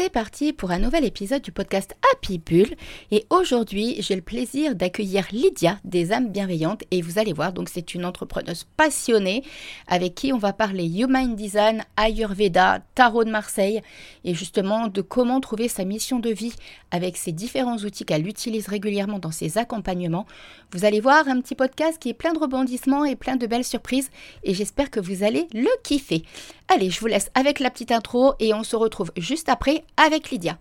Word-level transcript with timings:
C'est 0.00 0.10
parti 0.10 0.52
pour 0.52 0.70
un 0.70 0.78
nouvel 0.78 1.04
épisode 1.04 1.42
du 1.42 1.50
podcast 1.50 1.96
Happy 2.12 2.38
Bull. 2.38 2.68
Et 3.10 3.26
aujourd'hui, 3.30 3.96
j'ai 3.98 4.14
le 4.14 4.22
plaisir 4.22 4.76
d'accueillir 4.76 5.26
Lydia 5.32 5.80
des 5.82 6.12
âmes 6.12 6.30
bienveillantes. 6.30 6.84
Et 6.92 7.02
vous 7.02 7.18
allez 7.18 7.32
voir, 7.32 7.52
donc 7.52 7.68
c'est 7.68 7.96
une 7.96 8.04
entrepreneuse 8.04 8.64
passionnée 8.76 9.42
avec 9.88 10.14
qui 10.14 10.32
on 10.32 10.38
va 10.38 10.52
parler 10.52 10.86
Human 10.86 11.34
Design, 11.34 11.84
Ayurveda, 11.96 12.78
Tarot 12.94 13.24
de 13.24 13.30
Marseille 13.30 13.82
et 14.22 14.34
justement 14.34 14.86
de 14.86 15.00
comment 15.00 15.40
trouver 15.40 15.66
sa 15.66 15.84
mission 15.84 16.20
de 16.20 16.30
vie 16.30 16.54
avec 16.92 17.16
ces 17.16 17.32
différents 17.32 17.78
outils 17.78 18.04
qu'elle 18.04 18.28
utilise 18.28 18.68
régulièrement 18.68 19.18
dans 19.18 19.32
ses 19.32 19.58
accompagnements. 19.58 20.26
Vous 20.70 20.84
allez 20.84 21.00
voir 21.00 21.26
un 21.26 21.40
petit 21.40 21.56
podcast 21.56 21.98
qui 21.98 22.10
est 22.10 22.14
plein 22.14 22.34
de 22.34 22.38
rebondissements 22.38 23.04
et 23.04 23.16
plein 23.16 23.34
de 23.34 23.48
belles 23.48 23.64
surprises. 23.64 24.10
Et 24.44 24.54
j'espère 24.54 24.92
que 24.92 25.00
vous 25.00 25.24
allez 25.24 25.48
le 25.52 25.70
kiffer. 25.82 26.22
Allez, 26.68 26.90
je 26.90 27.00
vous 27.00 27.06
laisse 27.08 27.30
avec 27.34 27.58
la 27.58 27.70
petite 27.70 27.90
intro 27.90 28.34
et 28.38 28.54
on 28.54 28.62
se 28.62 28.76
retrouve 28.76 29.10
juste 29.16 29.48
après 29.48 29.82
avec 29.96 30.30
Lydia. 30.30 30.58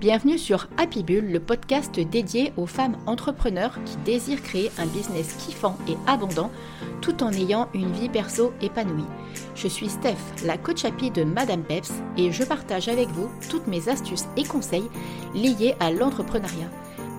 Bienvenue 0.00 0.36
sur 0.36 0.68
Happy 0.78 1.04
Bull, 1.04 1.30
le 1.30 1.38
podcast 1.38 2.00
dédié 2.00 2.52
aux 2.56 2.66
femmes 2.66 2.96
entrepreneurs 3.06 3.78
qui 3.84 3.96
désirent 3.98 4.42
créer 4.42 4.72
un 4.78 4.86
business 4.86 5.34
kiffant 5.34 5.78
et 5.86 5.96
abondant 6.08 6.50
tout 7.00 7.22
en 7.22 7.30
ayant 7.32 7.68
une 7.72 7.92
vie 7.92 8.08
perso 8.08 8.52
épanouie. 8.60 9.06
Je 9.54 9.68
suis 9.68 9.88
Steph, 9.88 10.16
la 10.44 10.58
coach 10.58 10.84
happy 10.84 11.12
de 11.12 11.22
Madame 11.22 11.62
Peps 11.62 11.92
et 12.16 12.32
je 12.32 12.42
partage 12.42 12.88
avec 12.88 13.08
vous 13.10 13.28
toutes 13.48 13.68
mes 13.68 13.88
astuces 13.88 14.26
et 14.36 14.42
conseils 14.42 14.90
liés 15.34 15.76
à 15.78 15.92
l'entrepreneuriat. 15.92 16.70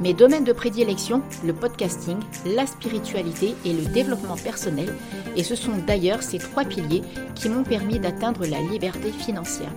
Mes 0.02 0.14
domaines 0.14 0.44
de 0.44 0.54
prédilection, 0.54 1.22
le 1.46 1.54
podcasting, 1.54 2.18
la 2.46 2.66
spiritualité 2.66 3.56
et 3.64 3.74
le 3.74 3.86
développement 3.86 4.36
personnel, 4.36 4.94
et 5.36 5.44
ce 5.44 5.56
sont 5.56 5.78
d'ailleurs 5.86 6.24
ces 6.24 6.40
trois 6.40 6.66
piliers 6.66 7.04
qui 7.36 7.48
m'ont 7.48 7.64
permis 7.64 8.00
d'atteindre 8.00 8.46
la 8.46 8.60
liberté 8.60 9.12
financière. 9.12 9.72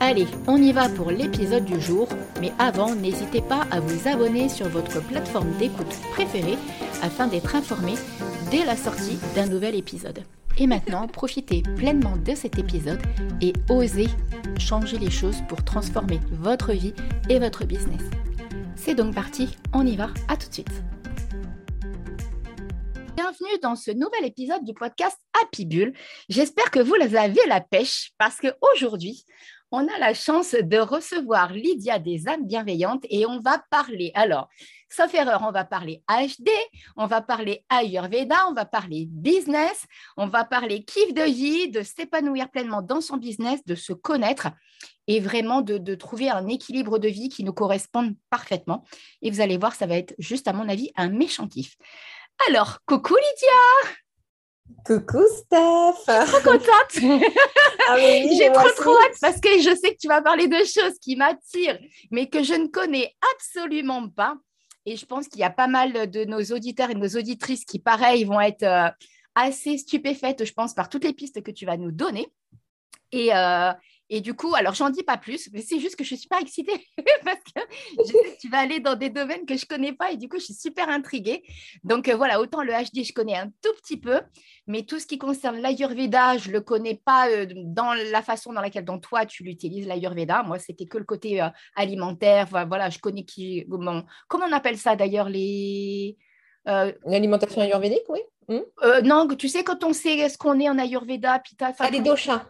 Allez, 0.00 0.26
on 0.46 0.56
y 0.56 0.72
va 0.72 0.88
pour 0.88 1.10
l'épisode 1.10 1.64
du 1.64 1.80
jour, 1.80 2.08
mais 2.40 2.52
avant, 2.58 2.94
n'hésitez 2.94 3.42
pas 3.42 3.66
à 3.70 3.80
vous 3.80 4.08
abonner 4.08 4.48
sur 4.48 4.68
votre 4.68 5.02
plateforme 5.02 5.50
d'écoute 5.58 5.94
préférée 6.12 6.58
afin 7.02 7.26
d'être 7.26 7.54
informé 7.54 7.94
dès 8.50 8.64
la 8.64 8.76
sortie 8.76 9.18
d'un 9.34 9.46
nouvel 9.46 9.74
épisode. 9.74 10.20
Et 10.56 10.66
maintenant, 10.66 11.06
profitez 11.06 11.62
pleinement 11.76 12.16
de 12.16 12.34
cet 12.34 12.58
épisode 12.58 13.00
et 13.40 13.52
osez 13.68 14.08
changer 14.58 14.98
les 14.98 15.10
choses 15.10 15.42
pour 15.48 15.62
transformer 15.64 16.20
votre 16.32 16.72
vie 16.72 16.94
et 17.28 17.38
votre 17.38 17.64
business. 17.64 18.02
C'est 18.80 18.94
donc 18.94 19.14
parti, 19.14 19.56
on 19.74 19.84
y 19.84 19.96
va, 19.96 20.08
à 20.28 20.36
tout 20.36 20.48
de 20.48 20.54
suite. 20.54 20.82
Bienvenue 23.16 23.58
dans 23.60 23.74
ce 23.74 23.90
nouvel 23.90 24.24
épisode 24.24 24.64
du 24.64 24.72
podcast 24.72 25.18
Happy 25.42 25.66
Bull. 25.66 25.92
J'espère 26.28 26.70
que 26.70 26.78
vous 26.78 26.94
avez 26.94 27.44
la 27.48 27.60
pêche 27.60 28.12
parce 28.18 28.36
qu'aujourd'hui, 28.36 29.24
on 29.72 29.86
a 29.88 29.98
la 29.98 30.14
chance 30.14 30.54
de 30.54 30.78
recevoir 30.78 31.52
Lydia 31.52 31.98
des 31.98 32.28
âmes 32.28 32.46
bienveillantes 32.46 33.04
et 33.10 33.26
on 33.26 33.40
va 33.40 33.62
parler. 33.68 34.12
Alors, 34.14 34.48
sauf 34.88 35.12
erreur, 35.12 35.42
on 35.46 35.50
va 35.50 35.64
parler 35.64 36.02
HD, 36.08 36.48
on 36.96 37.06
va 37.06 37.20
parler 37.20 37.64
Ayurveda, 37.68 38.48
on 38.48 38.54
va 38.54 38.64
parler 38.64 39.06
business, 39.10 39.84
on 40.16 40.28
va 40.28 40.44
parler 40.44 40.84
kiff 40.84 41.12
de 41.12 41.22
vie, 41.22 41.68
de 41.68 41.82
s'épanouir 41.82 42.48
pleinement 42.48 42.80
dans 42.80 43.00
son 43.00 43.16
business, 43.16 43.62
de 43.66 43.74
se 43.74 43.92
connaître 43.92 44.48
et 45.06 45.20
vraiment 45.20 45.62
de, 45.62 45.94
trouver 45.94 46.28
un 46.28 46.46
équilibre 46.48 46.98
de 46.98 47.08
vie 47.08 47.28
qui 47.28 47.42
nous 47.42 47.54
corresponde 47.54 48.14
parfaitement. 48.30 48.84
Et 49.22 49.30
vous 49.30 49.40
allez 49.40 49.56
voir, 49.56 49.74
ça 49.74 49.86
va 49.86 49.96
être 49.96 50.14
juste, 50.18 50.48
à 50.48 50.52
mon 50.52 50.68
avis, 50.68 50.90
un 50.96 51.08
méchant 51.08 51.48
kiff. 51.48 51.76
Alors, 52.48 52.78
coucou 52.86 53.16
Lydia 53.16 53.94
Coucou 54.84 55.24
Steph 55.34 56.04
Trop 56.04 56.40
contente 56.44 57.22
ah 57.88 57.96
J'ai 57.98 58.52
trop 58.52 58.70
trop 58.76 58.96
hâte 58.98 59.16
parce 59.20 59.40
que 59.40 59.48
je 59.60 59.74
sais 59.74 59.94
que 59.94 59.98
tu 59.98 60.08
vas 60.08 60.20
parler 60.20 60.46
de 60.46 60.58
choses 60.58 60.98
qui 61.00 61.16
m'attirent, 61.16 61.78
mais 62.10 62.28
que 62.28 62.42
je 62.42 62.52
ne 62.52 62.66
connais 62.66 63.14
absolument 63.34 64.08
pas. 64.10 64.36
Et 64.84 64.96
je 64.96 65.06
pense 65.06 65.26
qu'il 65.28 65.40
y 65.40 65.44
a 65.44 65.50
pas 65.50 65.68
mal 65.68 66.10
de 66.10 66.24
nos 66.24 66.42
auditeurs 66.54 66.90
et 66.90 66.94
de 66.94 66.98
nos 66.98 67.16
auditrices 67.18 67.64
qui, 67.64 67.78
pareil, 67.78 68.24
vont 68.24 68.40
être 68.40 68.62
euh, 68.62 68.88
assez 69.34 69.78
stupéfaites, 69.78 70.44
je 70.44 70.52
pense, 70.52 70.74
par 70.74 70.88
toutes 70.88 71.04
les 71.04 71.12
pistes 71.12 71.42
que 71.42 71.50
tu 71.50 71.64
vas 71.66 71.76
nous 71.76 71.92
donner. 71.92 72.28
Et, 73.12 73.34
euh, 73.34 73.72
et 74.10 74.20
du 74.20 74.34
coup, 74.34 74.54
alors 74.54 74.74
j'en 74.74 74.88
dis 74.88 75.02
pas 75.02 75.18
plus, 75.18 75.50
mais 75.52 75.60
c'est 75.60 75.78
juste 75.78 75.96
que 75.96 76.04
je 76.04 76.14
suis 76.14 76.28
pas 76.28 76.40
excitée 76.40 76.86
parce 77.24 77.40
que 77.40 77.60
je 77.98 78.04
sais 78.04 78.12
que 78.12 78.40
tu 78.40 78.48
vas 78.48 78.58
aller 78.58 78.80
dans 78.80 78.94
des 78.94 79.10
domaines 79.10 79.44
que 79.44 79.56
je 79.56 79.66
connais 79.66 79.92
pas 79.92 80.12
et 80.12 80.16
du 80.16 80.28
coup, 80.28 80.38
je 80.38 80.44
suis 80.44 80.54
super 80.54 80.88
intriguée. 80.88 81.42
Donc 81.84 82.08
euh, 82.08 82.16
voilà, 82.16 82.40
autant 82.40 82.62
le 82.62 82.72
HD, 82.72 83.04
je 83.04 83.12
connais 83.12 83.36
un 83.36 83.48
tout 83.62 83.72
petit 83.82 83.98
peu, 83.98 84.20
mais 84.66 84.82
tout 84.82 84.98
ce 84.98 85.06
qui 85.06 85.18
concerne 85.18 85.60
l'Ayurveda, 85.60 86.38
je 86.38 86.50
le 86.50 86.62
connais 86.62 87.00
pas 87.04 87.28
euh, 87.28 87.46
dans 87.54 87.92
la 87.92 88.22
façon 88.22 88.52
dans 88.52 88.62
laquelle 88.62 88.84
dans 88.84 88.98
toi 88.98 89.26
tu 89.26 89.42
l'utilises 89.42 89.86
l'Ayurveda. 89.86 90.42
Moi, 90.42 90.58
c'était 90.58 90.86
que 90.86 90.98
le 90.98 91.04
côté 91.04 91.42
euh, 91.42 91.48
alimentaire. 91.76 92.48
Voilà, 92.66 92.88
je 92.88 92.98
connais 92.98 93.24
qui 93.24 93.66
comment, 93.68 94.04
comment 94.28 94.46
on 94.46 94.52
appelle 94.52 94.78
ça 94.78 94.96
d'ailleurs 94.96 95.28
les 95.28 96.16
L'alimentation 96.66 97.62
ayurvédique, 97.62 98.04
oui. 98.10 98.20
Hmm? 98.48 98.60
non, 99.02 99.26
tu 99.28 99.48
sais, 99.48 99.64
quand 99.64 99.84
on 99.84 99.94
sait 99.94 100.28
ce 100.28 100.36
qu'on 100.36 100.60
est 100.60 100.68
en 100.68 100.78
Ayurveda, 100.78 101.38
Pitta. 101.38 101.72
Ah, 101.78 101.88
les 101.90 102.00
doshas. 102.00 102.44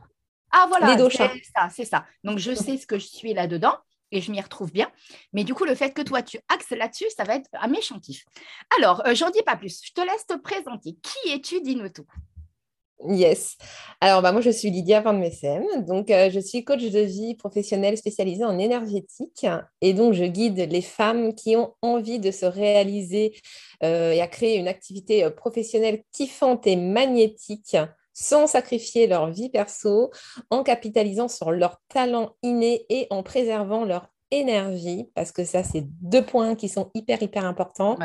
Ah 0.51 0.67
voilà, 0.69 0.97
c'est 1.11 1.43
ça, 1.55 1.69
c'est 1.75 1.85
ça. 1.85 2.07
Donc 2.25 2.39
je 2.39 2.55
sais 2.55 2.77
ce 2.77 2.87
que 2.87 2.99
je 2.99 3.07
suis 3.07 3.35
là-dedans 3.35 3.77
et 4.11 4.21
je 4.21 4.31
m'y 4.31 4.41
retrouve 4.41 4.73
bien. 4.73 4.91
Mais 5.33 5.45
du 5.45 5.55
coup, 5.55 5.65
le 5.65 5.75
fait 5.75 5.93
que 5.93 6.03
toi, 6.03 6.23
tu 6.23 6.39
axes 6.49 6.71
là-dessus, 6.71 7.07
ça 7.17 7.25
va 7.25 7.37
être 7.37 7.49
un 7.53 7.69
méchantif. 7.69 8.25
Alors, 8.79 9.07
euh, 9.07 9.15
j'en 9.15 9.31
dis 9.31 9.43
pas 9.43 9.57
plus. 9.57 9.81
Je 9.85 9.93
te 9.93 10.01
laisse 10.01 10.27
te 10.27 10.37
présenter. 10.39 10.97
Qui 11.03 11.33
es-tu? 11.33 11.61
Dis-nous 11.61 11.91
tout. 11.91 12.07
Yes. 13.07 13.57
Alors, 14.01 14.23
bah, 14.23 14.33
moi, 14.33 14.41
je 14.41 14.51
suis 14.51 14.71
Lydia 14.71 15.01
Van 15.01 15.13
Messem. 15.13 15.63
Donc, 15.87 16.11
euh, 16.11 16.31
je 16.31 16.41
suis 16.41 16.65
coach 16.65 16.83
de 16.83 17.01
vie 17.01 17.37
professionnelle 17.37 17.97
spécialisée 17.97 18.45
en 18.45 18.59
énergétique. 18.59 19.47
Et 19.81 19.95
donc, 19.95 20.15
je 20.15 20.25
guide 20.25 20.59
les 20.59 20.83
femmes 20.83 21.33
qui 21.35 21.55
ont 21.55 21.75
envie 21.81 22.19
de 22.19 22.33
se 22.33 22.47
réaliser 22.47 23.37
euh, 23.85 24.13
et 24.13 24.21
à 24.21 24.27
créer 24.27 24.57
une 24.57 24.67
activité 24.67 25.31
professionnelle 25.31 26.03
kiffante 26.13 26.67
et 26.67 26.75
magnétique 26.75 27.77
sans 28.21 28.49
sacrifier 28.49 29.07
leur 29.07 29.31
vie 29.31 29.49
perso, 29.49 30.11
en 30.51 30.65
capitalisant 30.65 31.29
sur 31.29 31.53
leurs 31.53 31.81
talents 31.89 32.35
innés 32.43 32.85
et 32.89 33.07
en 33.11 33.23
préservant 33.23 33.85
leur 33.85 34.09
énergie, 34.31 35.09
parce 35.15 35.33
que 35.33 35.45
ça, 35.45 35.63
c'est 35.63 35.85
deux 36.03 36.25
points 36.25 36.55
qui 36.55 36.69
sont 36.69 36.91
hyper, 36.95 37.23
hyper 37.23 37.45
importants. 37.45 37.97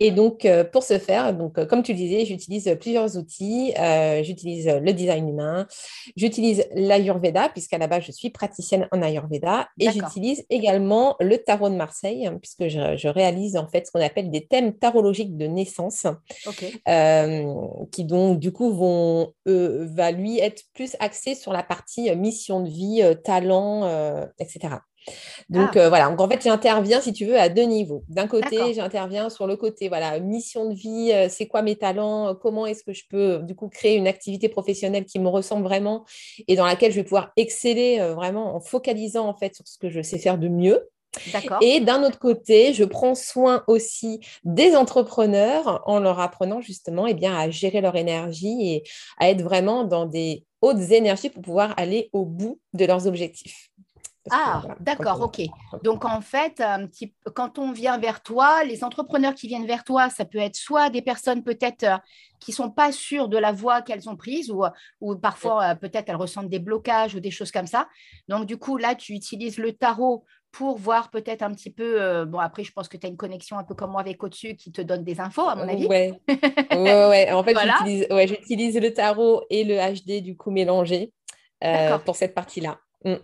Et 0.00 0.10
donc, 0.10 0.44
euh, 0.44 0.64
pour 0.64 0.82
ce 0.82 0.98
faire, 0.98 1.34
donc, 1.34 1.58
euh, 1.58 1.66
comme 1.66 1.82
tu 1.82 1.94
disais, 1.94 2.24
j'utilise 2.24 2.76
plusieurs 2.80 3.16
outils. 3.16 3.72
Euh, 3.78 4.22
j'utilise 4.22 4.68
le 4.68 4.92
design 4.92 5.28
humain, 5.28 5.66
j'utilise 6.16 6.64
l'Ayurveda, 6.74 7.48
puisqu'à 7.48 7.78
la 7.78 7.86
base, 7.86 8.04
je 8.04 8.12
suis 8.12 8.30
praticienne 8.30 8.88
en 8.90 9.02
Ayurveda, 9.02 9.68
et 9.78 9.90
j'utilise 9.90 10.44
également 10.50 11.16
le 11.20 11.38
tarot 11.38 11.68
de 11.68 11.76
Marseille, 11.76 12.30
puisque 12.40 12.68
je, 12.68 13.08
réalise 13.12 13.56
en 13.56 13.68
fait 13.68 13.86
ce 13.86 13.92
qu'on 13.92 14.00
appelle 14.00 14.30
des 14.30 14.46
thèmes 14.46 14.72
tarologiques 14.78 15.36
de 15.36 15.46
naissance, 15.46 16.06
qui 17.90 18.04
donc, 18.04 18.38
du 18.38 18.52
coup, 18.52 18.72
vont, 18.72 19.32
va 19.46 20.10
lui 20.10 20.38
être 20.38 20.62
plus 20.72 20.96
axé 20.98 21.34
sur 21.34 21.52
la 21.52 21.62
partie 21.62 22.14
mission 22.16 22.60
de 22.60 22.68
vie, 22.68 23.02
talent, 23.24 23.86
etc. 24.38 24.76
Donc 25.48 25.76
ah. 25.76 25.80
euh, 25.80 25.88
voilà, 25.88 26.08
donc 26.08 26.20
en 26.20 26.28
fait, 26.28 26.42
j'interviens, 26.42 27.00
si 27.00 27.12
tu 27.12 27.26
veux, 27.26 27.38
à 27.38 27.48
deux 27.48 27.62
niveaux. 27.62 28.04
D'un 28.08 28.26
côté, 28.26 28.74
j'interviens 28.74 29.30
sur 29.30 29.46
le 29.46 29.56
côté, 29.56 29.88
voilà, 29.88 30.18
mission 30.20 30.68
de 30.68 30.74
vie, 30.74 31.10
euh, 31.12 31.28
c'est 31.28 31.46
quoi 31.46 31.62
mes 31.62 31.76
talents, 31.76 32.28
euh, 32.28 32.34
comment 32.34 32.66
est-ce 32.66 32.82
que 32.84 32.92
je 32.92 33.04
peux, 33.08 33.38
du 33.42 33.54
coup, 33.54 33.68
créer 33.68 33.96
une 33.96 34.06
activité 34.06 34.48
professionnelle 34.48 35.04
qui 35.04 35.18
me 35.18 35.28
ressemble 35.28 35.64
vraiment 35.64 36.04
et 36.48 36.56
dans 36.56 36.66
laquelle 36.66 36.92
je 36.92 36.96
vais 36.96 37.04
pouvoir 37.04 37.32
exceller 37.36 37.98
vraiment 38.14 38.54
en 38.54 38.60
focalisant, 38.60 39.26
en 39.26 39.34
fait, 39.34 39.54
sur 39.54 39.66
ce 39.66 39.78
que 39.78 39.90
je 39.90 40.02
sais 40.02 40.18
faire 40.18 40.38
de 40.38 40.48
mieux. 40.48 40.88
Et 41.60 41.80
d'un 41.80 42.02
autre 42.04 42.18
côté, 42.18 42.72
je 42.72 42.84
prends 42.84 43.14
soin 43.14 43.64
aussi 43.66 44.20
des 44.44 44.74
entrepreneurs 44.74 45.82
en 45.86 46.00
leur 46.00 46.20
apprenant 46.20 46.60
justement 46.60 47.06
eh 47.06 47.14
bien, 47.14 47.36
à 47.36 47.50
gérer 47.50 47.80
leur 47.80 47.96
énergie 47.96 48.72
et 48.72 48.82
à 49.18 49.28
être 49.28 49.42
vraiment 49.42 49.84
dans 49.84 50.06
des 50.06 50.44
hautes 50.62 50.90
énergies 50.90 51.28
pour 51.28 51.42
pouvoir 51.42 51.74
aller 51.76 52.08
au 52.12 52.24
bout 52.24 52.60
de 52.72 52.86
leurs 52.86 53.06
objectifs. 53.06 53.68
Ah, 54.30 54.62
d'accord, 54.78 55.20
ok. 55.20 55.42
Donc 55.82 56.04
en 56.04 56.20
fait, 56.20 56.60
un 56.60 56.86
petit, 56.86 57.12
quand 57.34 57.58
on 57.58 57.72
vient 57.72 57.98
vers 57.98 58.22
toi, 58.22 58.62
les 58.64 58.84
entrepreneurs 58.84 59.34
qui 59.34 59.48
viennent 59.48 59.66
vers 59.66 59.82
toi, 59.82 60.10
ça 60.10 60.24
peut 60.24 60.38
être 60.38 60.54
soit 60.54 60.90
des 60.90 61.02
personnes 61.02 61.42
peut-être 61.42 61.82
euh, 61.82 61.96
qui 62.38 62.52
sont 62.52 62.70
pas 62.70 62.92
sûres 62.92 63.28
de 63.28 63.36
la 63.36 63.52
voie 63.52 63.82
qu'elles 63.82 64.08
ont 64.08 64.16
prise, 64.16 64.50
ou, 64.50 64.64
ou 65.00 65.16
parfois 65.16 65.64
euh, 65.64 65.74
peut-être 65.74 66.08
elles 66.08 66.16
ressentent 66.16 66.48
des 66.48 66.60
blocages 66.60 67.14
ou 67.14 67.20
des 67.20 67.30
choses 67.30 67.50
comme 67.50 67.66
ça. 67.66 67.88
Donc 68.28 68.46
du 68.46 68.58
coup, 68.58 68.76
là, 68.76 68.94
tu 68.94 69.12
utilises 69.14 69.58
le 69.58 69.72
tarot 69.72 70.24
pour 70.52 70.76
voir 70.78 71.10
peut-être 71.10 71.42
un 71.42 71.52
petit 71.52 71.70
peu. 71.70 72.00
Euh, 72.00 72.24
bon, 72.24 72.38
après, 72.38 72.62
je 72.62 72.72
pense 72.72 72.88
que 72.88 72.96
tu 72.96 73.06
as 73.06 73.08
une 73.08 73.16
connexion 73.16 73.58
un 73.58 73.64
peu 73.64 73.74
comme 73.74 73.90
moi 73.90 74.02
avec 74.02 74.22
au-dessus 74.22 74.54
qui 74.54 74.70
te 74.70 74.82
donne 74.82 75.02
des 75.02 75.18
infos, 75.18 75.48
à 75.48 75.56
mon 75.56 75.66
avis. 75.66 75.86
Ouais, 75.86 76.12
ouais, 76.28 77.08
ouais. 77.08 77.32
En 77.32 77.42
fait, 77.42 77.56
j'utilise 78.28 78.78
le 78.78 78.92
tarot 78.92 79.42
et 79.50 79.64
le 79.64 79.76
HD 79.78 80.22
du 80.22 80.36
coup 80.36 80.52
mélangé 80.52 81.12
pour 82.04 82.14
cette 82.14 82.34
partie-là. 82.34 82.78
Mm. 83.04 83.16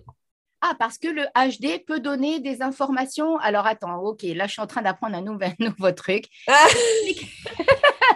Ah, 0.61 0.75
parce 0.79 0.99
que 0.99 1.09
le 1.09 1.23
HD 1.35 1.85
peut 1.87 2.01
donner 2.01 2.41
des 2.41 2.63
informations. 2.63 3.39
Alors 3.39 3.67
attends, 3.67 3.99
ok, 4.01 4.23
là 4.35 4.47
je 4.47 4.53
suis 4.53 4.63
en 4.63 4.67
train 4.67 4.83
d'apprendre 4.83 5.17
un 5.17 5.23
nouveau, 5.23 5.47
nouveau 5.59 5.93
truc. 5.93 6.25
Ah 6.47 6.67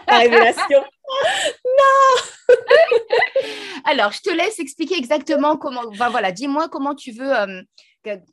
la 0.09 0.19
révélation. 0.19 0.81
non 1.65 2.57
Alors, 3.85 4.13
je 4.13 4.21
te 4.21 4.31
laisse 4.31 4.59
expliquer 4.59 4.97
exactement 4.97 5.57
comment. 5.57 5.83
Enfin, 5.89 6.09
voilà, 6.11 6.33
dis-moi 6.33 6.69
comment 6.69 6.95
tu 6.95 7.13
veux. 7.13 7.33
Euh, 7.35 7.63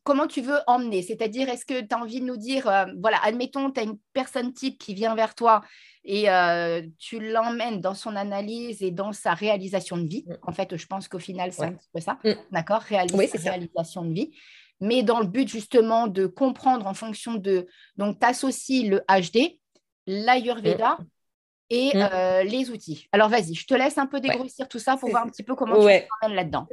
comment 0.04 0.27
tu 0.27 0.42
veux 0.42 0.57
emmener? 0.68 1.01
C'est-à-dire, 1.01 1.50
est-ce 1.50 1.66
que 1.66 1.81
tu 1.81 1.94
as 1.94 1.98
envie 1.98 2.19
de 2.19 2.25
nous 2.25 2.38
dire, 2.38 2.68
euh, 2.68 2.86
voilà, 3.01 3.18
admettons, 3.24 3.71
tu 3.71 3.80
as 3.80 3.83
une 3.83 3.98
personne 4.13 4.54
type 4.54 4.77
qui 4.77 4.94
vient 4.94 5.16
vers 5.16 5.36
toi 5.36 5.62
et 6.04 6.30
euh, 6.30 6.81
tu 6.98 7.19
l'emmènes 7.19 7.81
dans 7.81 7.94
son 7.94 8.16
analyse 8.16 8.81
et 8.81 8.92
dans 8.92 9.13
sa 9.13 9.33
réalisation 9.33 9.98
de 9.98 10.07
vie. 10.07 10.25
Mm. 10.27 10.33
En 10.44 10.51
fait, 10.51 10.75
je 10.75 10.86
pense 10.88 11.07
qu'au 11.07 11.19
final, 11.19 11.54
c'est 11.54 11.66
un 11.66 11.74
petit 11.74 11.89
peu 11.94 12.00
ça. 12.00 12.18
Mm. 12.24 12.33
D'accord? 12.51 12.81
Réalisation 12.81 14.04
de 14.04 14.13
vie. 14.13 14.31
Mais 14.81 15.04
dans 15.04 15.19
le 15.19 15.27
but 15.27 15.48
justement 15.48 16.07
de 16.07 16.25
comprendre 16.25 16.88
en 16.88 16.94
fonction 16.94 17.36
de. 17.36 17.68
Donc, 17.98 18.19
tu 18.19 18.25
associes 18.25 18.88
le 18.88 19.01
HD, 19.10 19.60
l'Ayurveda 20.07 20.98
mm. 21.00 21.06
et 21.69 21.92
euh, 21.95 22.44
les 22.44 22.69
outils. 22.69 23.07
Alors, 23.12 23.30
vas-y, 23.30 23.54
je 23.54 23.68
te 23.68 23.74
laisse 23.74 23.98
un 23.98 24.07
peu 24.07 24.19
dégrossir 24.19 24.68
tout 24.68 24.80
ça 24.80 24.98
pour 24.98 25.10
voir 25.10 25.24
un 25.24 25.30
petit 25.30 25.44
peu 25.44 25.56
comment 25.56 25.75
tu 25.75 25.81
t'emmènes 26.21 26.36
là-dedans. 26.36 26.68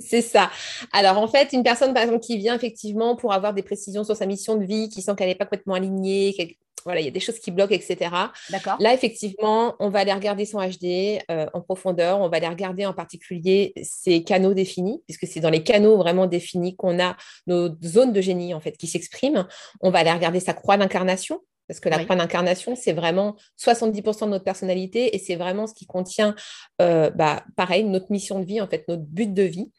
C'est 0.00 0.22
ça. 0.22 0.50
Alors, 0.92 1.18
en 1.18 1.26
fait, 1.26 1.52
une 1.52 1.62
personne, 1.62 1.92
par 1.92 2.04
exemple, 2.04 2.20
qui 2.20 2.38
vient 2.38 2.54
effectivement 2.54 3.16
pour 3.16 3.32
avoir 3.32 3.52
des 3.52 3.62
précisions 3.62 4.04
sur 4.04 4.16
sa 4.16 4.26
mission 4.26 4.56
de 4.56 4.64
vie, 4.64 4.88
qui 4.88 5.02
sent 5.02 5.12
qu'elle 5.16 5.28
n'est 5.28 5.34
pas 5.34 5.44
complètement 5.44 5.74
alignée, 5.74 6.56
voilà, 6.84 7.00
il 7.00 7.04
y 7.04 7.08
a 7.08 7.10
des 7.10 7.20
choses 7.20 7.38
qui 7.38 7.50
bloquent, 7.50 7.74
etc. 7.74 8.10
D'accord. 8.50 8.76
Là, 8.80 8.94
effectivement, 8.94 9.74
on 9.78 9.90
va 9.90 10.00
aller 10.00 10.12
regarder 10.12 10.44
son 10.44 10.58
HD 10.58 11.20
euh, 11.30 11.46
en 11.52 11.60
profondeur. 11.60 12.20
On 12.20 12.28
va 12.28 12.36
aller 12.38 12.48
regarder 12.48 12.86
en 12.86 12.94
particulier 12.94 13.74
ses 13.82 14.22
canaux 14.24 14.54
définis, 14.54 15.02
puisque 15.06 15.26
c'est 15.26 15.40
dans 15.40 15.50
les 15.50 15.62
canaux 15.62 15.96
vraiment 15.96 16.26
définis 16.26 16.76
qu'on 16.76 16.98
a 17.00 17.16
nos 17.46 17.70
zones 17.84 18.12
de 18.12 18.20
génie, 18.20 18.54
en 18.54 18.60
fait, 18.60 18.72
qui 18.76 18.86
s'expriment. 18.86 19.46
On 19.80 19.90
va 19.90 19.98
aller 19.98 20.12
regarder 20.12 20.40
sa 20.40 20.54
croix 20.54 20.76
d'incarnation, 20.76 21.40
parce 21.68 21.80
que 21.80 21.88
la 21.90 22.02
croix 22.02 22.16
d'incarnation, 22.16 22.74
c'est 22.74 22.94
vraiment 22.94 23.36
70% 23.60 24.24
de 24.24 24.30
notre 24.30 24.44
personnalité 24.44 25.14
et 25.14 25.18
c'est 25.18 25.36
vraiment 25.36 25.66
ce 25.66 25.74
qui 25.74 25.86
contient, 25.86 26.34
euh, 26.80 27.10
bah, 27.10 27.44
pareil, 27.56 27.84
notre 27.84 28.10
mission 28.10 28.40
de 28.40 28.44
vie, 28.46 28.60
en 28.60 28.66
fait, 28.66 28.88
notre 28.88 29.02
but 29.02 29.32
de 29.32 29.42
vie. 29.42 29.70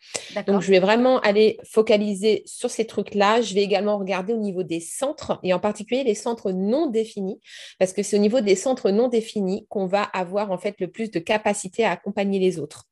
Donc, 0.45 0.61
je 0.61 0.69
vais 0.69 0.79
vraiment 0.79 1.19
aller 1.21 1.59
focaliser 1.63 2.43
sur 2.45 2.69
ces 2.69 2.85
trucs-là. 2.85 3.41
Je 3.41 3.55
vais 3.55 3.63
également 3.63 3.97
regarder 3.97 4.33
au 4.33 4.37
niveau 4.37 4.61
des 4.61 4.79
centres 4.79 5.39
et 5.43 5.53
en 5.53 5.59
particulier 5.59 6.03
les 6.03 6.15
centres 6.15 6.51
non 6.51 6.87
définis, 6.87 7.41
parce 7.79 7.91
que 7.91 8.03
c'est 8.03 8.15
au 8.15 8.21
niveau 8.21 8.39
des 8.39 8.55
centres 8.55 8.91
non 8.91 9.07
définis 9.07 9.65
qu'on 9.67 9.87
va 9.87 10.03
avoir, 10.03 10.51
en 10.51 10.57
fait, 10.59 10.75
le 10.79 10.89
plus 10.89 11.09
de 11.09 11.19
capacité 11.19 11.83
à 11.85 11.91
accompagner 11.91 12.37
les 12.37 12.59
autres. 12.59 12.85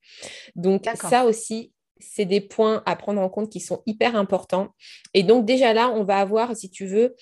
Donc, 0.56 0.86
ça 0.96 1.26
aussi, 1.26 1.72
c'est 2.00 2.26
des 2.26 2.42
points 2.42 2.84
à 2.86 2.96
prendre 2.96 3.22
en 3.22 3.30
compte 3.30 3.52
qui 3.52 3.60
sont 3.60 3.82
hyper 3.86 4.16
importants. 4.16 4.70
Et 5.14 5.24
donc 5.24 5.46
déjà 5.46 5.74
là, 5.74 5.90
on 5.90 6.04
va 6.04 6.18
avoir, 6.18 6.56
si 6.56 6.70
tu 6.70 6.86
veux, 6.86 7.16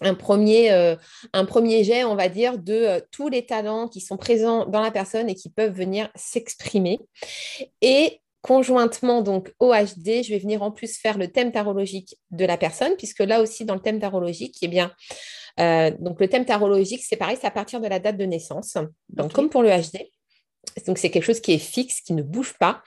un 0.00 0.14
premier, 0.14 0.72
euh, 0.72 0.96
un 1.32 1.44
premier 1.44 1.84
jet, 1.84 2.04
on 2.04 2.16
va 2.16 2.28
dire, 2.28 2.58
de 2.58 2.72
euh, 2.72 3.00
tous 3.10 3.28
les 3.28 3.46
talents 3.46 3.88
qui 3.88 4.00
sont 4.00 4.16
présents 4.16 4.66
dans 4.66 4.80
la 4.80 4.90
personne 4.90 5.28
et 5.28 5.34
qui 5.34 5.50
peuvent 5.50 5.72
venir 5.72 6.08
s'exprimer. 6.14 7.00
Et 7.80 8.20
conjointement 8.42 9.22
donc 9.22 9.54
au 9.58 9.72
HD, 9.72 10.22
je 10.22 10.30
vais 10.30 10.38
venir 10.38 10.62
en 10.62 10.70
plus 10.70 10.98
faire 10.98 11.16
le 11.16 11.28
thème 11.28 11.50
tarologique 11.50 12.18
de 12.30 12.44
la 12.44 12.58
personne, 12.58 12.94
puisque 12.96 13.20
là 13.20 13.40
aussi 13.40 13.64
dans 13.64 13.74
le 13.74 13.80
thème 13.80 14.00
tarologique, 14.00 14.56
eh 14.60 14.68
bien, 14.68 14.92
euh, 15.60 15.90
donc 16.00 16.20
le 16.20 16.28
thème 16.28 16.44
tarologique, 16.44 17.02
c'est 17.02 17.16
pareil, 17.16 17.38
c'est 17.40 17.46
à 17.46 17.52
partir 17.52 17.80
de 17.80 17.86
la 17.86 18.00
date 18.00 18.16
de 18.16 18.24
naissance. 18.24 18.76
Donc 19.08 19.32
comme 19.32 19.48
pour 19.48 19.62
le 19.62 19.70
HD. 19.70 20.10
Donc, 20.86 20.98
c'est 20.98 21.10
quelque 21.10 21.24
chose 21.24 21.40
qui 21.40 21.52
est 21.52 21.58
fixe, 21.58 22.00
qui 22.00 22.12
ne 22.12 22.22
bouge 22.22 22.54
pas. 22.58 22.82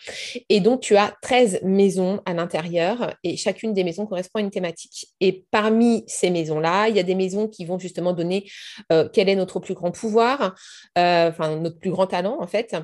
Et 0.49 0.59
donc, 0.59 0.81
tu 0.81 0.95
as 0.97 1.13
13 1.21 1.61
maisons 1.63 2.21
à 2.25 2.33
l'intérieur 2.33 3.13
et 3.23 3.37
chacune 3.37 3.73
des 3.73 3.83
maisons 3.83 4.05
correspond 4.05 4.39
à 4.39 4.41
une 4.41 4.51
thématique. 4.51 5.07
Et 5.19 5.45
parmi 5.51 6.03
ces 6.07 6.29
maisons-là, 6.29 6.89
il 6.89 6.95
y 6.95 6.99
a 6.99 7.03
des 7.03 7.15
maisons 7.15 7.47
qui 7.47 7.65
vont 7.65 7.79
justement 7.79 8.13
donner 8.13 8.49
euh, 8.91 9.09
quel 9.11 9.29
est 9.29 9.35
notre 9.35 9.59
plus 9.59 9.73
grand 9.73 9.91
pouvoir, 9.91 10.55
euh, 10.97 11.29
enfin, 11.29 11.55
notre 11.57 11.79
plus 11.79 11.91
grand 11.91 12.07
talent, 12.07 12.37
en 12.39 12.47
fait, 12.47 12.75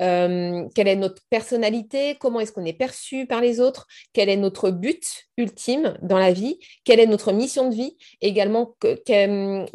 euh, 0.00 0.64
quelle 0.74 0.88
est 0.88 0.96
notre 0.96 1.22
personnalité, 1.30 2.16
comment 2.18 2.40
est-ce 2.40 2.52
qu'on 2.52 2.64
est 2.64 2.72
perçu 2.72 3.26
par 3.26 3.40
les 3.40 3.60
autres, 3.60 3.86
quel 4.12 4.28
est 4.28 4.36
notre 4.36 4.70
but 4.70 5.26
ultime 5.36 5.96
dans 6.02 6.18
la 6.18 6.32
vie, 6.32 6.58
quelle 6.84 7.00
est 7.00 7.06
notre 7.06 7.32
mission 7.32 7.68
de 7.68 7.74
vie, 7.74 7.96
également 8.20 8.74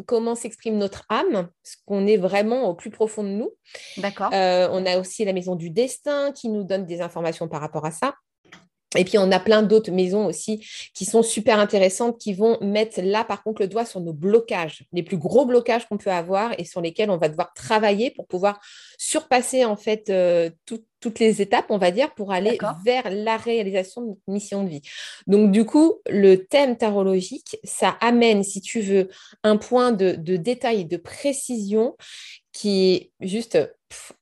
comment 0.06 0.34
s'exprime 0.34 0.78
notre 0.78 1.04
âme, 1.08 1.48
ce 1.62 1.76
qu'on 1.84 2.06
est 2.06 2.16
vraiment 2.16 2.68
au 2.68 2.74
plus 2.74 2.90
profond 2.90 3.24
de 3.24 3.30
nous. 3.30 3.50
D'accord. 3.96 4.30
Euh, 4.66 4.70
on 4.72 4.84
a 4.86 4.98
aussi 4.98 5.24
la 5.24 5.32
maison 5.32 5.56
du 5.56 5.70
destin 5.70 6.32
qui 6.32 6.48
nous 6.48 6.64
donne 6.64 6.86
des 6.86 7.00
informations 7.00 7.48
par 7.48 7.60
rapport 7.60 7.84
à 7.84 7.90
ça. 7.90 8.14
Et 8.96 9.04
puis, 9.04 9.18
on 9.18 9.30
a 9.32 9.40
plein 9.40 9.62
d'autres 9.62 9.90
maisons 9.90 10.26
aussi 10.26 10.64
qui 10.94 11.04
sont 11.04 11.22
super 11.22 11.58
intéressantes, 11.58 12.18
qui 12.18 12.32
vont 12.32 12.58
mettre 12.60 13.00
là, 13.02 13.24
par 13.24 13.42
contre, 13.42 13.60
le 13.62 13.68
doigt 13.68 13.84
sur 13.84 14.00
nos 14.00 14.12
blocages, 14.12 14.84
les 14.92 15.02
plus 15.02 15.18
gros 15.18 15.44
blocages 15.44 15.86
qu'on 15.86 15.98
peut 15.98 16.10
avoir 16.10 16.58
et 16.58 16.64
sur 16.64 16.80
lesquels 16.80 17.10
on 17.10 17.16
va 17.16 17.28
devoir 17.28 17.52
travailler 17.54 18.10
pour 18.10 18.26
pouvoir 18.26 18.60
surpasser, 18.96 19.64
en 19.64 19.76
fait, 19.76 20.08
euh, 20.08 20.50
toutes 20.64 21.18
les 21.18 21.42
étapes, 21.42 21.66
on 21.68 21.78
va 21.78 21.90
dire, 21.90 22.14
pour 22.14 22.32
aller 22.32 22.58
vers 22.84 23.10
la 23.10 23.36
réalisation 23.36 24.02
de 24.02 24.06
notre 24.08 24.20
mission 24.28 24.64
de 24.64 24.70
vie. 24.70 24.82
Donc, 25.26 25.50
du 25.50 25.64
coup, 25.64 26.00
le 26.08 26.36
thème 26.36 26.76
tarologique, 26.76 27.58
ça 27.64 27.96
amène, 28.00 28.44
si 28.44 28.60
tu 28.60 28.80
veux, 28.80 29.08
un 29.42 29.56
point 29.56 29.92
de, 29.92 30.12
de 30.12 30.36
détail 30.36 30.82
et 30.82 30.84
de 30.84 30.96
précision 30.96 31.96
qui 32.52 32.94
est 32.94 33.10
juste 33.20 33.58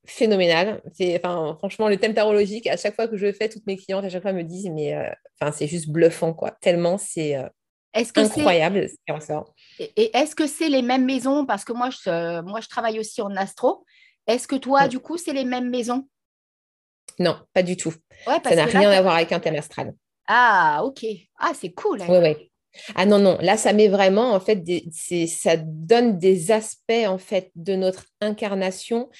phénoménal. 0.04 0.82
C'est, 0.92 1.16
enfin, 1.16 1.54
franchement, 1.58 1.88
le 1.88 1.96
thème 1.96 2.14
tarologique, 2.14 2.66
à 2.66 2.76
chaque 2.76 2.94
fois 2.94 3.08
que 3.08 3.16
je 3.16 3.26
le 3.26 3.32
fais, 3.32 3.48
toutes 3.48 3.66
mes 3.66 3.76
clientes 3.76 4.04
à 4.04 4.08
chaque 4.08 4.22
fois 4.22 4.32
me 4.32 4.42
disent, 4.42 4.70
mais 4.70 4.94
euh, 4.94 5.50
c'est 5.52 5.66
juste 5.66 5.88
bluffant, 5.88 6.34
quoi. 6.34 6.50
Tellement 6.60 6.98
c'est 6.98 7.36
euh, 7.36 7.48
incroyable 8.16 8.86
Et, 9.78 10.16
est-ce 10.16 10.34
que 10.34 10.46
c'est 10.46 10.68
les 10.68 10.82
mêmes 10.82 11.04
maisons? 11.04 11.46
Parce 11.46 11.64
que 11.64 11.72
moi 11.72 11.90
je, 11.90 12.42
moi, 12.42 12.60
je 12.60 12.68
travaille 12.68 12.98
aussi 12.98 13.22
en 13.22 13.34
astro. 13.36 13.84
Est-ce 14.26 14.48
que 14.48 14.56
toi, 14.56 14.88
du 14.88 14.98
coup, 14.98 15.18
c'est 15.18 15.32
les 15.32 15.44
mêmes 15.44 15.68
maisons? 15.68 16.08
Non, 17.18 17.36
pas 17.52 17.62
du 17.62 17.76
tout. 17.76 17.94
ça 18.26 18.56
n'a 18.56 18.64
rien 18.64 18.90
à 18.90 19.02
voir 19.02 19.16
avec 19.16 19.32
un 19.32 19.40
thème 19.40 19.56
astral. 19.56 19.92
Ah, 20.26 20.80
ok. 20.84 21.04
Ah, 21.38 21.52
c'est 21.54 21.72
cool. 21.72 22.00
Oui, 22.08 22.18
oui. 22.22 22.50
Ah 22.96 23.06
non, 23.06 23.18
non, 23.18 23.38
là, 23.40 23.56
ça 23.56 23.72
met 23.72 23.88
vraiment, 23.88 24.32
en 24.32 24.40
fait, 24.40 24.64
ça 25.28 25.56
donne 25.56 26.18
des 26.18 26.50
aspects, 26.50 27.06
en 27.06 27.18
fait, 27.18 27.50
de 27.54 27.76
notre 27.76 28.06
incarnation 28.20 29.10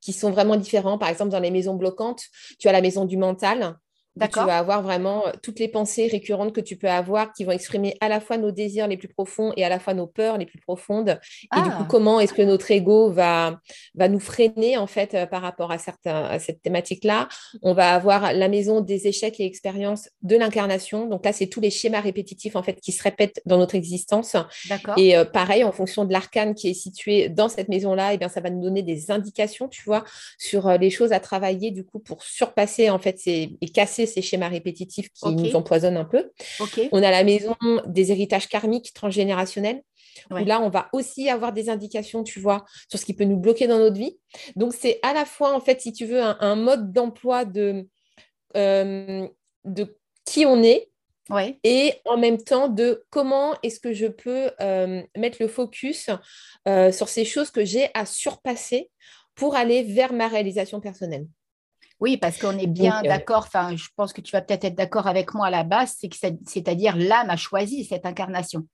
qui 0.00 0.12
sont 0.12 0.30
vraiment 0.30 0.56
différents. 0.56 0.98
Par 0.98 1.08
exemple, 1.08 1.30
dans 1.30 1.40
les 1.40 1.50
maisons 1.50 1.74
bloquantes, 1.74 2.22
tu 2.58 2.68
as 2.68 2.72
la 2.72 2.80
maison 2.80 3.04
du 3.04 3.16
mental, 3.16 3.78
tu 4.18 4.38
vas 4.38 4.58
avoir 4.58 4.82
vraiment 4.82 5.26
euh, 5.26 5.30
toutes 5.42 5.58
les 5.58 5.68
pensées 5.68 6.08
récurrentes 6.08 6.52
que 6.52 6.60
tu 6.60 6.76
peux 6.76 6.88
avoir 6.88 7.32
qui 7.32 7.44
vont 7.44 7.52
exprimer 7.52 7.96
à 8.00 8.08
la 8.08 8.20
fois 8.20 8.38
nos 8.38 8.50
désirs 8.50 8.88
les 8.88 8.96
plus 8.96 9.08
profonds 9.08 9.52
et 9.56 9.64
à 9.64 9.68
la 9.68 9.78
fois 9.78 9.94
nos 9.94 10.06
peurs 10.06 10.36
les 10.36 10.46
plus 10.46 10.58
profondes. 10.58 11.20
Et 11.56 11.60
du 11.62 11.70
coup, 11.70 11.82
ah. 11.82 11.86
comment 11.88 12.18
est-ce 12.18 12.34
que 12.34 12.42
notre 12.42 12.70
ego 12.70 13.10
va, 13.10 13.60
va 13.94 14.08
nous 14.08 14.18
freiner 14.18 14.76
en 14.76 14.86
fait 14.86 15.14
euh, 15.14 15.26
par 15.26 15.42
rapport 15.42 15.70
à, 15.70 15.78
certains, 15.78 16.24
à 16.24 16.38
cette 16.38 16.60
thématique-là? 16.62 17.28
On 17.62 17.72
va 17.72 17.94
avoir 17.94 18.32
la 18.32 18.48
maison 18.48 18.80
des 18.80 19.06
échecs 19.06 19.38
et 19.38 19.44
expériences 19.44 20.08
de 20.22 20.36
l'incarnation. 20.36 21.06
Donc 21.06 21.24
là, 21.24 21.32
c'est 21.32 21.46
tous 21.46 21.60
les 21.60 21.70
schémas 21.70 22.00
répétitifs 22.00 22.56
en 22.56 22.62
fait 22.62 22.80
qui 22.80 22.92
se 22.92 23.02
répètent 23.02 23.40
dans 23.46 23.58
notre 23.58 23.76
existence. 23.76 24.36
Et 24.96 25.16
euh, 25.16 25.24
pareil, 25.24 25.62
en 25.62 25.72
fonction 25.72 26.04
de 26.04 26.12
l'arcane 26.12 26.54
qui 26.54 26.68
est 26.68 26.74
situé 26.74 27.28
dans 27.28 27.48
cette 27.48 27.68
maison-là, 27.68 28.10
et 28.10 28.14
eh 28.16 28.18
bien 28.18 28.28
ça 28.28 28.40
va 28.40 28.50
nous 28.50 28.62
donner 28.62 28.82
des 28.82 29.10
indications, 29.10 29.68
tu 29.68 29.82
vois, 29.84 30.04
sur 30.36 30.68
les 30.78 30.90
choses 30.90 31.12
à 31.12 31.20
travailler 31.20 31.70
du 31.70 31.84
coup 31.84 32.00
pour 32.00 32.22
surpasser 32.22 32.90
en 32.90 32.98
fait 32.98 33.18
ces, 33.18 33.56
et 33.60 33.68
casser 33.68 33.99
ces 34.06 34.22
schémas 34.22 34.48
répétitifs 34.48 35.08
qui 35.12 35.34
nous 35.34 35.56
empoisonnent 35.56 35.96
un 35.96 36.04
peu. 36.04 36.30
On 36.92 37.02
a 37.02 37.10
la 37.10 37.24
maison 37.24 37.56
des 37.86 38.12
héritages 38.12 38.48
karmiques 38.48 38.92
transgénérationnels. 38.94 39.82
Où 40.30 40.44
là, 40.44 40.60
on 40.60 40.68
va 40.68 40.88
aussi 40.92 41.30
avoir 41.30 41.52
des 41.52 41.70
indications, 41.70 42.24
tu 42.24 42.40
vois, 42.40 42.64
sur 42.88 42.98
ce 42.98 43.04
qui 43.04 43.14
peut 43.14 43.24
nous 43.24 43.38
bloquer 43.38 43.66
dans 43.66 43.78
notre 43.78 43.96
vie. 43.96 44.18
Donc, 44.56 44.74
c'est 44.74 44.98
à 45.02 45.14
la 45.14 45.24
fois, 45.24 45.54
en 45.54 45.60
fait, 45.60 45.80
si 45.80 45.92
tu 45.92 46.04
veux, 46.04 46.20
un, 46.20 46.56
mode 46.56 46.92
d'emploi 46.92 47.44
de, 47.44 47.88
euh, 48.56 49.26
de 49.64 49.96
qui 50.24 50.44
on 50.46 50.62
est, 50.62 50.90
Et 51.62 51.94
en 52.06 52.18
même 52.18 52.42
temps, 52.42 52.68
de 52.68 53.04
comment 53.10 53.54
est-ce 53.62 53.80
que 53.80 53.92
je 53.92 54.06
peux 54.06 54.50
euh, 54.60 55.02
mettre 55.16 55.38
le 55.40 55.48
focus 55.48 56.10
euh, 56.66 56.90
sur 56.90 57.08
ces 57.08 57.24
choses 57.24 57.50
que 57.50 57.64
j'ai 57.64 57.88
à 57.94 58.04
surpasser 58.04 58.90
pour 59.34 59.54
aller 59.54 59.82
vers 59.82 60.12
ma 60.12 60.28
réalisation 60.28 60.80
personnelle. 60.80 61.26
Oui, 62.00 62.16
parce 62.16 62.38
qu'on 62.38 62.58
est 62.58 62.66
bien 62.66 63.02
euh, 63.04 63.08
d'accord, 63.08 63.44
enfin, 63.46 63.76
je 63.76 63.88
pense 63.94 64.12
que 64.12 64.22
tu 64.22 64.32
vas 64.32 64.40
peut-être 64.40 64.64
être, 64.64 64.74
d'accord 64.74 65.06
avec 65.06 65.34
moi 65.34 65.48
à 65.48 65.50
la 65.50 65.64
base, 65.64 65.96
c'est 65.98 66.08
que 66.08 66.16
c'est-à-dire 66.16 66.96
l'âme 66.96 67.30
a 67.30 67.36
choisi 67.36 67.84
cette 67.84 68.06
incarnation. 68.06 68.66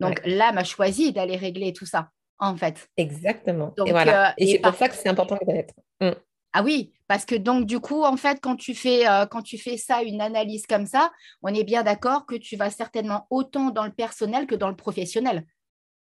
Donc 0.00 0.20
l'âme 0.24 0.56
a 0.56 0.64
choisi 0.64 1.12
d'aller 1.12 1.36
régler 1.36 1.74
tout 1.74 1.84
ça, 1.84 2.08
en 2.38 2.56
fait. 2.56 2.88
Exactement. 2.96 3.74
et 3.86 3.90
voilà. 3.90 4.30
Euh, 4.30 4.32
et, 4.38 4.46
c'est 4.52 4.58
pour 4.60 4.74
ça 4.74 4.88
que 4.88 4.94
c'est 4.94 5.10
important 5.10 5.36
de 5.36 5.44
connaître. 5.44 5.74
Mm. 6.00 6.12
Ah 6.52 6.62
oui, 6.62 6.92
parce 7.06 7.26
que 7.26 7.34
donc 7.34 7.66
du 7.66 7.80
coup, 7.80 8.02
en 8.02 8.16
fait, 8.16 8.40
quand 8.40 8.56
tu 8.56 8.74
fais 8.74 9.06
euh, 9.06 9.26
quand 9.26 9.42
tu 9.42 9.58
fais 9.58 9.76
ça, 9.76 10.02
une 10.02 10.20
analyse 10.20 10.66
comme 10.66 10.86
ça, 10.86 11.12
on 11.42 11.54
est 11.54 11.64
bien 11.64 11.82
d'accord 11.82 12.24
que 12.24 12.34
tu 12.34 12.56
vas 12.56 12.70
certainement 12.70 13.26
autant 13.30 13.70
dans 13.70 13.84
le 13.84 13.92
personnel 13.92 14.46
que 14.46 14.54
dans 14.54 14.68
le 14.68 14.76
professionnel. 14.76 15.44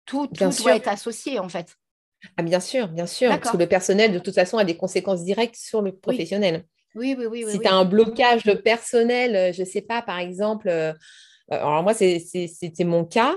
Tout, 0.05 0.27
tout 0.27 0.51
doit 0.63 0.77
être 0.77 0.89
associé, 0.89 1.39
en 1.39 1.49
fait. 1.49 1.77
Ah, 2.37 2.43
bien 2.43 2.61
sûr, 2.61 2.89
bien 2.89 3.07
sûr. 3.07 3.29
Parce 3.29 3.53
que 3.53 3.57
le 3.57 3.67
personnel, 3.67 4.13
de 4.13 4.19
toute 4.19 4.35
façon, 4.35 4.59
a 4.59 4.65
des 4.65 4.77
conséquences 4.77 5.25
directes 5.25 5.57
sur 5.57 5.83
le 5.83 5.93
professionnel. 5.93 6.65
Oui, 6.95 7.15
oui, 7.19 7.27
oui. 7.27 7.45
si 7.49 7.61
tu 7.61 7.67
as 7.67 7.75
un 7.75 7.85
blocage 7.85 8.43
personnel, 8.65 9.37
euh, 9.37 9.53
je 9.53 9.61
ne 9.61 9.67
sais 9.67 9.83
pas, 9.83 10.03
par 10.03 10.19
exemple, 10.19 10.69
euh, 10.69 10.93
alors 11.51 11.83
moi, 11.83 11.95
c'était 11.95 12.85
mon 12.85 13.05
cas. 13.05 13.37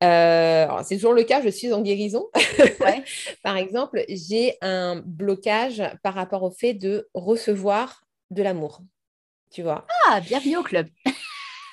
c'est 0.00 0.96
toujours 0.96 1.14
le 1.14 1.22
cas, 1.22 1.40
je 1.42 1.48
suis 1.48 1.72
en 1.72 1.80
guérison. 1.82 2.28
par 3.42 3.56
exemple, 3.56 4.04
j'ai 4.08 4.56
un 4.60 5.02
blocage 5.04 5.82
par 6.02 6.14
rapport 6.14 6.42
au 6.42 6.50
fait 6.50 6.74
de 6.74 7.08
recevoir 7.14 8.02
de 8.30 8.42
l'amour. 8.42 8.82
Tu 9.50 9.62
vois? 9.62 9.86
Ah, 10.08 10.20
bienvenue 10.20 10.58
au 10.58 10.62
club. 10.62 10.86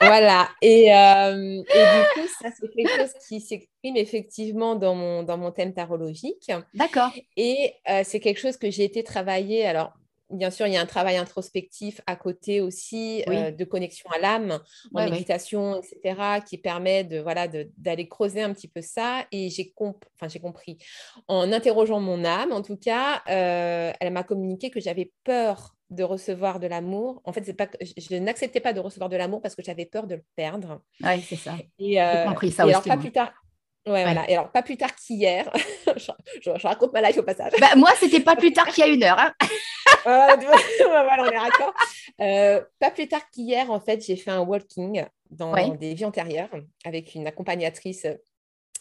Voilà. 0.02 0.50
Et, 0.62 0.88
et, 0.88 1.62
du 1.64 2.22
coup, 2.22 2.28
ça, 2.42 2.50
c'est 2.60 2.70
quelque 2.74 2.96
chose 2.96 3.14
qui 3.28 3.42
s'exprime 3.42 3.98
effectivement 3.98 4.76
dans 4.76 4.96
mon, 4.96 5.24
dans 5.24 5.38
mon 5.38 5.52
thème 5.52 5.74
tarologique. 5.74 6.52
D'accord. 6.74 7.12
Et 7.36 7.74
c'est 8.04 8.20
quelque 8.20 8.40
chose 8.40 8.58
que 8.58 8.70
j'ai 8.70 8.84
été 8.84 9.04
travailler. 9.04 9.66
Alors, 9.66 9.94
bien 10.30 10.52
sûr, 10.52 10.68
il 10.68 10.74
y 10.74 10.78
a 10.78 10.82
un 10.82 10.86
travail 10.86 11.18
introspectif 11.18 12.02
à 12.06 12.16
côté 12.16 12.62
aussi 12.62 13.24
euh, 13.28 13.52
de 13.52 13.64
connexion 13.64 14.10
à 14.12 14.20
l'âme, 14.20 14.60
en 14.94 15.10
méditation, 15.10 15.82
etc., 15.82 16.42
qui 16.46 16.58
permet 16.58 17.04
de 17.04 17.20
voilà 17.20 17.48
d'aller 17.78 18.08
creuser 18.08 18.42
un 18.42 18.54
petit 18.54 18.68
peu 18.68 18.82
ça. 18.82 19.26
Et 19.32 19.50
j'ai 19.50 19.72
compris, 19.72 20.78
en 21.28 21.52
interrogeant 21.52 22.00
mon 22.00 22.26
âme, 22.26 22.52
en 22.52 22.62
tout 22.62 22.78
cas, 22.78 23.22
euh, 23.30 23.92
elle 24.00 24.14
m'a 24.14 24.24
communiqué 24.24 24.70
que 24.70 24.80
j'avais 24.80 25.12
peur 25.24 25.77
de 25.90 26.04
recevoir 26.04 26.60
de 26.60 26.68
l'amour. 26.68 27.22
En 27.24 27.34
fait, 27.34 27.44
c'est 27.46 27.54
pas 27.54 27.68
je 27.82 28.16
n'acceptais 28.16 28.60
pas 28.60 28.74
de 28.74 28.80
recevoir 28.80 29.10
de 29.10 29.16
l'amour 29.16 29.42
parce 29.42 29.56
que 29.56 29.64
j'avais 29.64 29.86
peur 29.86 30.08
de 30.08 30.16
le 30.16 30.24
perdre. 30.36 30.82
Oui, 31.02 31.22
c'est 31.22 31.36
ça. 31.36 31.56
Et, 31.80 32.02
euh, 32.02 32.26
compris 32.26 32.52
ça 32.52 32.66
aussi. 32.66 32.74
Alors, 32.74 32.84
pas 32.84 32.98
plus 32.98 33.12
tard, 33.12 33.32
Ouais, 33.88 34.04
voilà. 34.04 34.30
Et 34.30 34.34
alors, 34.34 34.52
pas 34.52 34.64
plus 34.64 34.76
tard 34.76 34.94
qu'hier, 34.96 35.50
je, 36.42 36.68
raconte 36.68 36.94
ma 36.94 37.02
life 37.02 37.18
au 37.18 37.24
passage. 37.24 37.54
Bah, 37.60 37.76
moi, 37.78 37.90
c'était 37.98 38.20
pas 38.20 38.36
plus 38.36 38.52
tard 38.52 38.68
qu'il 38.68 38.86
y 38.86 38.90
a 38.90 38.94
une 38.94 39.04
heure. 39.04 39.18
Hein. 39.18 39.34
voilà, 40.04 41.24
on 41.24 41.26
est 41.26 41.32
d'accord. 41.32 41.74
Euh, 42.22 42.62
pas 42.80 42.92
plus 42.92 43.08
tard 43.08 43.22
qu'hier, 43.30 43.70
en 43.72 43.80
fait, 43.80 44.06
j'ai 44.06 44.16
fait 44.16 44.32
un 44.32 44.42
walking 44.42 45.06
dans 45.30 45.54
des 45.76 45.94
vies 45.94 46.06
antérieures 46.06 46.50
avec 46.86 47.16
une 47.16 47.28
accompagnatrice 47.28 48.06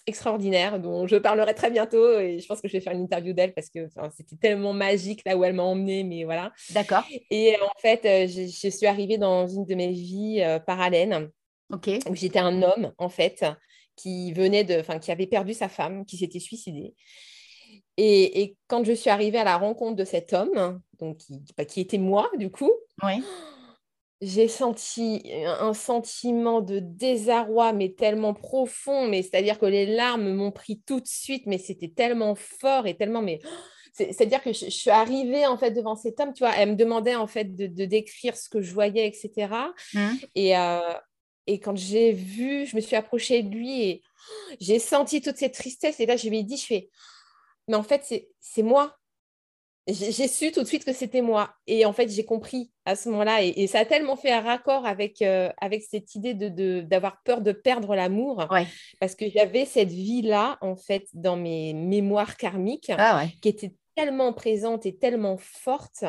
extraordinaire 0.07 0.79
dont 0.81 1.07
je 1.07 1.17
parlerai 1.17 1.55
très 1.55 1.71
bientôt 1.71 2.19
et 2.19 2.39
je 2.39 2.47
pense 2.47 2.61
que 2.61 2.69
je 2.69 2.73
vais 2.75 2.81
faire 2.81 2.93
une 2.93 3.03
interview 3.03 3.33
d'elle 3.33 3.53
parce 3.53 3.71
que 3.71 3.89
c'était 4.17 4.37
tellement 4.37 4.73
magique 4.73 5.23
là 5.27 5.37
où 5.37 5.45
elle 5.45 5.55
m'a 5.55 5.65
emmenée, 5.65 6.05
mais 6.05 6.25
voilà. 6.25 6.53
D'accord. 6.71 7.05
Et 7.31 7.57
en 7.61 7.81
fait, 7.81 8.05
euh, 8.05 8.29
je, 8.29 8.47
je, 8.47 8.71
suis 8.71 8.87
arrivée 8.87 9.19
dans 9.19 9.47
une 9.49 9.65
de 9.65 9.75
mes 9.75 9.91
vies 9.91 10.43
euh, 10.43 10.59
parallèles. 10.59 11.31
Ok. 11.73 11.91
Où 12.09 12.15
j'étais 12.15 12.39
un 12.39 12.63
homme, 12.63 12.93
en 12.99 13.09
fait, 13.09 13.45
qui 13.97 14.33
venait 14.33 14.65
de, 14.65 14.79
enfin, 14.79 14.99
qui 14.99 15.11
avait 15.11 15.27
perdu 15.27 15.55
sa 15.55 15.69
femme, 15.69 16.05
qui 16.05 16.17
s'était 16.17 16.39
suicidé. 16.39 16.95
Et, 17.97 18.57
quand 18.69 18.85
je 18.85 18.93
suis 18.93 19.11
arrivée 19.11 19.39
à 19.39 19.45
la 19.45 19.57
rencontre 19.57 19.97
de 19.97 20.05
cet 20.05 20.33
homme, 20.33 20.81
donc 20.99 21.19
qui, 21.19 21.43
bah, 21.57 21.65
qui 21.65 21.81
était 21.81 21.99
moi 21.99 22.31
du 22.39 22.51
coup, 22.51 22.71
j'ai 24.21 24.49
senti 24.49 25.23
un 25.45 25.75
sentiment 25.75 26.61
de 26.61 26.79
désarroi, 26.79 27.73
mais 27.73 27.91
tellement 27.91 28.35
profond, 28.35 29.07
mais 29.07 29.23
c'est-à-dire 29.23 29.59
que 29.59 29.67
les 29.67 29.87
larmes 29.87 30.33
m'ont 30.33 30.53
pris 30.53 30.81
tout 30.87 31.01
de 31.01 31.07
suite, 31.07 31.45
mais 31.47 31.59
c'était 31.59 31.89
tellement 31.89 32.35
fort 32.35 32.87
et 32.87 32.97
tellement, 32.97 33.23
mais 33.23 33.41
c'est-à-dire 33.93 34.43
que 34.43 34.53
je, 34.53 34.71
suis 34.71 34.91
arrivée 34.91 35.47
en 35.47 35.57
fait 35.57 35.71
devant 35.71 35.97
cet 35.97 36.21
homme, 36.21 36.33
tu 36.33 36.45
vois, 36.45 36.55
elle 36.57 36.71
me 36.71 36.77
demandait 36.77 37.15
en 37.15 37.27
fait 37.27 37.55
de, 37.55 37.85
décrire 37.85 38.37
ce 38.37 38.49
que 38.49 38.61
je 38.61 38.73
voyais, 38.73 39.07
etc. 39.07 39.49
Et, 40.35 40.53
et 41.47 41.61
quand 41.61 41.77
j'ai 41.77 42.13
vu, 42.13 42.67
je 42.67 42.77
me 42.77 42.81
suis 42.81 42.97
approchée 42.97 43.43
de 43.43 43.55
lui 43.55 43.83
et 43.83 44.03
j'ai 44.61 44.79
senti 44.79 45.21
toute 45.21 45.37
cette 45.37 45.55
tristesse. 45.55 46.01
Et 46.01 46.07
là, 46.07 46.17
je 46.17 46.29
lui 46.29 46.39
ai 46.39 46.43
dit, 46.43 46.57
je 46.57 46.67
fais, 46.67 46.91
mais 47.69 47.77
en 47.77 47.83
fait, 47.83 48.27
c'est 48.41 48.63
moi. 48.63 48.97
J'ai 49.89 50.27
su 50.27 50.51
tout 50.51 50.63
de 50.63 50.67
suite 50.67 50.85
que 50.85 50.93
c'était 50.93 51.23
moi. 51.23 51.55
Et 51.69 51.87
en 51.87 51.93
fait, 51.93 52.09
j'ai 52.09 52.25
compris 52.25 52.73
à 52.85 52.97
ce 52.97 53.09
moment-là. 53.11 53.43
Et, 53.43 53.67
ça 53.69 53.81
a 53.81 53.85
tellement 53.85 54.17
fait 54.17 54.33
un 54.33 54.41
raccord 54.41 54.85
avec, 54.85 55.23
euh, 55.23 55.51
avec 55.61 55.83
cette 55.83 56.15
idée 56.17 56.35
d'avoir 56.35 57.13
de, 57.13 57.19
peur 57.25 57.41
de 57.41 57.53
perdre 57.53 57.95
l'amour. 57.95 58.49
Parce 59.01 59.15
que 59.15 59.29
j'avais 59.31 59.65
cette 59.65 59.93
vie-là, 59.93 60.59
en 60.61 60.75
fait, 60.75 61.07
dans 61.15 61.37
mes 61.37 61.73
mémoires 61.73 62.37
karmiques, 62.37 62.91
ah 62.99 63.25
qui 63.41 63.49
était 63.49 63.75
tellement 63.95 64.33
présente 64.33 64.87
et 64.87 64.97
tellement 64.97 65.37
forte. 65.39 66.05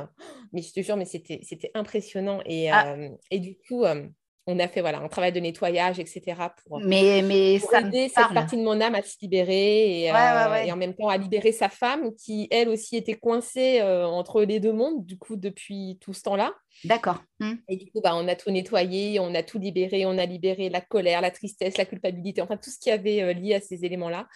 Mais 0.53 0.61
je 0.61 0.73
te 0.73 0.81
jure, 0.81 0.97
mais 0.97 1.05
c'était 1.05 1.71
impressionnant. 1.75 2.41
Et, 2.45 2.71
ah. 2.71 2.93
euh, 2.93 3.09
et 3.29 3.39
du 3.39 3.57
coup, 3.57 3.85
euh, 3.85 4.07
on 4.49 4.59
a 4.59 4.67
fait 4.69 4.79
voilà, 4.79 4.99
un 4.99 5.09
travail 5.09 5.33
de 5.33 5.41
nettoyage, 5.41 5.99
etc. 5.99 6.21
pour, 6.65 6.79
mais, 6.79 7.21
mais 7.21 7.59
ça 7.59 7.81
aider 7.81 8.07
cette 8.07 8.33
partie 8.33 8.55
de 8.55 8.63
mon 8.63 8.79
âme 8.79 8.95
à 8.95 9.01
se 9.01 9.17
libérer 9.21 10.09
euh, 10.09 10.63
et, 10.63 10.71
en 10.71 10.77
même 10.77 10.95
temps 10.95 11.09
à 11.09 11.17
libérer 11.17 11.51
sa 11.51 11.67
femme 11.67 12.15
qui, 12.15 12.47
elle 12.49 12.69
aussi, 12.69 12.95
était 12.95 13.15
coincée 13.15 13.81
euh, 13.81 14.05
entre 14.05 14.43
les 14.43 14.61
deux 14.61 14.71
mondes, 14.71 15.05
du 15.05 15.17
coup, 15.17 15.35
depuis 15.35 15.97
tout 15.99 16.13
ce 16.13 16.23
temps-là. 16.23 16.53
D'accord. 16.85 17.21
Mmh. 17.41 17.53
Et 17.67 17.75
du 17.75 17.91
coup, 17.91 17.99
bah, 18.01 18.15
on 18.15 18.25
a 18.29 18.35
tout 18.35 18.49
nettoyé, 18.49 19.19
on 19.19 19.35
a 19.35 19.43
tout 19.43 19.59
libéré, 19.59 20.05
on 20.05 20.17
a 20.17 20.25
libéré 20.25 20.69
la 20.69 20.79
colère, 20.79 21.19
la 21.19 21.31
tristesse, 21.31 21.77
la 21.77 21.85
culpabilité, 21.85 22.41
enfin 22.41 22.55
tout 22.55 22.69
ce 22.69 22.79
qui 22.79 22.89
avait 22.89 23.21
euh, 23.21 23.33
lié 23.33 23.55
à 23.55 23.59
ces 23.59 23.83
éléments-là. 23.83 24.27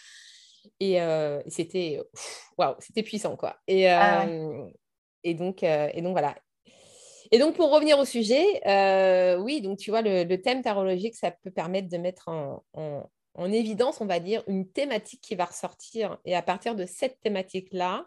Et 0.79 0.99
c'était 1.47 1.99
waouh, 2.57 2.75
c'était 2.77 3.01
puissant, 3.01 3.35
quoi. 3.35 3.57
Et, 3.67 3.89
ah 3.89 4.27
et, 5.23 5.33
donc, 5.33 5.63
et 5.63 6.01
donc, 6.03 6.11
voilà. 6.11 6.35
Et 7.31 7.39
donc, 7.39 7.55
pour 7.55 7.71
revenir 7.71 7.97
au 7.97 8.05
sujet, 8.05 8.45
euh, 8.67 9.37
oui, 9.37 9.61
donc 9.61 9.77
tu 9.77 9.89
vois, 9.89 10.01
le, 10.01 10.35
thème 10.35 10.61
tarologique, 10.61 11.15
ça 11.15 11.31
peut 11.31 11.51
permettre 11.51 11.87
de 11.87 11.97
mettre 11.97 12.27
en, 12.27 12.61
évidence, 13.53 14.01
on 14.01 14.05
va 14.05 14.19
dire, 14.19 14.43
une 14.47 14.69
thématique 14.69 15.21
qui 15.21 15.35
va 15.35 15.45
ressortir. 15.45 16.17
Et 16.25 16.35
à 16.35 16.41
partir 16.41 16.75
de 16.75 16.85
cette 16.85 17.21
thématique-là, 17.21 18.05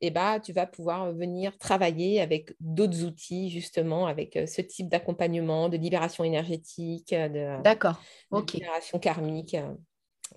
eh 0.00 0.10
ben, 0.10 0.40
tu 0.40 0.52
vas 0.52 0.66
pouvoir 0.66 1.12
venir 1.12 1.56
travailler 1.56 2.20
avec 2.20 2.52
d'autres 2.58 3.04
outils, 3.04 3.48
justement, 3.48 4.08
avec 4.08 4.36
euh, 4.36 4.46
ce 4.46 4.60
type 4.60 4.88
d'accompagnement, 4.88 5.68
de 5.68 5.76
libération 5.76 6.24
énergétique, 6.24 7.14
de, 7.14 7.62
D'accord. 7.62 8.02
libération 8.32 8.98
karmique. 8.98 9.56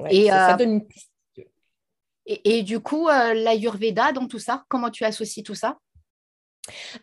et 0.09 0.27
ça, 0.27 0.53
euh, 0.53 0.57
donne 0.57 0.73
une 0.73 0.87
piste. 0.87 1.11
Et, 2.29 2.59
et, 2.59 2.63
du 2.63 2.79
coup, 2.81 3.07
l'Ayurveda, 3.07 4.11
dans 4.11 4.27
tout 4.27 4.37
ça, 4.37 4.65
comment 4.67 4.91
tu 4.91 5.05
associes 5.05 5.43
tout 5.43 5.55
ça? 5.55 5.79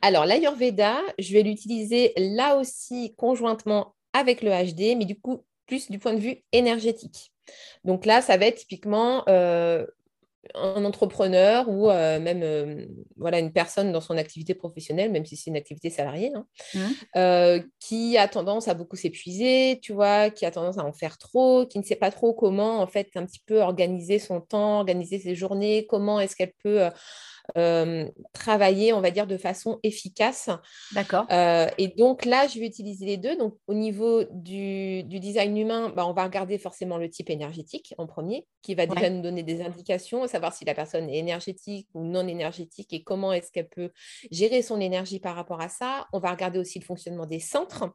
Alors, 0.03 0.27
l'Ayurveda, 0.27 0.99
je 1.19 1.33
vais 1.33 1.43
l'utiliser 1.43 2.13
là 2.17 2.57
aussi 2.57 3.15
conjointement 3.17 3.95
avec 4.13 4.43
le 4.43 4.51
HD, 4.51 4.97
mais 4.97 5.05
du 5.05 5.19
coup, 5.19 5.45
plus 5.67 5.91
du 5.91 5.99
point 5.99 6.15
de 6.15 6.21
vue 6.21 6.43
énergétique. 6.53 7.33
Donc 7.85 8.07
là, 8.07 8.23
ça 8.23 8.37
va 8.37 8.47
être 8.47 8.57
typiquement 8.57 9.25
euh, 9.29 9.85
un 10.55 10.85
entrepreneur 10.85 11.69
ou 11.69 11.91
euh, 11.91 12.21
même 12.21 12.43
euh, 12.43 12.87
voilà, 13.17 13.39
une 13.39 13.53
personne 13.53 13.93
dans 13.93 14.01
son 14.01 14.17
activité 14.17 14.55
professionnelle, 14.55 15.11
même 15.11 15.27
si 15.27 15.37
c'est 15.37 15.51
une 15.51 15.57
activité 15.57 15.91
salariée, 15.91 16.33
hein, 16.35 16.47
mmh. 16.75 17.69
qui 17.81 18.17
a 18.17 18.29
tendance 18.29 18.69
à 18.69 18.75
beaucoup 18.75 18.97
s'épuiser, 18.97 19.79
tu 19.83 19.93
vois, 19.93 20.31
qui 20.31 20.47
a 20.47 20.51
tendance 20.51 20.79
à 20.79 20.85
en 20.85 20.93
faire 20.93 21.19
trop, 21.19 21.67
qui 21.67 21.79
ne 21.79 21.85
sait 21.85 21.97
pas 21.97 22.11
trop 22.11 22.35
comment, 22.35 22.81
en 22.81 22.87
fait, 22.87 23.09
un 23.17 23.27
petit 23.27 23.43
peu 23.45 23.61
organiser 23.61 24.19
son 24.19 24.41
temps, 24.41 24.79
organiser 24.79 25.19
ses 25.19 25.35
journées, 25.35 25.87
comment 25.87 26.21
est-ce 26.21 26.37
qu'elle 26.37 26.55
peut 26.63 26.89
euh, 27.57 28.09
travailler, 28.33 28.93
on 28.93 29.01
va 29.01 29.11
dire, 29.11 29.27
de 29.27 29.37
façon 29.37 29.79
efficace. 29.83 30.51
D'accord. 30.93 31.27
Euh, 31.31 31.67
et 31.79 31.89
donc 31.89 32.25
là, 32.25 32.47
je 32.47 32.59
vais 32.59 32.67
utiliser 32.67 33.05
les 33.07 33.17
deux. 33.17 33.37
Donc 33.37 33.57
au 33.67 33.75
niveau 33.75 34.25
du, 34.31 35.05
design 35.05 35.57
humain, 35.57 35.93
bah, 35.95 36.07
on 36.07 36.13
va 36.13 36.25
regarder 36.25 36.59
forcément 36.59 36.99
le 36.99 37.09
type 37.09 37.31
énergétique 37.31 37.95
en 37.99 38.07
premier, 38.07 38.47
qui 38.63 38.75
va 38.75 38.87
déjà 38.87 39.11
nous 39.11 39.23
donner 39.23 39.43
des 39.43 39.63
indications, 39.63 40.27
savoir 40.27 40.55
si 40.55 40.65
la 40.65 40.75
personne 40.75 41.09
est 41.11 41.19
énergétique 41.19 41.89
ou 41.95 42.05
non 42.05 42.27
énergétique 42.27 42.93
et 42.93 43.03
comment 43.03 43.33
est-ce 43.33 43.53
qu'elle 43.53 43.69
peut 43.69 43.91
gérer 44.31 44.63
son 44.63 44.81
énergie 44.81 45.21
par 45.21 45.37
rapport 45.37 45.61
à 45.61 45.69
ça. 45.69 46.07
On 46.13 46.19
va 46.19 46.31
regarder 46.31 46.59
aussi 46.59 46.79
le 46.79 46.85
fonctionnement 46.85 47.27
des 47.27 47.41
centres 47.41 47.91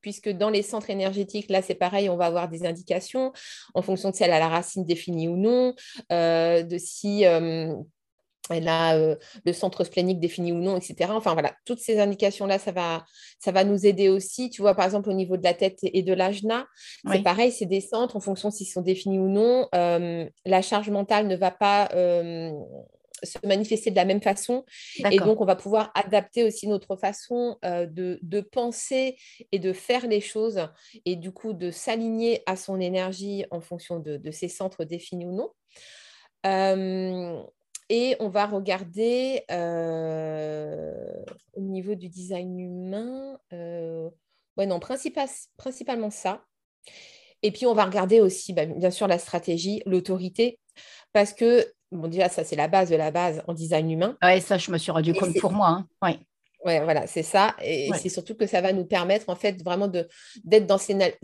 puisque 0.00 0.28
dans 0.28 0.50
les 0.50 0.62
centres 0.62 0.90
énergétiques, 0.90 1.48
là, 1.50 1.62
c'est 1.62 1.76
pareil, 1.76 2.08
on 2.08 2.16
va 2.16 2.26
avoir 2.26 2.48
des 2.48 2.66
indications 2.66 3.32
en 3.74 3.82
fonction 3.82 4.10
de 4.10 4.16
si 4.16 4.24
elle 4.24 4.32
a 4.32 4.40
la 4.40 4.48
racine 4.48 4.84
définie 4.84 5.28
ou 5.28 5.36
non, 5.36 5.74
euh, 6.10 6.64
de 6.64 6.78
si 6.78 7.24
elle 8.50 8.68
a 8.68 8.96
euh, 8.96 9.16
le 9.44 9.52
centre 9.52 9.84
splénique 9.84 10.20
défini 10.20 10.52
ou 10.52 10.58
non, 10.58 10.76
etc. 10.76 11.10
Enfin 11.10 11.32
voilà, 11.32 11.54
toutes 11.64 11.80
ces 11.80 11.98
indications-là, 11.98 12.58
ça 12.58 12.72
va, 12.72 13.04
ça 13.38 13.52
va 13.52 13.64
nous 13.64 13.86
aider 13.86 14.08
aussi. 14.08 14.50
Tu 14.50 14.62
vois, 14.62 14.74
par 14.74 14.84
exemple, 14.84 15.10
au 15.10 15.14
niveau 15.14 15.36
de 15.36 15.44
la 15.44 15.54
tête 15.54 15.78
et 15.82 16.02
de 16.02 16.12
l'ajna, 16.12 16.66
c'est 17.10 17.22
pareil, 17.22 17.52
c'est 17.52 17.66
des 17.66 17.80
centres 17.80 18.16
en 18.16 18.20
fonction 18.20 18.50
s'ils 18.50 18.68
sont 18.68 18.82
définis 18.82 19.18
ou 19.18 19.28
non. 19.28 19.68
Euh, 19.74 20.28
la 20.44 20.62
charge 20.62 20.90
mentale 20.90 21.26
ne 21.26 21.36
va 21.36 21.50
pas 21.50 21.88
euh, 21.94 22.52
se 23.22 23.38
manifester 23.46 23.90
de 23.90 23.96
la 23.96 24.04
même 24.04 24.22
façon. 24.22 24.64
Et 25.10 25.18
donc, 25.18 25.40
on 25.40 25.44
va 25.44 25.56
pouvoir 25.56 25.90
adapter 25.94 26.44
aussi 26.44 26.68
notre 26.68 26.96
façon 26.96 27.56
de, 27.62 28.40
penser 28.52 29.16
et 29.52 29.58
de 29.58 29.72
faire 29.72 30.06
les 30.06 30.20
choses 30.20 30.68
et 31.04 31.16
du 31.16 31.32
coup 31.32 31.52
de 31.52 31.70
s'aligner 31.70 32.42
à 32.46 32.56
son 32.56 32.80
énergie 32.80 33.44
en 33.50 33.60
fonction 33.60 33.98
de, 33.98 34.16
de 34.16 34.30
ces 34.30 34.48
centres 34.48 34.84
définis 34.84 35.26
ou 35.26 35.32
non. 35.32 35.50
Et 37.90 38.16
on 38.20 38.28
va 38.28 38.46
regarder 38.46 39.44
euh, 39.50 41.24
au 41.54 41.60
niveau 41.60 41.94
du 41.94 42.08
design 42.08 42.58
humain, 42.58 43.38
euh, 43.52 44.10
ouais, 44.56 44.66
non, 44.66 44.78
principalement 44.78 46.10
ça. 46.10 46.44
Et 47.42 47.50
puis 47.50 47.66
on 47.66 47.74
va 47.74 47.84
regarder 47.84 48.20
aussi, 48.20 48.52
bah, 48.52 48.66
bien 48.66 48.90
sûr, 48.90 49.06
la 49.06 49.18
stratégie, 49.18 49.82
l'autorité, 49.86 50.58
parce 51.12 51.32
que, 51.32 51.72
bon, 51.92 52.08
déjà, 52.08 52.28
ça, 52.28 52.44
c'est 52.44 52.56
la 52.56 52.68
base 52.68 52.90
de 52.90 52.96
la 52.96 53.10
base 53.10 53.42
en 53.46 53.54
design 53.54 53.90
humain. 53.90 54.16
Oui, 54.22 54.40
ça, 54.40 54.58
je 54.58 54.70
me 54.70 54.78
suis 54.78 54.90
rendu 54.90 55.14
compte 55.14 55.38
pour 55.40 55.52
moi. 55.52 55.68
Hein. 55.68 55.86
Ouais, 56.02 56.18
voilà, 56.64 57.06
c'est 57.06 57.22
ça. 57.22 57.54
Et 57.62 57.90
c'est 58.00 58.08
surtout 58.08 58.34
que 58.34 58.46
ça 58.46 58.60
va 58.60 58.72
nous 58.72 58.84
permettre, 58.84 59.28
en 59.28 59.36
fait, 59.36 59.62
vraiment 59.62 59.88
d'être 59.88 60.66
dans, 60.66 60.78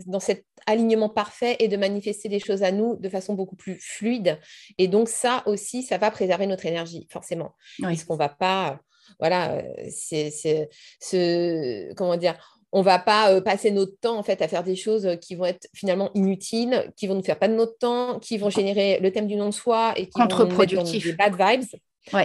dans 0.05 0.19
cet 0.19 0.45
alignement 0.65 1.09
parfait 1.09 1.57
et 1.59 1.67
de 1.67 1.77
manifester 1.77 2.29
les 2.29 2.39
choses 2.39 2.63
à 2.63 2.71
nous 2.71 2.95
de 2.95 3.09
façon 3.09 3.33
beaucoup 3.33 3.55
plus 3.55 3.79
fluide. 3.79 4.39
Et 4.77 4.87
donc, 4.87 5.09
ça 5.09 5.43
aussi, 5.45 5.83
ça 5.83 5.97
va 5.97 6.09
préserver 6.11 6.47
notre 6.47 6.65
énergie, 6.65 7.07
forcément. 7.11 7.53
Parce 7.81 8.03
qu'on 8.03 8.13
ne 8.13 8.19
va 8.19 8.29
pas, 8.29 8.79
voilà, 9.19 9.61
c'est 9.89 10.31
ce, 10.31 11.93
comment 11.93 12.17
dire, 12.17 12.35
on 12.71 12.81
va 12.81 12.99
pas 12.99 13.31
euh, 13.31 13.39
passer 13.39 13.71
notre 13.71 13.97
temps 14.01 14.17
en 14.17 14.23
fait 14.23 14.41
à 14.41 14.49
faire 14.49 14.63
des 14.63 14.75
choses 14.75 15.17
qui 15.21 15.35
vont 15.35 15.45
être 15.45 15.65
finalement 15.73 16.11
inutiles, 16.13 16.91
qui 16.97 17.07
vont 17.07 17.15
nous 17.15 17.23
faire 17.23 17.39
pas 17.39 17.47
de 17.47 17.53
notre 17.53 17.77
temps, 17.77 18.19
qui 18.19 18.37
vont 18.37 18.49
générer 18.49 18.99
le 18.99 19.11
thème 19.13 19.27
du 19.27 19.37
nom 19.37 19.45
de 19.45 19.53
soi 19.53 19.93
et 19.95 20.07
qui 20.07 20.19
vont 20.19 20.27
nous 20.27 20.57
mettre 20.57 20.75
dans 20.75 20.83
des 20.83 21.13
bad 21.13 21.35
vibes. 21.39 21.79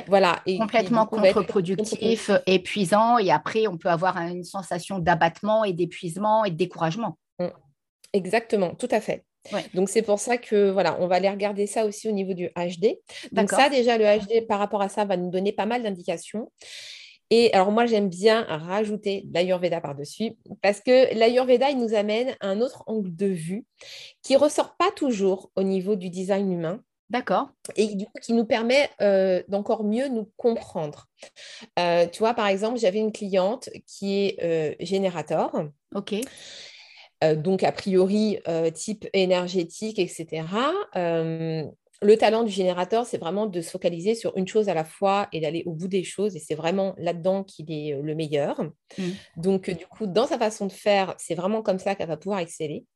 Voilà. 0.07 0.41
Et, 0.47 0.59
Complètement 0.59 1.07
contre-productif, 1.07 2.31
épuisant, 2.47 3.19
et 3.19 3.31
après, 3.31 3.67
on 3.67 3.79
peut 3.79 3.89
avoir 3.89 4.19
une 4.19 4.45
sensation 4.45 4.99
d'abattement 4.99 5.65
et 5.65 5.73
d'épuisement 5.73 6.45
et 6.45 6.51
de 6.51 6.57
découragement. 6.57 7.19
Mm. 7.39 7.49
Exactement, 8.13 8.75
tout 8.75 8.89
à 8.91 9.01
fait. 9.01 9.25
Donc 9.75 9.89
c'est 9.89 10.03
pour 10.03 10.19
ça 10.19 10.37
que 10.37 10.71
voilà, 10.71 10.99
on 11.01 11.07
va 11.07 11.17
aller 11.17 11.31
regarder 11.31 11.67
ça 11.67 11.87
aussi 11.87 12.09
au 12.09 12.13
niveau 12.13 12.35
du 12.35 12.49
HD. 12.49 12.99
Donc 13.33 13.51
ça 13.51 13.69
déjà 13.69 13.97
le 13.97 14.05
HD 14.05 14.47
par 14.47 14.59
rapport 14.59 14.83
à 14.83 14.89
ça 14.89 15.05
va 15.05 15.17
nous 15.17 15.31
donner 15.31 15.53
pas 15.53 15.67
mal 15.67 15.83
d'indications. 15.83 16.51
Et 17.31 17.53
alors 17.55 17.71
moi 17.71 17.87
j'aime 17.87 18.09
bien 18.09 18.43
rajouter 18.43 19.25
l'Ayurveda 19.33 19.81
par-dessus 19.81 20.33
parce 20.63 20.81
que 20.81 21.15
l'Ayurveda 21.15 21.71
il 21.71 21.79
nous 21.79 21.95
amène 21.95 22.37
un 22.41 22.61
autre 22.61 22.83
angle 22.87 23.15
de 23.15 23.27
vue 23.27 23.65
qui 24.23 24.37
ressort 24.37 24.77
pas 24.77 24.91
toujours 24.91 25.51
au 25.57 25.63
niveau 25.63 25.97
du 25.97 26.11
design 26.11 26.53
humain. 26.53 26.83
D'accord. 27.11 27.51
Et 27.75 27.97
du 27.97 28.07
coup, 28.07 28.13
qui 28.23 28.33
nous 28.33 28.45
permet 28.45 28.89
euh, 29.03 29.43
d'encore 29.49 29.83
mieux 29.83 30.09
nous 30.09 30.31
comprendre. 30.37 31.09
Euh, 31.79 32.07
tu 32.07 32.21
vois, 32.21 32.35
par 32.35 32.47
exemple, 32.47 32.79
j'avais 32.79 33.01
une 33.01 33.13
cliente 33.13 33.69
qui 33.87 34.27
est 34.27 34.43
euh, 34.43 34.75
générateur. 34.81 35.51
OK. 35.95 36.15
donc, 37.37 37.65
a 37.65 37.73
priori, 37.73 38.39
type 38.73 39.09
énergétique, 39.13 39.99
etc 39.99 40.45
le 42.03 42.17
talent 42.17 42.45
du 42.45 42.51
générateur, 42.51 43.05
c'est 43.05 43.19
vraiment 43.19 43.47
de 43.47 43.61
se 43.61 43.71
focaliser 43.71 44.15
sur 44.15 44.35
une 44.37 44.49
chose 44.49 44.71
à 44.71 44.75
la 44.75 44.85
fois 44.85 45.29
et 45.33 45.41
d'aller 45.41 45.63
au 45.67 45.73
bout 45.73 45.89
des 45.89 46.03
choses. 46.03 46.35
Et 46.35 46.39
c'est 46.39 46.55
vraiment 46.55 46.95
là-dedans 46.97 47.45
qu'il 47.45 47.71
est 47.71 47.93
euh, 47.93 48.01
le 48.03 48.15
meilleur. 48.15 48.63
Mmh. 48.97 49.03
Donc, 49.37 49.69
euh, 49.69 49.75
du 49.75 49.87
coup, 49.87 50.07
dans 50.07 50.27
sa 50.27 50.39
façon 50.39 50.67
de 50.67 50.73
faire, 50.73 51.15
c'est 51.19 51.35
vraiment 51.35 51.61
comme 51.61 51.79
ça 51.79 51.95
qu'elle 51.95 52.09
va 52.09 52.17
pouvoir 52.17 52.41
exceller. 52.41 52.87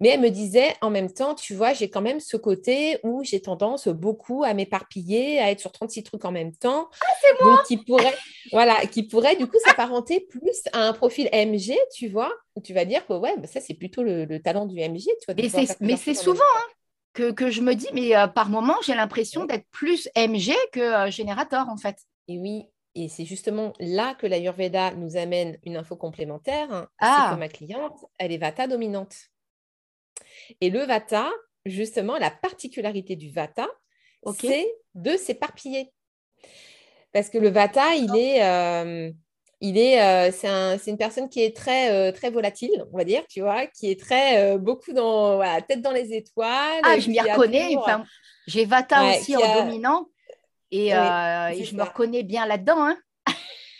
Mais 0.00 0.08
elle 0.08 0.20
me 0.20 0.30
disait, 0.30 0.74
en 0.80 0.90
même 0.90 1.12
temps, 1.12 1.36
tu 1.36 1.54
vois, 1.54 1.74
j'ai 1.74 1.90
quand 1.90 2.00
même 2.00 2.18
ce 2.18 2.36
côté 2.36 2.98
où 3.04 3.22
j'ai 3.22 3.40
tendance 3.40 3.86
beaucoup 3.86 4.42
à 4.42 4.52
m'éparpiller, 4.52 5.38
à 5.38 5.52
être 5.52 5.60
sur 5.60 5.70
36 5.70 6.02
trucs 6.02 6.24
en 6.24 6.32
même 6.32 6.54
temps. 6.54 6.88
Ah, 7.04 7.12
c'est 7.20 7.44
moi 7.44 7.56
Donc, 7.56 7.66
qui 7.66 7.76
pourrait, 7.76 8.14
voilà, 8.50 8.84
qui 8.86 9.04
pourrait 9.04 9.36
du 9.36 9.46
coup 9.46 9.58
s'apparenter 9.64 10.20
plus 10.20 10.62
à 10.72 10.88
un 10.88 10.92
profil 10.92 11.28
MG, 11.32 11.76
tu 11.94 12.08
vois, 12.08 12.32
où 12.56 12.60
tu 12.60 12.74
vas 12.74 12.84
dire 12.84 13.06
que 13.06 13.12
ouais, 13.12 13.36
bah, 13.36 13.46
ça, 13.46 13.60
c'est 13.60 13.74
plutôt 13.74 14.02
le, 14.02 14.26
talent 14.40 14.66
du 14.66 14.80
MG. 14.80 15.02
Tu 15.02 15.32
vois, 15.32 15.34
mais 15.80 15.96
c'est 15.96 16.14
souvent, 16.14 16.42
hein 16.56 16.72
que, 17.12 17.50
je 17.50 17.60
me 17.60 17.74
dis, 17.74 17.88
mais 17.92 18.16
euh, 18.16 18.26
par 18.26 18.48
moment, 18.48 18.76
j'ai 18.82 18.94
l'impression 18.94 19.44
d'être 19.44 19.66
plus 19.70 20.08
MG 20.16 20.54
que 20.72 20.80
euh, 20.80 21.10
générateur, 21.10 21.68
en 21.68 21.76
fait. 21.76 21.98
Et 22.28 22.38
oui, 22.38 22.66
et 22.94 23.08
c'est 23.08 23.24
justement 23.24 23.72
là 23.78 24.14
que 24.14 24.26
l'Ayurveda 24.26 24.94
nous 24.94 25.16
amène 25.16 25.58
une 25.64 25.76
info 25.76 25.96
complémentaire. 25.96 26.72
Hein. 26.72 26.88
Ah. 26.98 27.26
C'est 27.28 27.34
que 27.34 27.40
ma 27.40 27.48
cliente, 27.48 27.98
elle 28.18 28.32
est 28.32 28.38
Vata 28.38 28.66
dominante. 28.66 29.16
Et 30.60 30.70
le 30.70 30.80
Vata, 30.80 31.30
justement, 31.64 32.16
la 32.18 32.30
particularité 32.30 33.16
du 33.16 33.30
Vata, 33.30 33.68
c'est 34.38 34.72
de 34.94 35.16
s'éparpiller. 35.16 35.92
Parce 37.12 37.28
que 37.28 37.38
le 37.38 37.48
Vata, 37.48 37.94
il 37.94 38.14
est, 38.16 38.44
euh, 38.44 39.10
il 39.60 39.76
est, 39.76 40.02
euh, 40.02 40.30
c'est 40.32 40.90
une 40.90 40.96
personne 40.96 41.28
qui 41.28 41.42
est 41.42 41.54
très, 41.54 41.92
euh, 41.92 42.12
très 42.12 42.30
volatile, 42.30 42.84
on 42.92 42.96
va 42.96 43.04
dire, 43.04 43.22
tu 43.28 43.42
vois, 43.42 43.66
qui 43.66 43.90
est 43.90 44.00
très, 44.00 44.54
euh, 44.54 44.58
beaucoup 44.58 44.92
dans, 44.92 45.36
voilà, 45.36 45.60
tête 45.60 45.82
dans 45.82 45.90
les 45.92 46.14
étoiles. 46.14 46.80
Ah, 46.82 46.98
je 46.98 47.10
m'y 47.10 47.20
reconnais. 47.20 47.76
J'ai 48.46 48.64
Vata 48.64 49.04
aussi 49.10 49.36
en 49.36 49.54
dominant 49.62 50.08
et, 50.70 50.90
je 50.90 51.74
me 51.74 51.82
reconnais 51.82 52.22
bien 52.22 52.46
là-dedans. 52.46 52.82
Hein. 52.86 52.96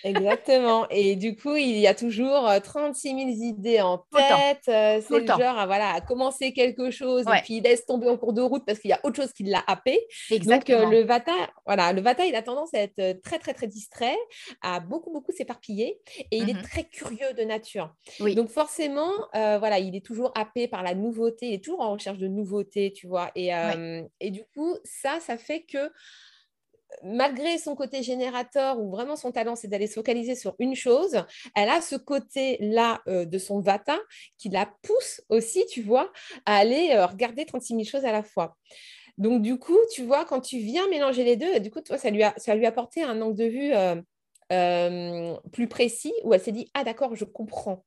Exactement. 0.05 0.89
Et 0.91 1.17
du 1.17 1.37
coup, 1.37 1.57
il 1.57 1.79
y 1.79 1.87
a 1.87 1.95
toujours 1.95 2.51
36 2.63 3.09
000 3.09 3.21
idées 3.21 3.81
en 3.81 3.99
tête. 3.99 4.63
C'est 4.65 5.11
le, 5.11 5.27
genre 5.27 5.59
à, 5.59 5.67
voilà, 5.67 5.93
à 5.93 6.01
commencer 6.01 6.53
quelque 6.53 6.91
chose 6.91 7.25
et 7.27 7.41
puis 7.43 7.57
il 7.57 7.63
laisse 7.63 7.87
tomber 7.87 8.09
en 8.09 8.17
cours 8.17 8.33
de 8.33 8.43
route 8.43 8.65
parce 8.67 8.79
qu'il 8.79 8.91
y 8.91 8.95
a 8.95 9.01
autre 9.03 9.17
chose 9.17 9.33
qui 9.33 9.45
l'a 9.45 9.63
happé. 9.67 10.01
Exactement. 10.31 10.83
Donc, 10.83 10.93
le 10.93 11.03
Vata, 11.03 11.33
voilà, 11.67 11.93
le 11.93 12.01
Vata, 12.01 12.25
il 12.25 12.35
a 12.35 12.43
tendance 12.43 12.73
à 12.75 12.79
être 12.79 13.21
très, 13.23 13.39
très, 13.39 13.55
très 13.55 13.67
distrait, 13.67 14.17
à 14.63 14.81
beaucoup, 14.81 15.13
beaucoup 15.13 15.33
s'éparpiller 15.33 16.01
et 16.31 16.39
il 16.39 16.49
est 16.49 16.55
mmh 16.55 16.63
très 16.63 16.85
curieux 16.85 17.33
de 17.37 17.43
nature. 17.43 17.95
Donc, 18.21 18.49
forcément, 18.49 19.13
voilà, 19.33 19.79
il 19.79 19.97
est 19.97 20.05
toujours 20.05 20.33
happé 20.35 20.69
par 20.69 20.83
la 20.83 20.95
nouveauté, 20.95 21.49
il 21.49 21.55
est 21.55 21.65
toujours 21.65 21.81
en 21.81 21.93
recherche 21.93 22.19
de 22.19 22.29
nouveautés, 22.29 22.93
tu 22.93 23.07
vois. 23.07 23.31
Et, 23.35 23.51
et 24.21 24.31
du 24.31 24.45
coup, 24.55 24.77
ça, 24.85 25.21
ça 25.21 25.37
fait 25.39 25.63
que 25.63 25.91
malgré 27.03 27.59
son 27.59 27.75
côté 27.75 28.03
générateur 28.03 28.79
ou 28.81 28.91
vraiment 28.91 29.17
son 29.17 29.33
talent, 29.33 29.57
c'est 29.57 29.69
d'aller 29.69 29.87
se 29.87 29.95
focaliser 29.95 30.35
sur 30.35 30.55
une 30.59 30.75
chose, 30.75 31.25
elle 31.55 31.69
a 31.69 31.81
ce 31.81 31.97
côté-là 31.97 33.01
euh, 33.09 33.25
de 33.25 33.39
son 33.39 33.61
vata 33.61 33.99
qui 34.39 34.49
la 34.49 34.67
pousse 34.83 35.23
aussi, 35.29 35.65
tu 35.67 35.83
vois, 35.83 36.13
à 36.47 36.57
aller 36.57 36.91
euh, 36.93 37.07
regarder 37.07 37.45
36 37.45 37.75
000 37.75 37.85
choses 37.85 38.05
à 38.05 38.13
la 38.13 38.23
fois. 38.23 38.57
Donc, 39.19 39.43
du 39.43 39.59
coup, 39.59 39.79
tu 39.93 40.03
vois, 40.03 40.25
quand 40.25 40.41
tu 40.41 40.59
viens 40.59 40.89
mélanger 40.89 41.25
les 41.25 41.37
deux, 41.37 41.61
du 41.61 41.71
coup, 41.71 41.81
toi, 41.81 41.99
ça 41.99 42.11
lui 42.11 42.23
a, 42.23 42.33
ça 42.37 42.55
lui 42.55 42.65
a 42.65 42.71
apporté 42.71 43.03
un 43.03 43.21
angle 43.21 43.37
de 43.37 43.45
vue 43.45 43.73
euh, 44.53 45.37
plus 45.53 45.69
précis 45.69 46.13
où 46.25 46.35
elle 46.35 46.41
s'est 46.41 46.53
dit, 46.53 46.71
ah 46.75 46.85
d'accord, 46.85 47.15
je 47.15 47.25
comprends. 47.25 47.85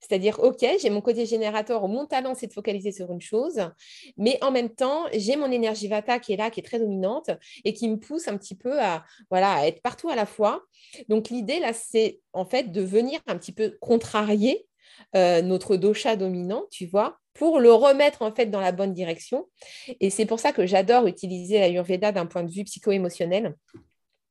C'est-à-dire, 0.00 0.38
OK, 0.40 0.64
j'ai 0.80 0.90
mon 0.90 1.00
côté 1.00 1.24
générateur, 1.24 1.88
mon 1.88 2.04
talent, 2.06 2.34
c'est 2.34 2.46
de 2.46 2.52
focaliser 2.52 2.92
sur 2.92 3.10
une 3.10 3.20
chose, 3.20 3.70
mais 4.18 4.38
en 4.42 4.50
même 4.50 4.68
temps, 4.68 5.06
j'ai 5.14 5.36
mon 5.36 5.50
énergie 5.50 5.88
Vata 5.88 6.18
qui 6.18 6.34
est 6.34 6.36
là, 6.36 6.50
qui 6.50 6.60
est 6.60 6.62
très 6.62 6.78
dominante 6.78 7.30
et 7.64 7.72
qui 7.72 7.88
me 7.88 7.96
pousse 7.96 8.28
un 8.28 8.36
petit 8.36 8.54
peu 8.54 8.80
à, 8.80 9.04
voilà, 9.30 9.66
être 9.66 9.80
partout 9.80 10.10
à 10.10 10.16
la 10.16 10.26
fois. 10.26 10.62
Donc, 11.08 11.30
l'idée, 11.30 11.58
là, 11.58 11.72
c'est 11.72 12.20
en 12.32 12.44
fait 12.44 12.70
de 12.70 12.82
venir 12.82 13.20
un 13.26 13.38
petit 13.38 13.52
peu 13.52 13.76
contrarier 13.80 14.66
euh, 15.16 15.42
notre 15.42 15.76
dosha 15.76 16.16
dominant, 16.16 16.64
tu 16.70 16.86
vois, 16.86 17.18
pour 17.34 17.60
le 17.60 17.72
remettre 17.72 18.22
en 18.22 18.32
fait 18.32 18.46
dans 18.46 18.60
la 18.60 18.72
bonne 18.72 18.92
direction. 18.92 19.48
Et 20.00 20.10
c'est 20.10 20.26
pour 20.26 20.40
ça 20.40 20.52
que 20.52 20.66
j'adore 20.66 21.06
utiliser 21.06 21.58
la 21.58 21.68
l'Ayurveda 21.68 22.12
d'un 22.12 22.26
point 22.26 22.42
de 22.42 22.50
vue 22.50 22.64
psycho-émotionnel 22.64 23.54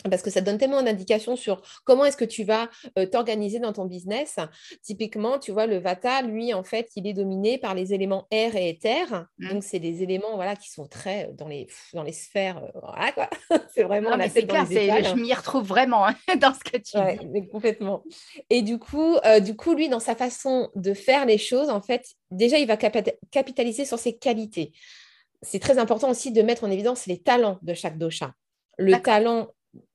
parce 0.09 0.21
que 0.21 0.29
ça 0.29 0.41
donne 0.41 0.57
tellement 0.57 0.81
d'indications 0.81 1.35
sur 1.35 1.61
comment 1.83 2.05
est-ce 2.05 2.17
que 2.17 2.25
tu 2.25 2.43
vas 2.43 2.69
euh, 2.97 3.05
t'organiser 3.05 3.59
dans 3.59 3.73
ton 3.73 3.85
business. 3.85 4.37
Typiquement, 4.81 5.39
tu 5.39 5.51
vois, 5.51 5.65
le 5.65 5.77
Vata, 5.77 6.21
lui, 6.21 6.53
en 6.53 6.63
fait, 6.63 6.89
il 6.95 7.07
est 7.07 7.13
dominé 7.13 7.57
par 7.57 7.73
les 7.73 7.93
éléments 7.93 8.27
air 8.31 8.55
et 8.55 8.69
éther. 8.69 9.27
Mmh. 9.37 9.49
Donc, 9.49 9.63
c'est 9.63 9.79
des 9.79 10.03
éléments 10.03 10.35
voilà, 10.35 10.55
qui 10.55 10.69
sont 10.69 10.87
très 10.87 11.27
euh, 11.27 11.33
dans 11.33 11.47
les, 11.47 11.67
dans 11.93 12.03
les 12.03 12.11
sphères. 12.11 12.57
Euh, 12.57 12.79
voilà, 12.81 13.11
quoi. 13.11 13.29
c'est 13.73 13.83
vraiment 13.83 14.15
la 14.15 14.29
tête 14.29 14.47
dans 14.47 14.63
les 14.63 15.03
Je 15.03 15.15
m'y 15.15 15.33
retrouve 15.33 15.65
vraiment 15.67 16.05
hein, 16.05 16.15
dans 16.39 16.53
ce 16.53 16.59
que 16.59 16.77
tu 16.77 16.97
dis. 16.97 17.27
Mais 17.31 17.47
complètement. 17.47 18.03
Et 18.49 18.61
du 18.61 18.79
coup, 18.79 19.17
du 19.41 19.55
coup, 19.55 19.73
lui, 19.73 19.89
dans 19.89 19.99
sa 19.99 20.15
façon 20.15 20.69
de 20.75 20.93
faire 20.93 21.25
les 21.25 21.37
choses, 21.37 21.69
en 21.69 21.81
fait, 21.81 22.05
déjà, 22.31 22.57
il 22.57 22.67
va 22.67 22.77
capitaliser 22.77 23.85
sur 23.85 23.99
ses 23.99 24.17
qualités. 24.17 24.73
C'est 25.41 25.59
très 25.59 25.77
important 25.77 26.09
aussi 26.09 26.31
de 26.31 26.41
mettre 26.41 26.63
en 26.63 26.71
évidence 26.71 27.05
les 27.05 27.21
talents 27.21 27.59
de 27.61 27.73
chaque 27.73 27.97
dosha. 27.97 28.33
Le 28.77 28.99
talent 28.99 29.49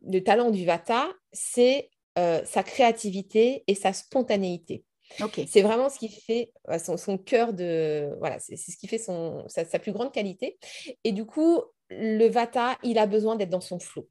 le 0.07 0.21
talent 0.21 0.51
du 0.51 0.65
Vata, 0.65 1.09
c'est 1.33 1.91
euh, 2.19 2.41
sa 2.45 2.63
créativité 2.63 3.65
et 3.67 3.75
sa 3.75 3.93
spontanéité. 3.93 4.85
C'est 5.47 5.63
vraiment 5.63 5.89
ce 5.89 5.99
qui 5.99 6.09
fait 6.09 6.53
euh, 6.69 6.79
son, 6.79 7.17
cœur 7.17 7.53
de. 7.53 8.15
Voilà, 8.19 8.39
c'est 8.41 8.57
ce 8.57 8.77
qui 8.77 8.89
fait 8.89 8.99
son, 8.99 9.45
sa, 9.49 9.65
plus 9.79 9.93
grande 9.93 10.13
qualité. 10.13 10.59
Et 11.05 11.13
du 11.13 11.25
coup, 11.25 11.63
le 11.91 12.29
Vata, 12.29 12.77
il 12.83 12.99
a 12.99 13.07
besoin 13.07 13.37
d'être 13.37 13.51
dans 13.51 13.61
son 13.61 13.79
flot. 13.79 14.09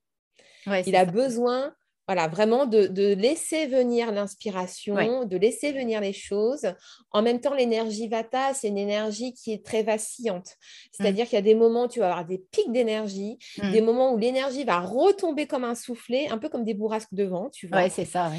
il 0.86 0.96
a 0.96 1.06
besoin 1.06 1.76
voilà, 2.08 2.28
vraiment 2.30 2.66
de, 2.66 3.14
laisser 3.14 3.68
venir 3.68 4.12
l'inspiration, 4.14 5.26
de 5.26 5.38
laisser 5.38 5.74
venir 5.74 6.00
les 6.00 6.14
choses. 6.14 6.74
En 7.12 7.22
même 7.22 7.42
temps, 7.42 7.54
l'énergie 7.54 8.08
Vata, 8.08 8.54
c'est 8.54 8.70
une 8.70 8.78
énergie 8.78 9.34
qui 9.34 9.52
est 9.52 9.66
très 9.66 9.84
vacillante. 9.84 10.56
C'est-à-dire 10.92 11.26
mmh. 11.26 11.28
qu'il 11.28 11.36
y 11.36 11.40
a 11.40 11.44
des 11.44 11.56
moments 11.56 11.84
où 11.84 11.88
tu 11.90 12.00
vas 12.00 12.08
avoir 12.08 12.26
des 12.26 12.38
pics 12.38 12.72
d'énergie, 12.72 13.38
mmh. 13.58 13.72
des 13.72 13.82
moments 13.82 14.14
où 14.14 14.18
l'énergie 14.18 14.64
va 14.64 14.80
retomber 14.80 15.48
comme 15.48 15.66
un 15.66 15.76
soufflet, 15.76 16.30
un 16.30 16.38
peu 16.38 16.48
comme 16.48 16.64
des 16.64 16.74
bourrasques 16.74 17.14
de 17.14 17.26
vent, 17.26 17.50
tu 17.50 17.68
vois. 17.68 17.80
Ouais, 17.80 17.90
c'est 17.90 18.06
ça. 18.06 18.32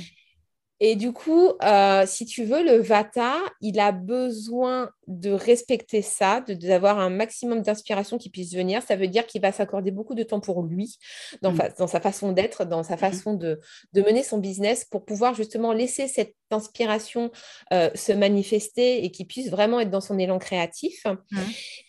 Et 0.81 0.97
du 0.97 1.13
coup, 1.13 1.51
euh, 1.63 2.05
si 2.07 2.25
tu 2.25 2.45
veux, 2.45 2.63
le 2.63 2.79
Vata, 2.79 3.37
il 3.61 3.81
a 3.81 3.93
besoin 3.93 4.91
de 5.09 5.31
respecter 5.31 6.03
ça, 6.03 6.45
d'avoir 6.47 6.99
un 6.99 7.09
maximum 7.09 7.63
d'inspiration 7.63 8.19
qui 8.19 8.29
puisse 8.29 8.55
venir. 8.55 8.83
Ça 8.83 8.95
veut 8.95 9.09
dire 9.09 9.27
qu'il 9.27 9.41
va 9.41 9.53
s'accorder 9.53 9.91
beaucoup 9.91 10.15
de 10.15 10.23
temps 10.23 10.39
pour 10.39 10.63
lui, 10.63 10.99
dans, 11.41 11.53
mmh. 11.53 11.71
dans 11.79 11.87
sa 11.87 12.01
façon 12.01 12.33
d'être, 12.33 12.67
dans 12.67 12.83
sa 12.83 12.95
mmh 12.95 12.99
façon 12.99 13.35
de, 13.35 13.59
de, 13.95 14.03
mener 14.03 14.23
son 14.23 14.39
business, 14.39 14.85
pour 14.85 15.07
pouvoir 15.07 15.35
justement 15.35 15.73
laisser 15.73 16.09
cette 16.09 16.35
inspiration 16.51 17.31
euh, 17.73 17.91
se 17.95 18.13
manifester 18.13 19.05
et 19.05 19.11
qu'il 19.11 19.27
puisse 19.27 19.51
vraiment 19.51 19.81
être 19.81 19.91
dans 19.91 20.01
son 20.01 20.19
élan 20.19 20.39
créatif. 20.39 21.05
Mmh. 21.05 21.39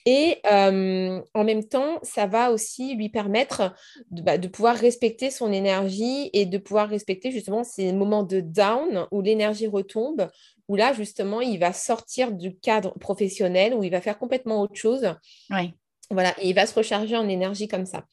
Et 0.06 0.38
euh, 0.50 1.22
en 1.34 1.44
même 1.44 1.66
temps, 1.66 2.00
ça 2.04 2.26
va 2.26 2.52
aussi 2.52 2.96
lui 2.96 3.10
permettre 3.10 3.74
de, 4.12 4.22
bah, 4.22 4.38
de, 4.38 4.48
pouvoir 4.48 4.78
respecter 4.78 5.30
son 5.30 5.52
énergie 5.52 6.30
et 6.32 6.46
de 6.46 6.58
pouvoir 6.58 6.88
respecter 6.88 7.32
justement 7.32 7.66
ces 7.66 7.92
moments 7.92 8.24
de 8.24 8.40
down 8.40 9.08
où 9.12 9.22
l'énergie 9.22 9.68
retombe, 9.68 10.30
où 10.70 10.76
là, 10.76 10.94
justement, 10.94 11.42
il 11.42 11.60
va 11.60 11.74
sortir 11.74 12.32
du 12.32 12.56
cadre 12.56 12.98
professionnel, 13.00 13.74
où 13.74 13.84
il 13.84 13.90
va 13.90 14.00
faire 14.00 14.18
complètement 14.18 14.62
autre 14.62 14.76
chose. 14.76 15.14
Oui. 15.50 15.74
Voilà, 16.12 16.34
et 16.40 16.50
il 16.50 16.56
va 16.56 16.66
se 16.66 16.74
recharger 16.74 17.16
en 17.16 17.28
énergie 17.30 17.68
comme 17.68 17.86
ça. 17.86 18.04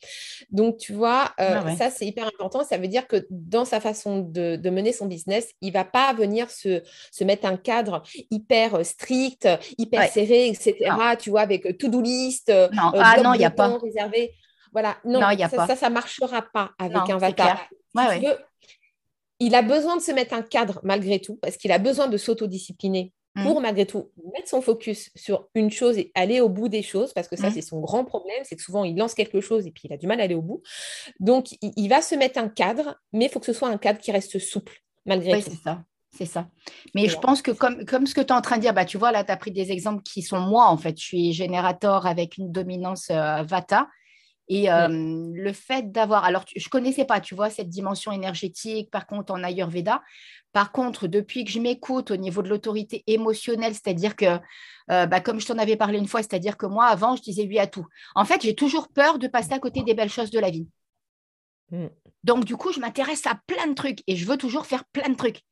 Donc, 0.50 0.76
tu 0.76 0.92
vois, 0.92 1.32
euh, 1.40 1.74
ça, 1.76 1.88
c'est 1.88 2.04
hyper 2.04 2.26
important. 2.26 2.62
Ça 2.62 2.76
veut 2.76 2.88
dire 2.88 3.06
que 3.06 3.26
dans 3.30 3.64
sa 3.64 3.80
façon 3.80 4.18
de, 4.18 4.68
mener 4.68 4.92
son 4.92 5.06
business, 5.06 5.48
il 5.62 5.68
ne 5.68 5.72
va 5.72 5.84
pas 5.84 6.12
venir 6.12 6.50
se, 6.50 6.82
mettre 7.24 7.46
un 7.46 7.56
cadre 7.56 8.02
hyper 8.30 8.84
strict, 8.84 9.48
hyper 9.78 10.10
serré, 10.10 10.48
etc. 10.48 10.74
Tu 11.18 11.30
vois, 11.30 11.40
avec 11.40 11.78
to-do 11.78 12.02
list, 12.02 12.48
non. 12.48 12.92
Euh, 12.94 13.00
ah, 13.02 13.22
non, 13.22 13.32
il 13.32 13.38
n'y 13.38 13.46
a 13.46 13.50
pas. 13.50 13.78
Réservé. 13.78 14.34
Voilà, 14.72 14.98
non, 15.06 15.20
ça, 15.20 15.74
ça, 15.74 15.88
ne 15.88 15.94
marchera 15.94 16.42
pas 16.52 16.72
avec 16.78 17.08
un 17.08 17.16
vatar. 17.16 17.66
Il 19.40 19.55
a 19.55 19.62
besoin 19.62 19.96
de 19.96 20.03
se 20.03 20.12
mettre 20.12 20.35
un 20.35 20.42
cadre 20.42 20.81
malgré 20.83 21.20
tout, 21.20 21.37
parce 21.37 21.57
qu'il 21.57 21.72
a 21.72 21.79
besoin 21.79 22.09
de 22.09 22.16
s'autodiscipliner 22.16 23.12
Mmh. 23.37 23.42
pour 23.42 23.61
malgré 23.61 23.85
tout 23.85 24.11
mettre 24.35 24.49
son 24.49 24.62
focus 24.62 25.11
sur 25.14 25.49
une 25.55 25.70
chose 25.70 25.99
et 25.99 26.11
aller 26.14 26.40
au 26.40 26.49
bout 26.49 26.70
des 26.70 26.83
choses, 26.83 27.12
parce 27.12 27.29
que 27.29 27.37
ça, 27.37 27.51
mmh. 27.51 27.53
c'est 27.53 27.61
son 27.61 27.81
grand 27.81 28.07
problème, 28.07 28.42
c'est 28.44 28.57
que 28.57 28.62
souvent, 28.62 28.83
il 28.83 28.96
lance 28.96 29.12
quelque 29.12 29.42
chose 29.42 29.66
et 29.66 29.70
puis 29.70 29.83
il 29.85 29.92
a 29.92 29.99
du 29.99 30.07
mal 30.07 30.20
à 30.20 30.25
aller 30.25 30.35
au 30.35 30.40
bout. 30.40 30.62
Donc, 31.20 31.49
il, 31.61 31.88
va 31.88 32.01
se 32.01 32.14
mettre 32.14 32.38
un 32.38 32.49
cadre, 32.49 32.96
mais 33.12 33.27
il 33.27 33.29
faut 33.29 33.38
que 33.38 33.44
ce 33.44 33.53
soit 33.53 33.68
un 33.68 33.77
cadre 33.77 34.01
qui 34.01 34.11
reste 34.11 34.38
souple, 34.38 34.81
malgré 35.05 35.35
oui, 35.35 35.42
tout. 35.42 35.51
c'est 35.51 35.62
ça. 35.62 35.85
C'est 36.16 36.25
ça. 36.25 36.49
Mais 36.94 37.09
je 37.09 37.18
pense 37.18 37.42
que 37.42 37.51
comme, 37.51 37.85
comme 37.85 38.07
ce 38.07 38.14
que 38.14 38.22
tu 38.22 38.29
es 38.29 38.33
en 38.33 38.40
train 38.40 38.57
de 38.57 38.62
dire, 38.62 38.72
bah, 38.72 38.87
tu 38.87 38.96
vois, 38.96 39.12
là, 39.12 39.22
tu 39.22 39.31
as 39.31 39.37
pris 39.37 39.51
des 39.51 39.70
exemples 39.70 40.03
qui 40.03 40.22
sont 40.22 40.40
moi, 40.40 40.68
en 40.68 40.79
fait. 40.79 40.99
Je 40.99 41.05
suis 41.05 41.33
générateur 41.35 42.07
avec 42.07 42.38
une 42.38 42.51
dominance 42.51 43.09
euh, 43.11 43.42
Vata. 43.42 43.87
Et 44.48 44.70
euh, 44.70 44.88
le 44.88 45.52
fait 45.52 45.90
d'avoir, 45.90 46.24
alors 46.24 46.44
je 46.54 46.64
ne 46.64 46.70
connaissais 46.70 47.04
pas, 47.04 47.20
tu 47.20 47.35
vois, 47.35 47.50
cette 47.50 47.68
dimension 47.68 48.12
énergétique, 48.12 48.90
par 48.90 49.06
contre, 49.06 49.32
en 49.32 49.42
Ayurveda, 49.42 50.02
par 50.52 50.72
contre, 50.72 51.09
depuis 51.09 51.44
que 51.44 51.50
je 51.50 51.61
m'écoute 51.61 52.11
au 52.11 52.16
niveau 52.16 52.42
de 52.42 52.48
l'autorité 52.48 53.02
émotionnelle, 53.06 53.74
c'est-à-dire 53.74 54.14
que, 54.14 54.38
euh, 54.90 55.06
bah, 55.06 55.20
comme 55.20 55.40
je 55.40 55.46
t'en 55.46 55.59
avais 55.59 55.76
parlé 55.76 55.98
une 55.98 56.06
fois, 56.06 56.22
c'est-à-dire 56.22 56.56
que 56.56 56.66
moi, 56.66 56.87
avant, 56.87 57.16
je 57.16 57.22
disais 57.22 57.46
oui 57.46 57.59
à 57.59 57.66
tout. 57.66 57.87
En 58.14 58.24
fait, 58.24 58.42
j'ai 58.42 58.54
toujours 58.54 58.88
peur 58.88 59.18
de 59.18 59.26
passer 59.26 59.52
à 59.52 59.59
côté 59.59 59.82
des 59.82 59.94
belles 59.94 60.11
choses 60.11 60.30
de 60.30 60.38
la 60.38 60.50
vie. 60.50 60.68
Mm. 61.72 61.88
Donc, 62.24 62.44
du 62.44 62.56
coup, 62.56 62.72
je 62.72 62.80
m'intéresse 62.80 63.26
à 63.26 63.38
plein 63.46 63.66
de 63.66 63.74
trucs 63.74 64.02
et 64.06 64.16
je 64.16 64.26
veux 64.26 64.37
toujours 64.37 64.66
faire 64.66 64.85
plein 64.92 65.09
de 65.09 65.16
trucs. 65.16 65.42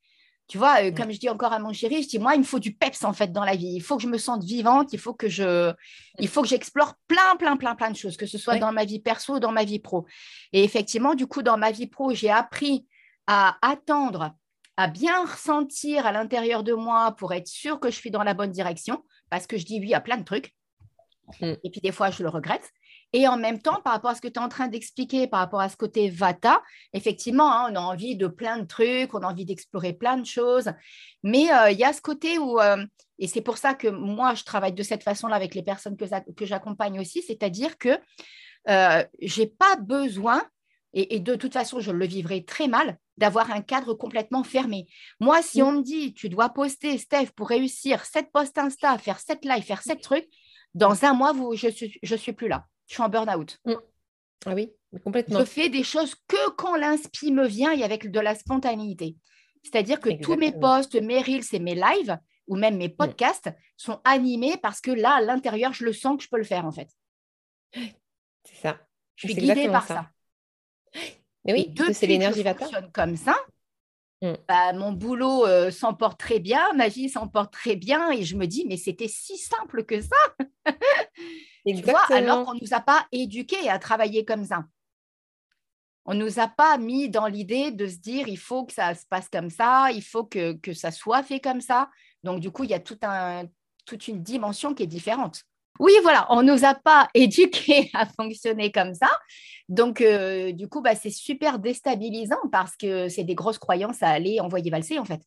Tu 0.47 0.57
vois, 0.57 0.83
euh, 0.83 0.91
mm. 0.91 0.95
comme 0.95 1.11
je 1.11 1.19
dis 1.19 1.29
encore 1.29 1.53
à 1.53 1.59
mon 1.59 1.73
chéri, 1.73 2.03
je 2.03 2.07
dis 2.07 2.19
moi, 2.19 2.35
il 2.35 2.39
me 2.39 2.43
faut 2.43 2.59
du 2.59 2.73
peps 2.73 3.03
en 3.03 3.13
fait 3.13 3.31
dans 3.31 3.43
la 3.43 3.55
vie. 3.55 3.73
Il 3.73 3.81
faut 3.81 3.97
que 3.97 4.03
je 4.03 4.07
me 4.07 4.17
sente 4.17 4.43
vivante. 4.43 4.93
Il 4.93 4.99
faut 4.99 5.13
que 5.13 5.27
je, 5.27 5.73
il 6.19 6.27
faut 6.27 6.41
que 6.41 6.47
j'explore 6.47 6.93
plein, 7.07 7.35
plein, 7.37 7.57
plein, 7.57 7.75
plein 7.75 7.89
de 7.89 7.95
choses, 7.95 8.17
que 8.17 8.25
ce 8.25 8.37
soit 8.37 8.57
dans 8.57 8.71
ma 8.71 8.85
vie 8.85 8.99
perso 8.99 9.35
ou 9.35 9.39
dans 9.39 9.51
ma 9.51 9.63
vie 9.63 9.79
pro. 9.79 10.05
Et 10.53 10.63
effectivement, 10.63 11.15
du 11.15 11.27
coup, 11.27 11.41
dans 11.41 11.57
ma 11.57 11.71
vie 11.71 11.87
pro, 11.87 12.13
j'ai 12.13 12.29
appris 12.29 12.85
à 13.27 13.57
attendre 13.61 14.35
à 14.77 14.87
bien 14.87 15.21
ressentir 15.25 16.05
à 16.05 16.11
l'intérieur 16.11 16.63
de 16.63 16.73
moi 16.73 17.13
pour 17.13 17.33
être 17.33 17.47
sûr 17.47 17.79
que 17.79 17.89
je 17.89 17.95
suis 17.95 18.11
dans 18.11 18.23
la 18.23 18.33
bonne 18.33 18.51
direction, 18.51 19.03
parce 19.29 19.47
que 19.47 19.57
je 19.57 19.65
dis 19.65 19.79
oui 19.79 19.93
à 19.93 20.01
plein 20.01 20.17
de 20.17 20.25
trucs. 20.25 20.53
Mm. 21.41 21.53
Et 21.63 21.69
puis 21.69 21.81
des 21.81 21.91
fois, 21.91 22.11
je 22.11 22.23
le 22.23 22.29
regrette. 22.29 22.71
Et 23.13 23.27
en 23.27 23.37
même 23.37 23.61
temps, 23.61 23.81
par 23.81 23.93
rapport 23.93 24.11
à 24.11 24.15
ce 24.15 24.21
que 24.21 24.27
tu 24.27 24.39
es 24.39 24.43
en 24.43 24.49
train 24.49 24.67
d'expliquer, 24.67 25.27
par 25.27 25.39
rapport 25.39 25.61
à 25.61 25.69
ce 25.69 25.77
côté 25.77 26.09
Vata, 26.09 26.61
effectivement, 26.93 27.51
hein, 27.51 27.69
on 27.71 27.75
a 27.75 27.79
envie 27.79 28.17
de 28.17 28.27
plein 28.27 28.57
de 28.57 28.65
trucs, 28.65 29.13
on 29.13 29.19
a 29.19 29.27
envie 29.27 29.45
d'explorer 29.45 29.93
plein 29.93 30.17
de 30.17 30.25
choses. 30.25 30.71
Mais 31.23 31.51
euh, 31.53 31.71
il 31.71 31.77
y 31.77 31.83
a 31.83 31.93
ce 31.93 32.01
côté 32.01 32.37
où, 32.37 32.59
euh, 32.59 32.85
et 33.19 33.27
c'est 33.27 33.41
pour 33.41 33.57
ça 33.57 33.73
que 33.73 33.87
moi, 33.87 34.33
je 34.33 34.43
travaille 34.43 34.73
de 34.73 34.83
cette 34.83 35.03
façon-là 35.03 35.35
avec 35.35 35.55
les 35.55 35.63
personnes 35.63 35.95
que, 35.95 36.05
que 36.33 36.45
j'accompagne 36.45 36.99
aussi, 36.99 37.21
c'est-à-dire 37.21 37.77
que 37.77 37.97
euh, 38.69 39.03
je 39.21 39.41
n'ai 39.41 39.47
pas 39.47 39.75
besoin 39.77 40.43
et, 40.97 41.19
de 41.19 41.35
toute 41.35 41.51
façon, 41.51 41.81
je 41.81 41.91
le 41.91 42.05
vivrai 42.05 42.45
très 42.45 42.69
mal 42.69 42.97
d'avoir 43.17 43.51
un 43.51 43.61
cadre 43.61 43.93
complètement 43.93 44.43
fermé. 44.43 44.87
Moi, 45.19 45.41
si 45.41 45.61
mm. 45.61 45.65
on 45.65 45.71
me 45.73 45.81
dit, 45.81 46.13
tu 46.13 46.29
dois 46.29 46.49
poster, 46.49 46.97
Steph, 46.97 47.31
pour 47.35 47.49
réussir 47.49 48.05
sept 48.05 48.31
posts 48.31 48.57
Insta, 48.57 48.97
faire 48.97 49.19
sept 49.19 49.43
lives, 49.43 49.63
faire 49.63 49.81
sept 49.81 50.01
trucs, 50.01 50.27
dans 50.73 51.03
un 51.03 51.13
mois, 51.13 51.33
vous, 51.33 51.53
je 51.55 51.67
ne 51.67 51.71
suis, 51.71 51.99
je 52.01 52.15
suis 52.15 52.31
plus 52.31 52.47
là. 52.47 52.65
Je 52.87 52.93
suis 52.93 53.03
en 53.03 53.09
burn-out. 53.09 53.59
Mm. 53.65 53.73
Ah 54.45 54.53
oui, 54.53 54.71
complètement. 55.03 55.39
Je 55.39 55.45
fais 55.45 55.69
des 55.69 55.83
choses 55.83 56.15
que 56.27 56.49
quand 56.51 56.75
l'inspi 56.75 57.31
me 57.31 57.47
vient 57.47 57.71
et 57.71 57.83
avec 57.83 58.11
de 58.11 58.19
la 58.19 58.35
spontanéité. 58.35 59.15
C'est-à-dire 59.63 59.99
que 59.99 60.21
tous 60.21 60.35
mes 60.35 60.51
posts, 60.51 60.95
mes 61.01 61.21
reels 61.21 61.43
et 61.51 61.59
mes 61.59 61.75
lives, 61.75 62.17
ou 62.47 62.55
même 62.55 62.77
mes 62.77 62.89
mm. 62.89 62.95
podcasts, 62.95 63.49
sont 63.77 63.99
animés 64.03 64.57
parce 64.61 64.81
que 64.81 64.91
là, 64.91 65.15
à 65.15 65.21
l'intérieur, 65.21 65.73
je 65.73 65.85
le 65.85 65.93
sens 65.93 66.17
que 66.17 66.23
je 66.23 66.29
peux 66.29 66.37
le 66.37 66.43
faire, 66.43 66.65
en 66.65 66.71
fait. 66.71 66.89
C'est 67.73 68.55
ça. 68.61 68.79
Je 69.15 69.27
suis 69.27 69.35
guidée 69.35 69.67
par 69.67 69.87
ça. 69.87 70.09
Mais 71.45 71.53
oui, 71.53 71.73
c'est 71.93 72.07
l'énergie 72.07 72.43
Vata. 72.43 72.67
comme 72.93 73.15
ça. 73.15 73.35
Mm. 74.21 74.33
Bah, 74.47 74.73
mon 74.73 74.91
boulot 74.91 75.45
euh, 75.45 75.71
s'emporte 75.71 76.19
très 76.19 76.39
bien, 76.39 76.73
ma 76.73 76.87
vie 76.87 77.09
s'emporte 77.09 77.53
très 77.53 77.75
bien, 77.75 78.11
et 78.11 78.23
je 78.23 78.35
me 78.35 78.45
dis, 78.45 78.65
mais 78.67 78.77
c'était 78.77 79.07
si 79.07 79.37
simple 79.37 79.83
que 79.83 80.01
ça. 80.01 80.15
tu 81.65 81.81
vois, 81.81 82.03
alors 82.11 82.45
qu'on 82.45 82.53
ne 82.53 82.61
nous 82.61 82.73
a 82.73 82.79
pas 82.79 83.05
éduqués 83.11 83.69
à 83.69 83.79
travailler 83.79 84.25
comme 84.25 84.45
ça. 84.45 84.65
On 86.05 86.13
ne 86.13 86.23
nous 86.23 86.39
a 86.39 86.47
pas 86.47 86.77
mis 86.77 87.09
dans 87.09 87.27
l'idée 87.27 87.71
de 87.71 87.87
se 87.87 87.97
dire, 87.97 88.27
il 88.27 88.37
faut 88.37 88.65
que 88.65 88.73
ça 88.73 88.93
se 88.93 89.05
passe 89.07 89.27
comme 89.27 89.49
ça, 89.49 89.91
il 89.91 90.03
faut 90.03 90.23
que, 90.23 90.53
que 90.53 90.73
ça 90.73 90.91
soit 90.91 91.23
fait 91.23 91.39
comme 91.39 91.61
ça. 91.61 91.89
Donc, 92.23 92.39
du 92.39 92.51
coup, 92.51 92.63
il 92.63 92.69
y 92.69 92.75
a 92.75 92.79
tout 92.79 92.99
un, 93.01 93.45
toute 93.85 94.07
une 94.07 94.21
dimension 94.21 94.73
qui 94.73 94.83
est 94.83 94.87
différente. 94.87 95.43
Oui, 95.79 95.93
voilà, 96.03 96.27
on 96.29 96.41
ne 96.41 96.53
nous 96.53 96.65
a 96.65 96.73
pas 96.75 97.07
éduqués 97.13 97.89
à 97.93 98.05
fonctionner 98.05 98.71
comme 98.71 98.93
ça. 98.93 99.09
Donc, 99.67 100.01
euh, 100.01 100.51
du 100.51 100.67
coup, 100.67 100.81
bah, 100.81 100.95
c'est 100.95 101.09
super 101.09 101.59
déstabilisant 101.59 102.49
parce 102.51 102.75
que 102.77 103.09
c'est 103.09 103.23
des 103.23 103.35
grosses 103.35 103.57
croyances 103.57 104.03
à 104.03 104.09
aller 104.09 104.39
envoyer 104.39 104.69
valser, 104.69 104.99
en 104.99 105.05
fait. 105.05 105.21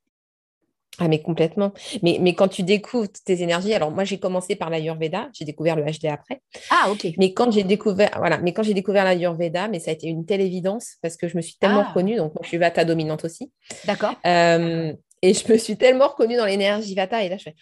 Ah, 1.01 1.07
mais 1.07 1.21
complètement. 1.21 1.73
Mais, 2.03 2.19
mais 2.21 2.35
quand 2.35 2.49
tu 2.49 2.65
découvres 2.65 3.09
tes 3.25 3.43
énergies, 3.43 3.73
alors 3.73 3.93
moi, 3.93 4.05
j'ai 4.05 4.19
commencé 4.19 4.57
par 4.57 4.69
l'Ayurveda, 4.69 5.29
j'ai 5.33 5.45
découvert 5.45 5.77
le 5.77 5.85
HD 5.85 6.07
après. 6.07 6.43
Ah, 6.71 6.91
ok. 6.91 7.07
Mais 7.19 7.33
quand 7.33 7.53
j'ai 7.53 7.63
découvert, 7.63 8.11
voilà, 8.17 8.39
mais 8.39 8.53
quand 8.53 8.65
j'ai 8.65 8.75
découvert 8.75 9.05
l'Ayurveda, 9.05 9.69
mais 9.69 9.79
ça 9.79 9.91
a 9.91 9.95
été 9.95 10.09
une 10.09 10.27
telle 10.27 10.41
évidence 10.41 10.97
parce 11.01 11.17
que 11.17 11.29
je 11.29 11.37
me 11.37 11.43
suis 11.43 11.55
tellement 11.55 11.85
ah. 11.85 11.89
reconnue, 11.89 12.17
donc 12.17 12.35
moi, 12.35 12.41
je 12.43 12.49
suis 12.49 12.59
Vata 12.59 12.85
dominante 12.85 13.25
aussi. 13.25 13.53
D'accord. 13.85 14.15
Euh, 14.27 14.93
et 15.23 15.35
je 15.35 15.53
me 15.53 15.59
suis 15.59 15.77
tellement 15.77 16.09
reconnue 16.09 16.37
dans 16.37 16.47
l'énergie 16.47 16.95
Vata, 16.97 17.23
et 17.23 17.29
là, 17.29 17.37
je 17.37 17.45
fais, 17.45 17.55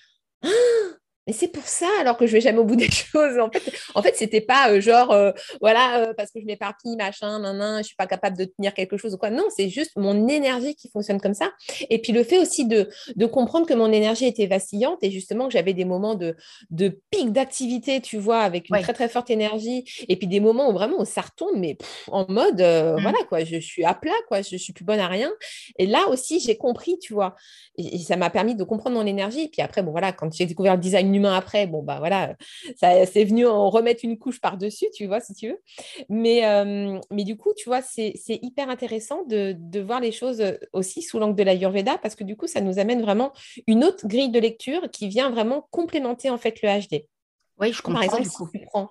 ah 0.42 0.48
mais 1.26 1.32
c'est 1.32 1.48
pour 1.48 1.64
ça 1.64 1.88
alors 2.00 2.16
que 2.16 2.26
je 2.26 2.32
vais 2.32 2.40
jamais 2.40 2.58
au 2.58 2.64
bout 2.64 2.76
des 2.76 2.90
choses. 2.90 3.38
En 3.38 3.50
fait, 3.50 3.72
en 3.94 4.02
fait, 4.02 4.16
c'était 4.16 4.40
pas 4.40 4.70
euh, 4.70 4.80
genre 4.80 5.10
euh, 5.10 5.32
voilà 5.60 6.00
euh, 6.00 6.14
parce 6.16 6.30
que 6.30 6.40
je 6.40 6.46
m'éparpille 6.46 6.96
machin, 6.96 7.40
nan, 7.40 7.58
nan, 7.58 7.78
je 7.82 7.88
suis 7.88 7.96
pas 7.96 8.06
capable 8.06 8.36
de 8.36 8.44
tenir 8.44 8.74
quelque 8.74 8.96
chose 8.96 9.14
ou 9.14 9.18
quoi. 9.18 9.30
Non, 9.30 9.44
c'est 9.54 9.68
juste 9.68 9.92
mon 9.96 10.28
énergie 10.28 10.74
qui 10.74 10.88
fonctionne 10.88 11.20
comme 11.20 11.34
ça. 11.34 11.50
Et 11.90 12.00
puis 12.00 12.12
le 12.12 12.22
fait 12.22 12.38
aussi 12.38 12.66
de, 12.66 12.88
de 13.14 13.26
comprendre 13.26 13.66
que 13.66 13.74
mon 13.74 13.92
énergie 13.92 14.26
était 14.26 14.46
vacillante 14.46 14.98
et 15.02 15.10
justement 15.10 15.46
que 15.46 15.52
j'avais 15.52 15.74
des 15.74 15.84
moments 15.84 16.14
de, 16.14 16.36
de 16.70 17.00
pic 17.10 17.32
d'activité, 17.32 18.00
tu 18.00 18.18
vois, 18.18 18.40
avec 18.40 18.68
une 18.70 18.80
très 18.80 18.92
très 18.92 19.08
forte 19.08 19.30
énergie, 19.30 19.84
et 20.08 20.16
puis 20.16 20.26
des 20.26 20.40
moments 20.40 20.70
où 20.70 20.72
vraiment 20.72 21.04
ça 21.04 21.22
retombe, 21.22 21.56
mais 21.56 21.76
en 22.08 22.26
mode 22.30 22.60
mmh. 22.60 23.00
voilà 23.02 23.18
quoi, 23.28 23.44
je, 23.44 23.58
suis 23.58 23.84
à 23.84 23.94
plat 23.94 24.12
quoi, 24.28 24.42
je, 24.42 24.56
suis 24.56 24.72
plus 24.72 24.84
bonne 24.84 25.00
à 25.00 25.08
rien. 25.08 25.30
Et 25.78 25.86
là 25.86 26.08
aussi 26.08 26.40
j'ai 26.40 26.56
compris, 26.56 26.98
tu 26.98 27.14
vois, 27.14 27.34
et, 27.76 27.96
et 27.96 27.98
ça 27.98 28.16
m'a 28.16 28.30
permis 28.30 28.54
de 28.54 28.64
comprendre 28.64 28.96
mon 28.96 29.06
énergie. 29.06 29.42
Et 29.42 29.48
puis 29.48 29.62
après 29.62 29.82
bon 29.82 29.90
voilà, 29.90 30.12
quand 30.12 30.32
j'ai 30.32 30.46
découvert 30.46 30.74
le 30.74 30.80
design 30.80 31.15
humain 31.16 31.34
après, 31.34 31.66
bon, 31.66 31.82
bah 31.82 31.98
voilà, 31.98 32.36
ça 32.76 33.06
c'est 33.06 33.24
venu 33.24 33.46
en 33.46 33.70
remettre 33.70 34.04
une 34.04 34.18
couche 34.18 34.40
par-dessus, 34.40 34.86
tu 34.94 35.06
vois, 35.06 35.20
si 35.20 35.34
tu 35.34 35.48
veux. 35.48 35.62
Mais, 36.08 36.46
euh, 36.46 36.98
mais 37.10 37.24
du 37.24 37.36
coup, 37.36 37.52
tu 37.56 37.68
vois, 37.68 37.82
c'est 37.82 38.14
hyper 38.28 38.68
intéressant 38.68 39.24
de, 39.24 39.54
de, 39.58 39.80
voir 39.80 40.00
les 40.00 40.12
choses 40.12 40.42
aussi 40.72 41.02
sous 41.02 41.18
l'angle 41.18 41.36
de 41.36 41.42
la 41.42 41.54
l'Ayurveda 41.54 41.98
parce 41.98 42.14
que 42.14 42.24
du 42.24 42.36
coup, 42.36 42.46
ça 42.46 42.60
nous 42.60 42.78
amène 42.78 43.02
vraiment 43.02 43.32
une 43.66 43.84
autre 43.84 44.06
grille 44.06 44.30
de 44.30 44.38
lecture 44.38 44.90
qui 44.90 45.08
vient 45.08 45.30
vraiment 45.30 45.66
complémenter 45.70 46.30
en 46.30 46.38
fait 46.38 46.62
le 46.62 46.68
HD. 46.68 47.06
Oui, 47.58 47.72
je 47.72 47.82
comprends. 47.82 48.06
Par 48.06 48.18
exemple, 48.18 48.28
si 48.28 48.58
tu 48.58 48.66
prends, 48.66 48.90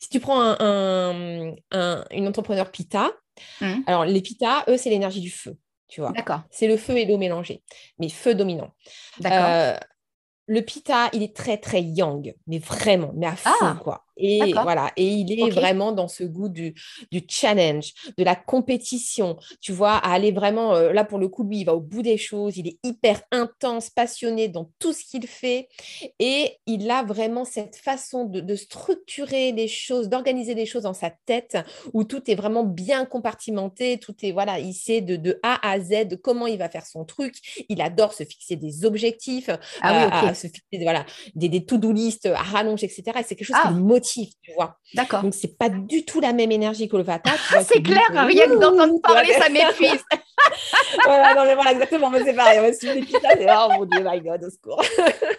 si 0.00 0.08
tu 0.08 0.20
prends 0.20 0.40
un, 0.40 1.54
un, 1.70 2.04
une 2.10 2.26
entrepreneur 2.26 2.70
Pita, 2.70 3.12
mmh. 3.60 3.80
alors 3.86 4.04
les 4.04 4.20
Pita, 4.20 4.64
eux, 4.68 4.76
c'est 4.76 4.90
l'énergie 4.90 5.20
du 5.20 5.30
feu. 5.30 5.56
Tu 5.88 6.00
vois. 6.00 6.12
D'accord. 6.12 6.40
C'est 6.50 6.68
le 6.68 6.78
feu 6.78 6.96
et 6.96 7.04
l'eau 7.04 7.18
mélangés, 7.18 7.62
mais 7.98 8.08
feu 8.08 8.34
dominant. 8.34 8.70
D'accord. 9.20 9.46
Euh, 9.46 9.76
le 10.52 10.60
pita, 10.60 11.08
il 11.14 11.22
est 11.22 11.34
très, 11.34 11.56
très 11.56 11.82
yang, 11.82 12.34
mais 12.46 12.58
vraiment, 12.58 13.10
mais 13.14 13.26
à 13.26 13.36
fond, 13.36 13.50
ah. 13.62 13.76
quoi. 13.82 14.04
Et 14.16 14.52
voilà, 14.52 14.92
et 14.96 15.06
il 15.06 15.40
est 15.40 15.50
vraiment 15.50 15.92
dans 15.92 16.08
ce 16.08 16.24
goût 16.24 16.48
du, 16.48 16.74
du, 17.10 17.22
challenge, 17.28 17.92
de 18.18 18.24
la 18.24 18.36
compétition. 18.36 19.38
Tu 19.60 19.72
vois, 19.72 19.92
à 19.92 20.12
aller 20.12 20.32
vraiment, 20.32 20.74
euh, 20.74 20.92
là 20.92 21.04
pour 21.04 21.18
le 21.18 21.28
coup, 21.28 21.44
lui, 21.44 21.60
il 21.60 21.64
va 21.64 21.74
au 21.74 21.80
bout 21.80 22.02
des 22.02 22.18
choses, 22.18 22.56
il 22.56 22.68
est 22.68 22.78
hyper 22.84 23.22
intense, 23.30 23.90
passionné 23.90 24.48
dans 24.48 24.70
tout 24.78 24.92
ce 24.92 25.04
qu'il 25.04 25.26
fait. 25.26 25.68
Et 26.18 26.58
il 26.66 26.90
a 26.90 27.02
vraiment 27.02 27.44
cette 27.44 27.76
façon 27.76 28.24
de, 28.24 28.54
structurer 28.54 29.52
les 29.52 29.66
choses, 29.66 30.08
d'organiser 30.08 30.54
les 30.54 30.66
choses 30.66 30.82
dans 30.82 30.94
sa 30.94 31.10
tête, 31.10 31.56
où 31.94 32.04
tout 32.04 32.30
est 32.30 32.34
vraiment 32.34 32.64
bien 32.64 33.06
compartimenté, 33.06 33.98
tout 33.98 34.14
est, 34.22 34.32
voilà, 34.32 34.58
il 34.58 34.74
sait 34.74 35.00
de, 35.00 35.16
de 35.16 35.40
A 35.42 35.66
à 35.68 35.80
Z 35.80 36.08
de 36.08 36.16
comment 36.16 36.46
il 36.46 36.58
va 36.58 36.68
faire 36.68 36.86
son 36.86 37.04
truc. 37.04 37.64
Il 37.68 37.80
adore 37.80 38.12
se 38.12 38.24
fixer 38.24 38.56
des 38.56 38.84
objectifs, 38.84 39.48
ah 39.80 40.28
euh, 40.28 40.34
se 40.34 40.48
fixer 40.48 40.82
voilà, 40.82 41.06
des, 41.34 41.48
des 41.48 41.64
to-do 41.64 41.92
list 41.92 42.26
à 42.26 42.42
rallonge, 42.42 42.84
etc. 42.84 43.02
Et 43.18 43.22
c'est 43.22 43.34
quelque 43.36 43.46
chose 43.46 43.56
qui 43.56 43.68
ah. 43.68 43.70
le 43.70 43.80
motive, 43.80 44.01
tu 44.02 44.52
vois. 44.54 44.76
D'accord. 44.94 45.22
Donc, 45.22 45.34
c'est 45.34 45.56
pas 45.56 45.68
du 45.68 46.04
tout 46.04 46.20
la 46.20 46.32
même 46.32 46.52
énergie 46.52 46.88
que 46.88 46.96
le 46.96 47.02
Vata. 47.02 47.30
Ah, 47.52 47.64
c'est 47.64 47.82
clair, 47.82 48.02
rien 48.10 48.46
que 48.46 48.58
d'entendre 48.58 49.00
parler, 49.00 49.32
ça 49.34 49.48
m'épuise. 49.48 50.04
voilà, 51.04 51.34
non, 51.34 51.44
mais 51.44 51.54
voilà, 51.54 51.72
exactement, 51.72 52.10
mais 52.10 52.24
c'est 52.24 52.34
pareil. 52.34 52.60
Moi, 52.60 52.72
si 52.72 52.86
je 52.86 53.04
c'est 53.10 53.46
oh 53.48 53.68
mon 53.78 53.84
Dieu, 53.86 54.02
my 54.04 54.20
God, 54.20 54.44
au 54.44 54.50
secours. 54.50 54.82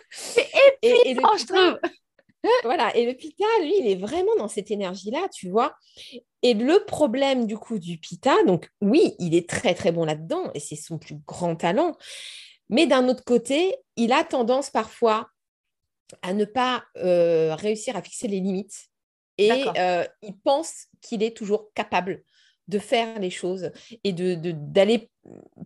c'est 0.09 0.49
épuisant, 0.81 1.37
je 1.37 1.45
trouve. 1.45 1.79
Voilà, 2.63 2.95
et 2.95 3.05
le 3.05 3.13
Pita, 3.13 3.45
lui, 3.61 3.73
il 3.79 3.87
est 3.87 3.95
vraiment 3.95 4.35
dans 4.37 4.49
cette 4.49 4.69
énergie-là, 4.69 5.27
tu 5.33 5.49
vois. 5.49 5.75
Et 6.41 6.53
le 6.53 6.83
problème 6.83 7.45
du 7.45 7.57
coup 7.57 7.79
du 7.79 7.97
Pita, 7.97 8.43
donc 8.43 8.69
oui, 8.81 9.15
il 9.19 9.33
est 9.33 9.49
très 9.49 9.73
très 9.73 9.93
bon 9.93 10.03
là-dedans 10.03 10.51
et 10.53 10.59
c'est 10.59 10.75
son 10.75 10.97
plus 10.97 11.15
grand 11.25 11.55
talent. 11.55 11.95
Mais 12.69 12.85
d'un 12.85 13.07
autre 13.07 13.23
côté, 13.23 13.75
il 13.95 14.11
a 14.11 14.23
tendance 14.23 14.69
parfois 14.69 15.29
à 16.21 16.33
ne 16.33 16.45
pas 16.45 16.83
euh, 16.97 17.55
réussir 17.55 17.95
à 17.95 18.01
fixer 18.01 18.27
les 18.27 18.39
limites 18.39 18.89
et 19.37 19.65
euh, 19.77 20.05
il 20.21 20.37
pense 20.37 20.87
qu'il 21.01 21.23
est 21.23 21.35
toujours 21.35 21.73
capable 21.73 22.23
de 22.67 22.79
faire 22.79 23.19
les 23.19 23.29
choses 23.29 23.71
et 24.03 24.13
de, 24.13 24.35
d'aller 24.51 25.09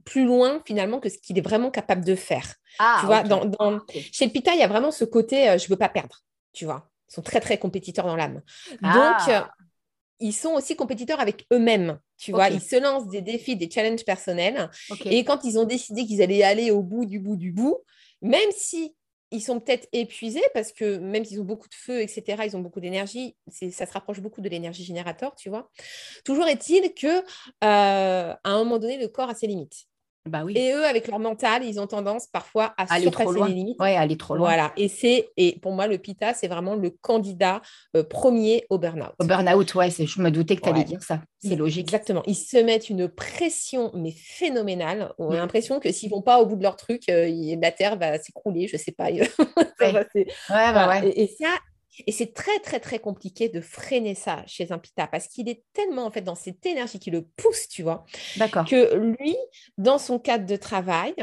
plus 0.03 0.25
loin 0.25 0.62
finalement 0.65 0.99
que 0.99 1.10
ce 1.10 1.17
qu'il 1.19 1.38
est 1.38 1.41
vraiment 1.41 1.69
capable 1.69 2.03
de 2.03 2.15
faire. 2.15 2.55
Ah, 2.79 2.97
tu 2.99 3.05
vois, 3.05 3.23
dans, 3.23 3.81
chez 3.91 4.25
le 4.25 4.31
Pita, 4.31 4.53
il 4.53 4.60
y 4.60 4.63
a 4.63 4.67
vraiment 4.67 4.91
ce 4.91 5.05
côté 5.05 5.49
euh, 5.49 5.57
je 5.57 5.65
ne 5.65 5.69
veux 5.69 5.77
pas 5.77 5.89
perdre, 5.89 6.23
tu 6.53 6.65
vois. 6.65 6.89
Ils 7.10 7.13
sont 7.13 7.21
très 7.21 7.39
très 7.39 7.57
compétiteurs 7.57 8.05
dans 8.05 8.15
l'âme. 8.15 8.41
Donc 8.81 8.81
ah. 8.81 9.53
ils 10.19 10.33
sont 10.33 10.53
aussi 10.53 10.75
compétiteurs 10.75 11.19
avec 11.19 11.45
eux-mêmes, 11.53 11.99
tu 12.17 12.31
vois. 12.31 12.49
Ils 12.49 12.62
se 12.62 12.75
lancent 12.81 13.07
des 13.07 13.21
défis, 13.21 13.55
des 13.55 13.69
challenges 13.69 14.03
personnels. 14.03 14.69
Et 15.05 15.23
quand 15.23 15.43
ils 15.43 15.60
ont 15.60 15.65
décidé 15.65 16.05
qu'ils 16.05 16.21
allaient 16.21 16.43
aller 16.43 16.71
au 16.71 16.81
bout 16.81 17.05
du 17.05 17.19
bout 17.19 17.38
du 17.38 17.51
bout, 17.51 17.77
même 18.21 18.49
si 18.51 18.96
ils 19.31 19.41
sont 19.41 19.59
peut-être 19.59 19.87
épuisés 19.91 20.43
parce 20.53 20.71
que 20.71 20.97
même 20.97 21.25
s'ils 21.25 21.41
ont 21.41 21.45
beaucoup 21.45 21.67
de 21.67 21.75
feu, 21.75 22.01
etc., 22.01 22.43
ils 22.45 22.55
ont 22.55 22.61
beaucoup 22.61 22.79
d'énergie, 22.79 23.35
ça 23.49 23.85
se 23.85 23.91
rapproche 23.93 24.19
beaucoup 24.19 24.41
de 24.41 24.49
l'énergie 24.49 24.83
générateur, 24.83 25.35
tu 25.35 25.49
vois. 25.49 25.69
Toujours 26.23 26.47
est-il 26.47 26.93
que 26.93 27.07
euh, 27.07 27.23
à 27.61 28.39
un 28.43 28.57
moment 28.59 28.79
donné, 28.79 28.97
le 28.97 29.07
corps 29.07 29.29
a 29.29 29.35
ses 29.35 29.47
limites. 29.47 29.87
Bah 30.27 30.43
oui. 30.43 30.53
Et 30.57 30.73
eux, 30.73 30.85
avec 30.85 31.07
leur 31.07 31.19
mental, 31.19 31.63
ils 31.63 31.79
ont 31.79 31.87
tendance 31.87 32.27
parfois 32.27 32.73
à 32.77 32.93
aller 32.93 33.03
surpasser 33.03 33.25
trop 33.25 33.33
loin. 33.33 33.47
les 33.47 33.53
limites. 33.53 33.81
Ouais, 33.81 33.95
aller 33.95 34.17
trop 34.17 34.35
loin. 34.35 34.47
Voilà. 34.47 34.73
Et 34.77 34.87
c'est 34.87 35.29
et 35.37 35.57
pour 35.61 35.73
moi, 35.73 35.87
le 35.87 35.97
Pita, 35.97 36.33
c'est 36.33 36.47
vraiment 36.47 36.75
le 36.75 36.89
candidat 36.89 37.61
euh, 37.95 38.03
premier 38.03 38.65
au 38.69 38.77
burn-out. 38.77 39.13
Au 39.19 39.25
burn-out, 39.25 39.75
ouais. 39.75 39.89
Je 39.89 40.21
me 40.21 40.29
doutais 40.31 40.55
que 40.55 40.61
tu 40.61 40.69
allais 40.69 40.83
dire 40.83 41.01
ça. 41.03 41.21
C'est 41.39 41.55
logique. 41.55 41.87
Exactement. 41.87 42.23
Ils 42.25 42.35
se 42.35 42.57
mettent 42.57 42.89
une 42.89 43.07
pression, 43.07 43.91
mais 43.93 44.11
phénoménale. 44.11 45.13
On 45.17 45.31
a 45.31 45.35
mm. 45.35 45.37
l'impression 45.37 45.79
que 45.79 45.91
s'ils 45.91 46.09
vont 46.09 46.21
pas 46.21 46.39
au 46.39 46.45
bout 46.45 46.55
de 46.55 46.63
leur 46.63 46.75
truc, 46.75 47.03
euh, 47.09 47.29
la 47.61 47.71
terre 47.71 47.97
va 47.97 48.17
s'écrouler. 48.19 48.67
Je 48.67 48.77
sais 48.77 48.91
pas. 48.91 49.05
ouais. 49.11 49.27
ouais, 49.81 50.27
bah 50.49 50.89
ouais. 50.89 51.09
Et, 51.09 51.23
et 51.23 51.27
ça, 51.27 51.49
et 52.05 52.12
c'est 52.12 52.33
très, 52.33 52.60
très, 52.60 52.79
très 52.79 52.99
compliqué 52.99 53.49
de 53.49 53.62
freiner 53.62 54.15
ça 54.15 54.43
chez 54.45 54.71
un 54.71 54.77
pita 54.77 55.07
parce 55.07 55.27
qu'il 55.27 55.49
est 55.49 55.63
tellement, 55.73 56.05
en 56.05 56.12
fait, 56.12 56.21
dans 56.21 56.36
cette 56.36 56.65
énergie 56.65 56.99
qui 56.99 57.12
le 57.12 57.23
pousse, 57.23 57.67
tu 57.67 57.83
vois, 57.83 58.05
que 58.65 58.95
lui, 58.95 59.36
dans 59.77 59.97
son 59.97 60.19
cadre 60.19 60.45
de 60.45 60.55
travail, 60.55 61.15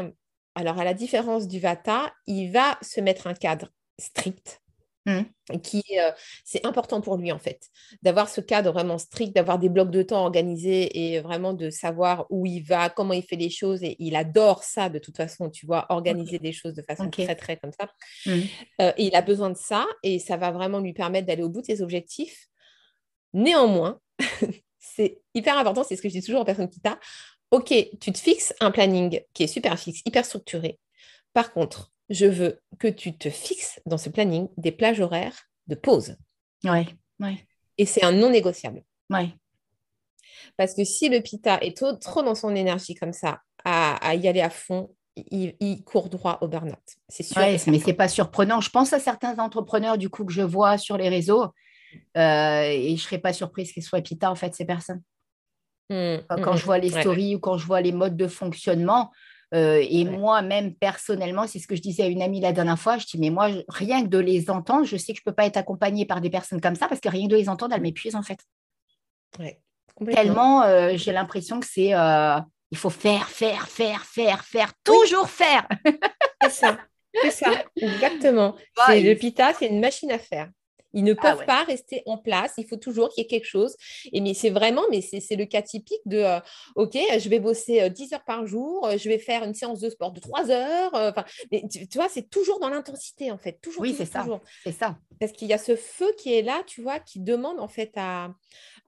alors 0.54 0.78
à 0.78 0.84
la 0.84 0.94
différence 0.94 1.46
du 1.46 1.60
vata, 1.60 2.12
il 2.26 2.50
va 2.50 2.78
se 2.82 3.00
mettre 3.00 3.26
un 3.26 3.34
cadre 3.34 3.68
strict 3.98 4.63
Mmh. 5.06 5.58
qui 5.62 5.82
euh, 6.00 6.12
c'est 6.46 6.64
important 6.64 7.02
pour 7.02 7.18
lui 7.18 7.30
en 7.30 7.38
fait 7.38 7.68
d'avoir 8.00 8.26
ce 8.30 8.40
cadre 8.40 8.72
vraiment 8.72 8.96
strict 8.96 9.34
d'avoir 9.34 9.58
des 9.58 9.68
blocs 9.68 9.90
de 9.90 10.02
temps 10.02 10.22
organisés 10.22 11.12
et 11.12 11.20
vraiment 11.20 11.52
de 11.52 11.68
savoir 11.68 12.26
où 12.30 12.46
il 12.46 12.60
va 12.60 12.88
comment 12.88 13.12
il 13.12 13.22
fait 13.22 13.36
les 13.36 13.50
choses. 13.50 13.82
Et 13.82 13.96
il 13.98 14.16
adore 14.16 14.64
ça 14.64 14.88
de 14.88 14.98
toute 14.98 15.18
façon 15.18 15.50
tu 15.50 15.66
vois 15.66 15.84
organiser 15.90 16.38
des 16.38 16.52
choses 16.52 16.72
de 16.72 16.80
façon 16.80 17.10
très 17.10 17.34
très 17.34 17.58
comme 17.58 17.72
ça. 17.78 17.90
Mmh. 18.24 18.40
euh, 18.80 18.92
et 18.96 19.06
il 19.08 19.14
a 19.14 19.20
besoin 19.20 19.50
de 19.50 19.58
ça 19.58 19.86
et 20.02 20.18
ça 20.18 20.38
va 20.38 20.50
vraiment 20.52 20.80
lui 20.80 20.94
permettre 20.94 21.26
d'aller 21.26 21.42
au 21.42 21.50
bout 21.50 21.60
de 21.60 21.66
ses 21.66 21.82
objectifs. 21.82 22.46
Néanmoins 23.34 24.00
c'est 24.78 25.20
hyper 25.34 25.58
important 25.58 25.84
c'est 25.84 25.96
ce 25.96 26.02
que 26.02 26.08
je 26.08 26.14
dis 26.14 26.22
toujours 26.24 26.40
aux 26.40 26.46
personnes 26.46 26.70
qui 26.70 26.80
t'a 26.80 26.98
ok 27.50 27.74
tu 28.00 28.10
te 28.10 28.18
fixes 28.18 28.54
un 28.60 28.70
planning 28.70 29.20
qui 29.34 29.42
est 29.42 29.48
super 29.48 29.78
fixe 29.78 30.00
hyper 30.06 30.24
structuré. 30.24 30.78
Par 31.34 31.52
contre 31.52 31.92
je 32.10 32.26
veux 32.26 32.60
que 32.78 32.88
tu 32.88 33.16
te 33.16 33.30
fixes 33.30 33.80
dans 33.86 33.98
ce 33.98 34.08
planning 34.08 34.48
des 34.56 34.72
plages 34.72 35.00
horaires 35.00 35.48
de 35.66 35.74
pause. 35.74 36.16
Oui, 36.64 36.86
oui. 37.20 37.44
Et 37.78 37.86
c'est 37.86 38.04
un 38.04 38.12
non 38.12 38.30
négociable. 38.30 38.82
Oui. 39.10 39.34
Parce 40.56 40.74
que 40.74 40.84
si 40.84 41.08
le 41.08 41.20
pita 41.20 41.58
est 41.60 41.76
trop, 41.76 42.22
dans 42.22 42.34
son 42.34 42.54
énergie 42.54 42.94
comme 42.94 43.12
ça, 43.12 43.40
à, 43.64 44.14
y 44.14 44.28
aller 44.28 44.42
à 44.42 44.50
fond, 44.50 44.94
il, 45.16 45.84
court 45.84 46.08
droit 46.08 46.38
au 46.42 46.48
burn-out. 46.48 46.78
C'est 47.08 47.22
sûr. 47.22 47.40
mais 47.40 47.58
ce 47.58 47.70
n'est 47.70 47.94
pas 47.94 48.08
surprenant. 48.08 48.60
Je 48.60 48.70
pense 48.70 48.92
à 48.92 49.00
certains 49.00 49.38
entrepreneurs 49.38 49.98
du 49.98 50.10
coup 50.10 50.24
que 50.24 50.32
je 50.32 50.42
vois 50.42 50.76
sur 50.76 50.96
les 50.96 51.08
réseaux 51.08 51.46
euh, 52.16 52.62
et 52.62 52.88
je 52.88 52.92
ne 52.92 52.96
serais 52.96 53.18
pas 53.18 53.32
surprise 53.32 53.72
qu'ils 53.72 53.82
soient 53.82 54.00
pita 54.00 54.30
en 54.30 54.34
fait 54.34 54.54
ces 54.54 54.64
personnes. 54.64 55.02
Mmh, 55.90 56.16
quand, 56.28 56.54
mmh, 56.54 56.56
je 56.56 56.64
vois 56.64 56.78
les 56.78 56.90
stories 56.90 57.36
ou 57.36 57.38
quand 57.38 57.58
je 57.58 57.66
vois 57.66 57.80
les 57.80 57.92
modes 57.92 58.16
de 58.16 58.26
fonctionnement, 58.26 59.10
euh, 59.52 59.84
et 59.88 60.04
moi-même, 60.04 60.74
personnellement, 60.74 61.46
c'est 61.46 61.58
ce 61.58 61.66
que 61.66 61.76
je 61.76 61.82
disais 61.82 62.04
à 62.04 62.06
une 62.06 62.22
amie 62.22 62.40
la 62.40 62.52
dernière 62.52 62.78
fois, 62.78 62.98
je 62.98 63.06
dis, 63.06 63.18
mais 63.18 63.30
moi, 63.30 63.48
rien 63.68 64.02
que 64.02 64.08
de 64.08 64.18
les 64.18 64.50
entendre, 64.50 64.84
je 64.84 64.96
sais 64.96 65.12
que 65.12 65.18
je 65.18 65.22
ne 65.26 65.30
peux 65.30 65.34
pas 65.34 65.46
être 65.46 65.56
accompagnée 65.56 66.06
par 66.06 66.20
des 66.20 66.30
personnes 66.30 66.60
comme 66.60 66.74
ça 66.74 66.88
parce 66.88 67.00
que 67.00 67.08
rien 67.08 67.26
que 67.26 67.32
de 67.32 67.36
les 67.36 67.48
entendre, 67.48 67.74
elles 67.74 67.82
m'épuisent 67.82 68.16
en 68.16 68.22
fait. 68.22 68.38
Tellement, 70.12 70.62
euh, 70.62 70.92
j'ai 70.96 71.12
l'impression 71.12 71.60
que 71.60 71.66
c'est, 71.66 71.94
euh, 71.94 72.38
il 72.70 72.78
faut 72.78 72.90
faire, 72.90 73.28
faire, 73.28 73.68
faire, 73.68 74.04
faire, 74.04 74.44
faire, 74.44 74.72
toujours 74.82 75.28
faire. 75.28 75.68
c'est 76.42 76.50
ça, 76.50 76.78
c'est 77.22 77.30
ça, 77.30 77.50
exactement. 77.76 78.56
le 78.88 79.14
pita, 79.14 79.52
c'est 79.54 79.66
une 79.66 79.80
machine 79.80 80.10
à 80.10 80.18
faire. 80.18 80.48
Ils 80.94 81.04
ne 81.04 81.12
ah 81.18 81.20
peuvent 81.20 81.46
pas 81.46 81.64
rester 81.64 82.02
en 82.06 82.16
place. 82.16 82.54
Il 82.56 82.66
faut 82.66 82.76
toujours 82.76 83.10
qu'il 83.10 83.22
y 83.22 83.26
ait 83.26 83.28
quelque 83.28 83.46
chose. 83.46 83.76
Et 84.12 84.20
mais 84.20 84.32
c'est 84.32 84.50
vraiment, 84.50 84.82
mais 84.90 85.00
c'est 85.02 85.36
le 85.36 85.44
cas 85.44 85.60
typique 85.60 86.00
de 86.06 86.18
euh, 86.18 86.40
OK, 86.76 86.96
je 87.18 87.28
vais 87.28 87.40
bosser 87.40 87.90
10 87.90 88.12
euh, 88.12 88.16
heures 88.16 88.24
par 88.24 88.46
jour, 88.46 88.86
euh, 88.86 88.96
je 88.96 89.08
vais 89.08 89.18
faire 89.18 89.44
une 89.44 89.54
séance 89.54 89.80
de 89.80 89.90
sport 89.90 90.12
de 90.12 90.20
3 90.20 90.50
heures. 90.50 90.94
Enfin, 90.94 91.24
tu, 91.50 91.86
vois, 91.96 92.08
c'est 92.08 92.30
toujours 92.30 92.60
dans 92.60 92.70
l'intensité 92.70 93.30
en 93.30 93.38
fait. 93.38 93.60
Toujours, 93.60 93.82
oui, 93.82 93.94
c'est 93.96 94.06
ça. 94.06 94.24
C'est 94.62 94.72
ça. 94.72 94.96
Parce 95.20 95.32
qu'il 95.32 95.48
y 95.48 95.52
a 95.52 95.58
ce 95.58 95.76
feu 95.76 96.12
qui 96.18 96.34
est 96.34 96.42
là, 96.42 96.62
tu 96.66 96.82
vois, 96.82 97.00
qui 97.00 97.20
demande 97.20 97.60
en 97.60 97.68
fait 97.68 97.92
à, 97.96 98.30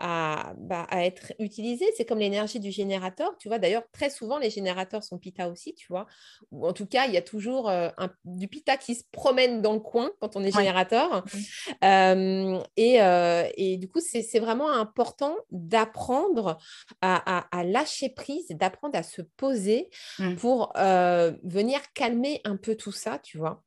à, 0.00 0.54
bah, 0.58 0.86
à 0.90 1.04
être 1.04 1.32
utilisé. 1.38 1.84
C'est 1.96 2.04
comme 2.04 2.18
l'énergie 2.18 2.60
du 2.60 2.70
générateur. 2.70 3.36
Tu 3.38 3.48
vois, 3.48 3.58
d'ailleurs, 3.58 3.84
très 3.92 4.10
souvent, 4.10 4.38
les 4.38 4.50
générateurs 4.50 5.02
sont 5.02 5.18
pita 5.18 5.48
aussi, 5.48 5.74
tu 5.74 5.86
vois. 5.88 6.06
Ou 6.50 6.66
en 6.66 6.72
tout 6.72 6.86
cas, 6.86 7.06
il 7.06 7.12
y 7.12 7.16
a 7.16 7.22
toujours 7.22 7.70
un, 7.70 7.92
du 8.24 8.48
pita 8.48 8.76
qui 8.76 8.94
se 8.94 9.04
promène 9.12 9.62
dans 9.62 9.72
le 9.72 9.80
coin 9.80 10.10
quand 10.20 10.36
on 10.36 10.44
est 10.44 10.54
générateur. 10.54 11.24
Mmh. 11.24 11.84
Euh, 11.84 12.62
euh, 12.78 13.48
et, 13.56 13.76
du 13.76 13.88
coup, 13.88 14.00
c'est 14.00 14.38
vraiment 14.38 14.70
important 14.70 15.36
d'apprendre 15.50 16.58
à, 17.00 17.64
lâcher 17.64 18.10
prise, 18.10 18.48
d'apprendre 18.50 18.96
à 18.96 19.02
se 19.02 19.22
poser 19.22 19.90
mmh. 20.18 20.34
pour 20.36 20.72
euh, 20.76 21.32
venir 21.44 21.80
calmer 21.94 22.40
un 22.44 22.56
peu 22.56 22.76
tout 22.76 22.92
ça, 22.92 23.18
tu 23.18 23.38
vois. 23.38 23.62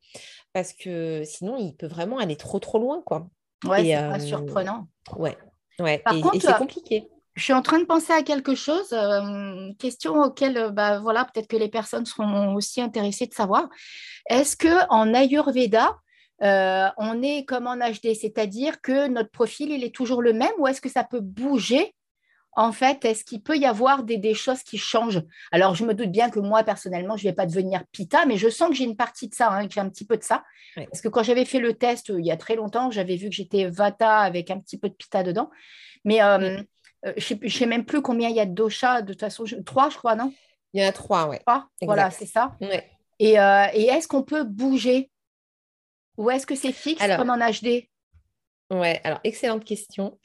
Parce 0.53 0.73
que 0.73 1.23
sinon, 1.25 1.57
il 1.57 1.75
peut 1.75 1.87
vraiment 1.87 2.17
aller 2.17 2.35
trop, 2.35 2.59
trop 2.59 2.79
loin, 2.79 3.01
quoi. 3.05 3.29
Ouais, 3.65 3.83
c'est 3.83 3.95
pas 3.95 4.19
surprenant. 4.19 4.87
Ouais, 5.17 5.37
ouais. 5.79 5.99
Par 5.99 6.19
contre, 6.19 6.41
c'est 6.41 6.57
compliqué. 6.57 7.07
Je 7.35 7.43
suis 7.43 7.53
en 7.53 7.61
train 7.61 7.79
de 7.79 7.85
penser 7.85 8.11
à 8.11 8.21
quelque 8.21 8.53
chose, 8.53 8.93
question 9.77 10.21
auquel 10.21 10.71
bah, 10.73 10.99
voilà, 10.99 11.25
peut-être 11.25 11.47
que 11.47 11.55
les 11.55 11.69
personnes 11.69 12.05
seront 12.05 12.53
aussi 12.55 12.81
intéressées 12.81 13.27
de 13.27 13.33
savoir. 13.33 13.69
Est-ce 14.29 14.57
que 14.57 14.87
en 14.89 15.13
Ayurveda, 15.13 15.95
euh, 16.41 16.87
on 16.97 17.21
est 17.21 17.45
comme 17.45 17.67
en 17.67 17.77
HD, 17.77 18.13
c'est-à-dire 18.13 18.81
que 18.81 19.07
notre 19.07 19.31
profil, 19.31 19.71
il 19.71 19.83
est 19.83 19.93
toujours 19.93 20.21
le 20.21 20.33
même 20.33 20.51
ou 20.57 20.67
est-ce 20.67 20.81
que 20.81 20.89
ça 20.89 21.03
peut 21.03 21.19
bouger 21.19 21.93
en 22.53 22.71
fait, 22.71 23.05
est-ce 23.05 23.23
qu'il 23.23 23.41
peut 23.41 23.57
y 23.57 23.65
avoir 23.65 24.03
des, 24.03 24.33
choses 24.33 24.63
qui 24.63 24.77
changent? 24.77 25.21
Alors, 25.51 25.75
je 25.75 25.85
me 25.85 25.93
doute 25.93 26.11
bien 26.11 26.29
que 26.29 26.39
moi, 26.39 26.63
personnellement, 26.63 27.15
je 27.15 27.25
ne 27.25 27.29
vais 27.29 27.35
pas 27.35 27.45
devenir 27.45 27.83
pita, 27.91 28.25
mais 28.25 28.37
je 28.37 28.49
sens 28.49 28.69
que 28.69 28.75
j'ai 28.75 28.83
une 28.83 28.97
partie 28.97 29.29
de 29.29 29.35
ça, 29.35 29.51
hein, 29.51 29.67
que 29.67 29.73
j'ai 29.73 29.79
un 29.79 29.89
petit 29.89 30.05
peu 30.05 30.17
de 30.17 30.23
ça. 30.23 30.43
Parce 30.75 31.01
que 31.01 31.07
quand 31.09 31.23
j'avais 31.23 31.45
fait 31.45 31.59
le 31.59 31.73
test 31.73 32.09
euh, 32.09 32.19
il 32.19 32.25
y 32.25 32.31
a 32.31 32.37
très 32.37 32.55
longtemps, 32.55 32.91
j'avais 32.91 33.15
vu 33.15 33.29
que 33.29 33.35
j'étais 33.35 33.69
vata 33.69 34.19
avec 34.19 34.49
un 34.51 34.59
petit 34.59 34.77
peu 34.77 34.89
de 34.89 34.93
pita 34.93 35.23
dedans. 35.23 35.49
Mais 36.05 36.21
euh, 36.21 36.61
je 37.17 37.35
ne 37.35 37.49
sais, 37.49 37.65
même 37.65 37.85
plus 37.85 38.01
combien 38.01 38.29
il 38.29 38.35
y 38.35 38.39
a 38.39 38.45
de 38.45 38.53
dosha. 38.53 39.01
De 39.01 39.13
toute 39.13 39.21
façon, 39.21 39.43
trois, 39.65 39.89
je 39.89 39.97
crois, 39.97 40.15
non? 40.15 40.33
Il 40.73 40.81
y 40.81 40.85
en 40.85 40.89
a 40.89 40.91
trois, 40.91 41.27
oui. 41.27 41.37
Voilà, 41.81 42.11
c'est 42.11 42.25
ça. 42.25 42.57
Et, 43.19 43.33
et 43.33 43.85
est-ce 43.85 44.07
qu'on 44.07 44.23
peut 44.23 44.43
bouger? 44.43 45.11
Ou 46.17 46.29
est-ce 46.29 46.45
que 46.45 46.55
c'est 46.55 46.73
fixe 46.73 47.05
comme 47.17 47.29
en 47.29 47.37
HD 47.37 47.87
Ouais, 48.69 49.01
alors 49.03 49.19
excellente 49.23 49.65
question. 49.65 50.17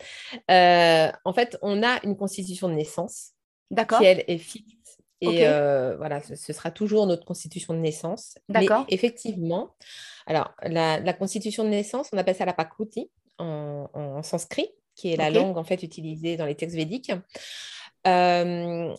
Euh, 0.50 1.11
en 1.24 1.33
fait, 1.33 1.59
on 1.62 1.83
a 1.83 2.04
une 2.04 2.16
constitution 2.16 2.68
de 2.68 2.74
naissance 2.74 3.30
D'accord. 3.70 4.00
qui, 4.00 4.04
elle, 4.07 4.24
est 4.26 4.38
fixe. 4.38 4.98
Et 5.20 5.46
euh, 5.46 5.96
voilà, 5.96 6.20
ce, 6.20 6.35
ce 6.35 6.52
sera 6.52 6.70
toujours 6.70 7.07
notre 7.07 7.24
constitution 7.24 7.72
de 7.72 7.78
naissance. 7.78 8.37
Mais 8.48 8.61
D'accord. 8.61 8.85
effectivement, 8.88 9.74
alors 10.26 10.52
la, 10.62 11.00
la 11.00 11.12
constitution 11.14 11.64
de 11.64 11.70
naissance, 11.70 12.11
on 12.12 12.18
appelle 12.18 12.37
ça 12.37 12.44
la 12.44 12.52
Prakruti 12.52 13.11
en, 13.38 13.88
en 13.94 14.22
sanskrit, 14.22 14.68
qui 14.94 15.12
est 15.12 15.16
la 15.16 15.30
langue 15.30 15.57
en 15.57 15.64
fait 15.64 15.83
utilisée 15.83 16.37
dans 16.37 16.46
les 16.46 16.54
textes 16.54 16.76
védiques. 16.76 17.12
Euh, 18.07 18.94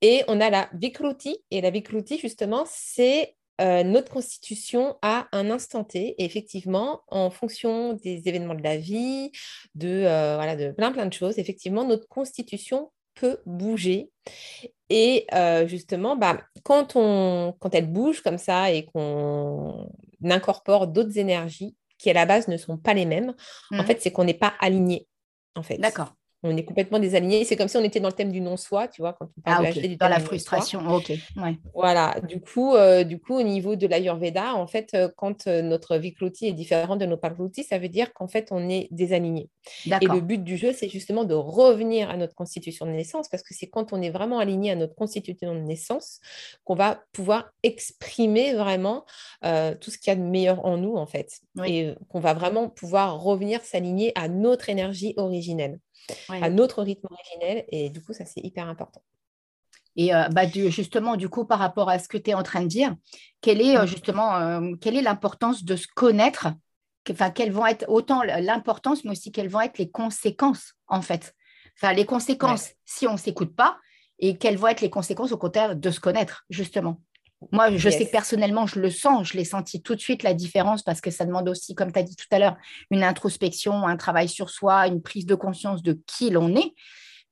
et 0.00 0.24
on 0.28 0.40
a 0.40 0.50
la 0.50 0.68
Vikruti. 0.72 1.44
Et 1.50 1.60
la 1.60 1.70
Vikruti, 1.70 2.18
justement, 2.18 2.64
c'est 2.66 3.36
euh, 3.60 3.82
notre 3.84 4.12
constitution 4.12 4.96
à 5.02 5.26
un 5.32 5.50
instant 5.50 5.84
T. 5.84 6.14
Et 6.18 6.24
effectivement, 6.24 7.02
en 7.08 7.30
fonction 7.30 7.94
des 7.94 8.28
événements 8.28 8.54
de 8.54 8.62
la 8.62 8.76
vie, 8.76 9.30
de, 9.74 9.88
euh, 9.88 10.36
voilà, 10.36 10.56
de 10.56 10.72
plein, 10.72 10.92
plein 10.92 11.06
de 11.06 11.12
choses, 11.12 11.38
effectivement, 11.38 11.84
notre 11.84 12.08
constitution 12.08 12.92
peut 13.14 13.38
bouger. 13.46 14.10
Et 14.90 15.26
euh, 15.34 15.66
justement, 15.66 16.16
bah, 16.16 16.42
quand, 16.62 16.96
on, 16.96 17.54
quand 17.58 17.74
elle 17.74 17.90
bouge 17.90 18.20
comme 18.22 18.38
ça 18.38 18.70
et 18.72 18.84
qu'on 18.86 19.88
incorpore 20.22 20.86
d'autres 20.86 21.18
énergies 21.18 21.74
qui, 21.98 22.10
à 22.10 22.12
la 22.12 22.26
base, 22.26 22.46
ne 22.48 22.56
sont 22.58 22.76
pas 22.76 22.92
les 22.94 23.06
mêmes, 23.06 23.34
en 23.72 23.76
Mhm. 23.78 23.86
fait, 23.86 24.00
c'est 24.02 24.12
qu'on 24.12 24.24
n'est 24.24 24.34
pas 24.34 24.52
aligné. 24.60 25.08
En 25.54 25.62
fait. 25.62 25.78
D'accord. 25.78 26.12
On 26.42 26.56
est 26.56 26.64
complètement 26.64 26.98
désaligné. 26.98 27.44
C'est 27.44 27.56
comme 27.56 27.68
si 27.68 27.76
on 27.76 27.84
était 27.84 28.00
dans 28.00 28.08
le 28.08 28.14
thème 28.14 28.30
du 28.30 28.40
non-soi, 28.40 28.88
tu 28.88 29.02
vois, 29.02 29.14
quand 29.14 29.28
on 29.36 29.40
parle 29.40 29.66
Ah, 29.66 29.72
de 29.72 29.80
du 29.80 29.96
Dans 29.96 30.08
la 30.08 30.20
frustration. 30.20 30.86
Ok. 30.88 31.12
Ouais. 31.36 31.58
Voilà, 31.74 32.20
du 32.20 32.40
coup, 32.40 32.74
euh, 32.74 33.04
du 33.04 33.18
coup, 33.18 33.34
au 33.34 33.42
niveau 33.42 33.74
de 33.74 33.86
l'Ayurveda, 33.86 34.54
en 34.54 34.66
fait, 34.66 34.92
euh, 34.94 35.08
quand 35.16 35.46
euh, 35.46 35.62
notre 35.62 35.96
Vikruti 35.96 36.46
est 36.46 36.52
différent 36.52 36.96
de 36.96 37.06
nos 37.06 37.16
Prakruti, 37.16 37.64
ça 37.64 37.78
veut 37.78 37.88
dire 37.88 38.12
qu'en 38.12 38.28
fait, 38.28 38.48
on 38.50 38.68
est 38.68 38.88
désaligné. 38.90 39.48
Et 39.86 40.06
le 40.06 40.20
but 40.20 40.44
du 40.44 40.56
jeu, 40.56 40.72
c'est 40.72 40.88
justement 40.88 41.24
de 41.24 41.34
revenir 41.34 42.10
à 42.10 42.16
notre 42.16 42.34
constitution 42.34 42.86
de 42.86 42.92
naissance, 42.92 43.28
parce 43.28 43.42
que 43.42 43.54
c'est 43.54 43.68
quand 43.68 43.92
on 43.92 44.02
est 44.02 44.10
vraiment 44.10 44.38
aligné 44.38 44.70
à 44.70 44.76
notre 44.76 44.94
constitution 44.94 45.54
de 45.54 45.60
naissance 45.60 46.20
qu'on 46.64 46.74
va 46.74 47.02
pouvoir 47.12 47.50
exprimer 47.62 48.54
vraiment 48.54 49.04
tout 49.42 49.90
ce 49.90 49.98
qu'il 49.98 50.08
y 50.08 50.10
a 50.10 50.16
de 50.16 50.22
meilleur 50.22 50.64
en 50.64 50.76
nous, 50.76 50.94
en 50.96 51.06
fait. 51.06 51.40
Oui. 51.56 51.72
Et 51.72 51.94
qu'on 52.08 52.20
va 52.20 52.34
vraiment 52.34 52.68
pouvoir 52.68 53.20
revenir 53.20 53.60
s'aligner 53.62 54.12
à 54.14 54.28
notre 54.28 54.68
énergie 54.68 55.14
originelle, 55.16 55.80
Ouais, 56.28 56.42
à 56.42 56.50
notre 56.50 56.82
rythme 56.82 57.08
originel. 57.10 57.64
Et 57.68 57.90
du 57.90 58.02
coup, 58.02 58.12
ça, 58.12 58.24
c'est 58.24 58.40
hyper 58.40 58.68
important. 58.68 59.02
Et 59.96 60.14
euh, 60.14 60.28
bah, 60.28 60.46
du- 60.46 60.70
justement, 60.70 61.16
du 61.16 61.28
coup, 61.28 61.44
par 61.46 61.58
rapport 61.58 61.88
à 61.88 61.98
ce 61.98 62.08
que 62.08 62.18
tu 62.18 62.30
es 62.30 62.34
en 62.34 62.42
train 62.42 62.62
de 62.62 62.66
dire, 62.68 62.94
quelle 63.40 63.60
est 63.60 63.76
euh, 63.76 63.84
Mm. 63.84 63.86
justement 63.86 64.36
euh, 64.36 64.74
quelle 64.80 64.96
est 64.96 65.02
l'importance 65.02 65.64
de 65.64 65.74
se 65.76 65.86
connaître? 65.94 66.48
Enfin, 67.10 67.30
quelles 67.30 67.52
vont 67.52 67.66
être 67.66 67.84
autant 67.88 68.22
l'importance, 68.22 69.04
mais 69.04 69.12
aussi 69.12 69.30
quelles 69.30 69.48
vont 69.48 69.60
être 69.60 69.78
les 69.78 69.90
conséquences, 69.90 70.74
en 70.88 71.02
fait? 71.02 71.34
Enfin, 71.76 71.92
les 71.92 72.04
conséquences 72.04 72.72
si 72.84 73.06
on 73.06 73.12
ne 73.12 73.18
s'écoute 73.18 73.54
pas, 73.54 73.78
et 74.18 74.38
quelles 74.38 74.56
vont 74.56 74.66
être 74.68 74.80
les 74.80 74.90
conséquences 74.90 75.30
au 75.32 75.38
contraire 75.38 75.76
de 75.76 75.90
se 75.90 76.00
connaître, 76.00 76.44
justement? 76.50 77.00
Moi, 77.52 77.76
je 77.76 77.88
sais 77.88 78.06
que 78.06 78.10
personnellement, 78.10 78.66
je 78.66 78.80
le 78.80 78.90
sens, 78.90 79.28
je 79.28 79.36
l'ai 79.36 79.44
senti 79.44 79.82
tout 79.82 79.94
de 79.94 80.00
suite 80.00 80.22
la 80.22 80.34
différence 80.34 80.82
parce 80.82 81.00
que 81.00 81.10
ça 81.10 81.24
demande 81.24 81.48
aussi, 81.48 81.74
comme 81.74 81.92
tu 81.92 81.98
as 81.98 82.02
dit 82.02 82.16
tout 82.16 82.26
à 82.30 82.38
l'heure, 82.38 82.56
une 82.90 83.02
introspection, 83.02 83.86
un 83.86 83.96
travail 83.96 84.28
sur 84.28 84.50
soi, 84.50 84.86
une 84.86 85.02
prise 85.02 85.26
de 85.26 85.34
conscience 85.34 85.82
de 85.82 86.00
qui 86.06 86.30
l'on 86.30 86.54
est. 86.56 86.74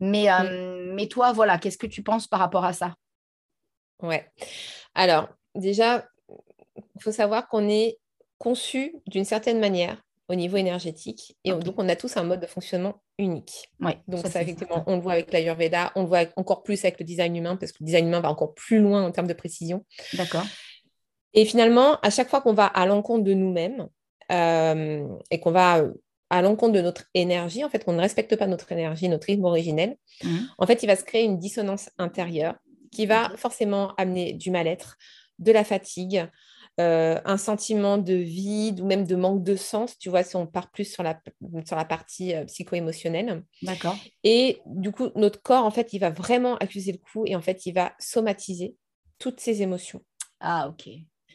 Mais, 0.00 0.30
euh, 0.30 0.92
mais 0.94 1.06
toi, 1.06 1.32
voilà, 1.32 1.58
qu'est-ce 1.58 1.78
que 1.78 1.86
tu 1.86 2.02
penses 2.02 2.26
par 2.26 2.40
rapport 2.40 2.64
à 2.64 2.72
ça? 2.72 2.94
Ouais. 4.02 4.30
Alors, 4.94 5.28
déjà, 5.54 6.04
il 6.76 7.02
faut 7.02 7.12
savoir 7.12 7.48
qu'on 7.48 7.68
est 7.68 7.98
conçu 8.38 8.96
d'une 9.06 9.24
certaine 9.24 9.60
manière 9.60 10.02
au 10.28 10.34
niveau 10.34 10.56
énergétique. 10.56 11.36
Et 11.44 11.52
donc, 11.52 11.74
on 11.76 11.88
a 11.88 11.96
tous 11.96 12.16
un 12.16 12.22
mode 12.22 12.40
de 12.40 12.46
fonctionnement 12.46 13.02
unique. 13.18 13.68
Ouais, 13.80 13.98
Donc, 14.08 14.26
ça, 14.26 14.40
effectivement, 14.42 14.82
on 14.86 14.96
le 14.96 15.02
voit 15.02 15.12
avec 15.12 15.32
l'Ayurveda, 15.32 15.92
on 15.96 16.02
le 16.02 16.08
voit 16.08 16.24
encore 16.36 16.62
plus 16.62 16.82
avec 16.84 16.98
le 16.98 17.04
design 17.04 17.36
humain, 17.36 17.56
parce 17.56 17.72
que 17.72 17.78
le 17.80 17.86
design 17.86 18.06
humain 18.06 18.20
va 18.20 18.30
encore 18.30 18.54
plus 18.54 18.80
loin 18.80 19.04
en 19.04 19.10
termes 19.10 19.26
de 19.26 19.34
précision. 19.34 19.84
D'accord. 20.14 20.44
Et 21.34 21.44
finalement, 21.44 21.98
à 22.00 22.10
chaque 22.10 22.28
fois 22.28 22.40
qu'on 22.40 22.54
va 22.54 22.66
à 22.66 22.86
l'encontre 22.86 23.24
de 23.24 23.34
nous-mêmes 23.34 23.88
euh, 24.32 25.06
et 25.30 25.40
qu'on 25.40 25.50
va 25.50 25.78
euh, 25.78 25.92
à 26.30 26.40
l'encontre 26.42 26.72
de 26.72 26.80
notre 26.80 27.04
énergie, 27.12 27.62
en 27.64 27.68
fait, 27.68 27.84
qu'on 27.84 27.92
ne 27.92 28.00
respecte 28.00 28.34
pas 28.36 28.46
notre 28.46 28.72
énergie, 28.72 29.08
notre 29.08 29.26
rythme 29.26 29.44
originel, 29.44 29.96
Mhm. 30.22 30.48
en 30.58 30.66
fait, 30.66 30.82
il 30.82 30.86
va 30.86 30.96
se 30.96 31.04
créer 31.04 31.24
une 31.24 31.38
dissonance 31.38 31.90
intérieure 31.98 32.54
qui 32.92 33.06
va 33.06 33.32
forcément 33.36 33.92
amener 33.96 34.32
du 34.32 34.50
mal-être, 34.50 34.96
de 35.40 35.52
la 35.52 35.64
fatigue, 35.64 36.26
euh, 36.80 37.20
un 37.24 37.36
sentiment 37.36 37.98
de 37.98 38.14
vide 38.14 38.80
ou 38.80 38.86
même 38.86 39.06
de 39.06 39.14
manque 39.14 39.44
de 39.44 39.54
sens, 39.54 39.96
tu 39.96 40.08
vois, 40.08 40.24
si 40.24 40.34
on 40.34 40.46
part 40.46 40.72
plus 40.72 40.84
sur 40.84 41.04
la, 41.04 41.20
sur 41.64 41.76
la 41.76 41.84
partie 41.84 42.34
euh, 42.34 42.44
psycho-émotionnelle. 42.46 43.44
D'accord. 43.62 43.96
Et 44.24 44.60
du 44.66 44.90
coup, 44.90 45.10
notre 45.14 45.40
corps, 45.40 45.64
en 45.64 45.70
fait, 45.70 45.92
il 45.92 46.00
va 46.00 46.10
vraiment 46.10 46.56
accuser 46.56 46.90
le 46.90 46.98
coup 46.98 47.24
et 47.26 47.36
en 47.36 47.42
fait, 47.42 47.66
il 47.66 47.72
va 47.72 47.94
somatiser 48.00 48.74
toutes 49.18 49.38
ces 49.38 49.62
émotions. 49.62 50.02
Ah, 50.40 50.68
ok. 50.68 50.88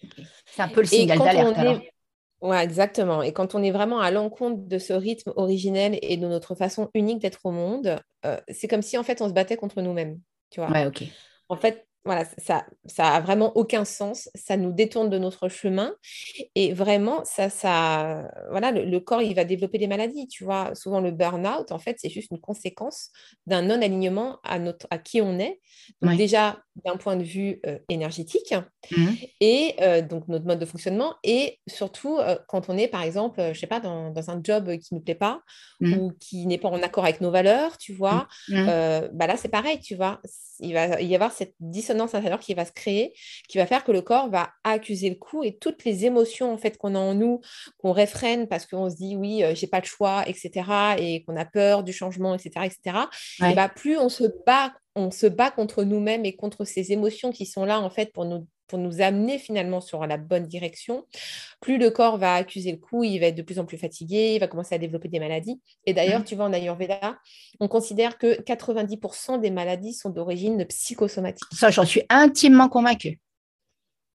Ok. 0.03 0.25
C'est 0.45 0.61
un 0.61 0.67
peu 0.67 0.81
le 0.81 0.87
signal 0.87 1.17
d'alerte 1.17 1.57
alors. 1.57 2.61
exactement. 2.61 3.23
Et 3.23 3.31
quand 3.31 3.55
on 3.55 3.63
est 3.63 3.71
vraiment 3.71 3.99
à 3.99 4.11
l'encontre 4.11 4.67
de 4.67 4.77
ce 4.77 4.93
rythme 4.93 5.31
originel 5.35 5.97
et 6.01 6.17
de 6.17 6.27
notre 6.27 6.53
façon 6.53 6.89
unique 6.93 7.19
d'être 7.19 7.45
au 7.45 7.51
monde, 7.51 8.01
euh, 8.25 8.39
c'est 8.49 8.67
comme 8.67 8.81
si 8.81 8.97
en 8.97 9.03
fait 9.03 9.21
on 9.21 9.29
se 9.29 9.33
battait 9.33 9.57
contre 9.57 9.81
nous-mêmes, 9.81 10.19
tu 10.49 10.59
vois. 10.59 10.69
Ouais, 10.69 10.85
ok. 10.85 11.03
En 11.47 11.55
fait, 11.55 11.87
voilà, 12.05 12.25
ça, 12.37 12.65
ça 12.85 13.09
a 13.09 13.21
vraiment 13.21 13.55
aucun 13.57 13.85
sens. 13.85 14.29
Ça 14.35 14.57
nous 14.57 14.71
détourne 14.71 15.09
de 15.09 15.17
notre 15.17 15.49
chemin. 15.49 15.93
Et 16.55 16.73
vraiment, 16.73 17.23
ça, 17.25 17.49
ça, 17.49 18.31
voilà, 18.49 18.71
le, 18.71 18.85
le 18.85 18.99
corps, 18.99 19.21
il 19.21 19.35
va 19.35 19.43
développer 19.43 19.77
des 19.77 19.87
maladies. 19.87 20.27
Tu 20.27 20.43
vois, 20.43 20.73
souvent 20.75 21.01
le 21.01 21.11
burn-out, 21.11 21.71
en 21.71 21.79
fait, 21.79 21.97
c'est 21.99 22.09
juste 22.09 22.31
une 22.31 22.39
conséquence 22.39 23.09
d'un 23.45 23.61
non-alignement 23.61 24.37
à 24.43 24.59
notre, 24.59 24.87
à 24.89 24.97
qui 24.97 25.21
on 25.21 25.39
est. 25.39 25.59
Donc 26.01 26.11
déjà 26.17 26.59
d'un 26.85 26.95
point 26.97 27.17
de 27.17 27.23
vue 27.23 27.59
euh, 27.65 27.77
énergétique 27.89 28.53
Mhm. 28.91 29.15
et 29.41 29.75
euh, 29.81 30.01
donc 30.01 30.27
notre 30.29 30.45
mode 30.45 30.59
de 30.59 30.65
fonctionnement 30.65 31.15
et 31.23 31.59
surtout 31.67 32.17
euh, 32.17 32.37
quand 32.47 32.69
on 32.69 32.77
est 32.77 32.87
par 32.87 33.01
exemple, 33.03 33.41
je 33.53 33.59
sais 33.59 33.67
pas, 33.67 33.81
dans, 33.81 34.11
dans 34.11 34.29
un 34.29 34.39
job 34.41 34.77
qui 34.77 34.93
nous 34.95 35.01
plaît 35.01 35.15
pas 35.15 35.41
Mhm. 35.81 35.93
ou 35.93 36.11
qui 36.19 36.45
n'est 36.45 36.57
pas 36.57 36.69
en 36.69 36.81
accord 36.81 37.03
avec 37.03 37.19
nos 37.21 37.31
valeurs, 37.31 37.77
tu 37.77 37.93
vois? 37.93 38.27
Euh, 38.69 39.09
bah 39.13 39.27
là, 39.27 39.35
c'est 39.37 39.49
pareil, 39.49 39.79
tu 39.81 39.95
vois? 39.95 40.21
Il 40.59 40.73
va 40.73 41.01
y 41.01 41.15
avoir 41.15 41.31
cette 41.31 41.55
dissonance 41.59 41.88
intérieure 41.89 42.39
qui 42.39 42.53
va 42.53 42.65
se 42.65 42.71
créer, 42.71 43.13
qui 43.47 43.57
va 43.57 43.65
faire 43.65 43.83
que 43.83 43.91
le 43.91 44.01
corps 44.01 44.29
va 44.29 44.49
accuser 44.63 45.09
le 45.09 45.15
coup 45.15 45.43
et 45.43 45.57
toutes 45.57 45.83
les 45.85 46.05
émotions 46.05 46.53
en 46.53 46.57
fait 46.57 46.77
qu'on 46.77 46.95
a 46.95 46.99
en 46.99 47.13
nous, 47.13 47.41
qu'on 47.77 47.91
réfrène 47.91 48.47
parce 48.47 48.65
qu'on 48.65 48.89
se 48.89 48.95
dit 48.95 49.15
oui, 49.15 49.43
euh, 49.43 49.55
j'ai 49.55 49.67
pas 49.67 49.79
le 49.79 49.85
choix, 49.85 50.23
etc. 50.27 50.51
et 50.97 51.23
qu'on 51.23 51.35
a 51.35 51.45
peur 51.45 51.83
du 51.83 51.93
changement, 51.93 52.35
etc., 52.35 52.65
etc. 52.65 52.97
Ouais. 53.39 53.51
Et 53.51 53.55
bah 53.55 53.69
plus 53.69 53.97
on 53.97 54.09
se 54.09 54.25
bat, 54.45 54.73
on 54.95 55.11
se 55.11 55.27
bat 55.27 55.51
contre 55.51 55.83
nous-mêmes 55.83 56.25
et 56.25 56.35
contre 56.35 56.65
ces 56.65 56.91
émotions 56.91 57.31
qui 57.31 57.45
sont 57.45 57.65
là 57.65 57.79
en 57.79 57.89
fait 57.89 58.11
pour 58.13 58.25
nous 58.25 58.47
pour 58.69 58.79
nous 58.79 59.01
amener 59.01 59.37
finalement 59.37 59.81
sur 59.81 60.05
la 60.07 60.15
bonne 60.17 60.45
direction, 60.47 61.05
plus 61.59 61.77
le 61.77 61.89
corps 61.89 62.17
va 62.17 62.35
accuser 62.35 62.71
le 62.71 62.77
coup, 62.77 63.03
il 63.03 63.19
va 63.19 63.25
être 63.25 63.35
de 63.35 63.41
plus 63.41 63.59
en 63.59 63.65
plus 63.65 63.77
fatigué, 63.77 64.35
il 64.35 64.39
va 64.39 64.47
commencer 64.47 64.75
à 64.75 64.77
développer 64.77 65.09
des 65.09 65.19
maladies. 65.19 65.59
Et 65.85 65.93
d'ailleurs, 65.93 66.19
Mhm. 66.19 66.25
tu 66.25 66.35
vois, 66.35 66.45
en 66.45 66.53
Ayurveda, 66.53 67.19
on 67.59 67.67
considère 67.67 68.17
que 68.17 68.39
90% 68.41 69.37
des 69.39 69.49
maladies 69.51 69.93
sont 69.93 70.09
d'origine 70.11 70.63
psychosomatique. 70.65 71.43
Ça, 71.51 71.69
j'en 71.71 71.85
suis 71.85 72.03
intimement 72.09 72.69
convaincue. 72.69 73.19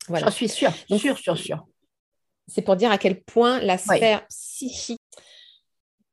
Voilà. 0.09 0.27
J'en 0.27 0.33
suis 0.33 0.49
sûre, 0.49 0.73
Donc, 0.89 1.01
sûre, 1.01 1.19
sûre, 1.19 1.37
sûre. 1.37 1.67
C'est 2.47 2.63
pour 2.63 2.77
dire 2.77 2.91
à 2.91 2.99
quel 2.99 3.23
point 3.23 3.59
la 3.61 3.75
Ouais. 3.75 3.97
sphère 3.97 4.27
psychique. 4.29 5.01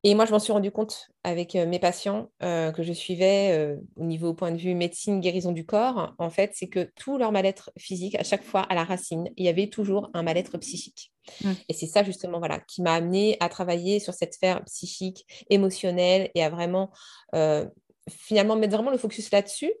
Et 0.04 0.14
moi, 0.14 0.26
je 0.26 0.32
m'en 0.32 0.40
suis 0.40 0.52
rendu 0.52 0.72
compte 0.72 1.08
avec 1.22 1.54
euh, 1.54 1.66
mes 1.66 1.78
patients 1.78 2.30
euh, 2.42 2.72
que 2.72 2.82
je 2.82 2.92
suivais 2.92 3.52
euh, 3.52 3.76
au 3.96 4.04
niveau 4.04 4.34
point 4.34 4.50
de 4.50 4.56
vue 4.56 4.74
médecine, 4.74 5.20
guérison 5.20 5.52
du 5.52 5.64
corps. 5.64 6.14
En 6.18 6.30
fait, 6.30 6.50
c'est 6.54 6.68
que 6.68 6.90
tout 6.96 7.18
leur 7.18 7.30
mal-être 7.30 7.70
physique, 7.78 8.16
à 8.16 8.24
chaque 8.24 8.42
fois, 8.42 8.62
à 8.62 8.74
la 8.74 8.82
racine, 8.82 9.28
il 9.36 9.44
y 9.44 9.48
avait 9.48 9.68
toujours 9.68 10.10
un 10.14 10.22
mal-être 10.22 10.58
psychique. 10.58 11.12
Mm. 11.44 11.52
Et 11.68 11.72
c'est 11.72 11.86
ça, 11.86 12.02
justement, 12.02 12.40
voilà, 12.40 12.58
qui 12.58 12.82
m'a 12.82 12.94
amené 12.94 13.36
à 13.38 13.48
travailler 13.48 14.00
sur 14.00 14.12
cette 14.12 14.34
sphère 14.34 14.64
psychique, 14.64 15.24
émotionnelle 15.50 16.30
et 16.34 16.42
à 16.42 16.50
vraiment. 16.50 16.90
euh, 17.34 17.66
finalement 18.10 18.56
mettre 18.56 18.74
vraiment 18.74 18.90
le 18.90 18.98
focus 18.98 19.30
là-dessus 19.30 19.72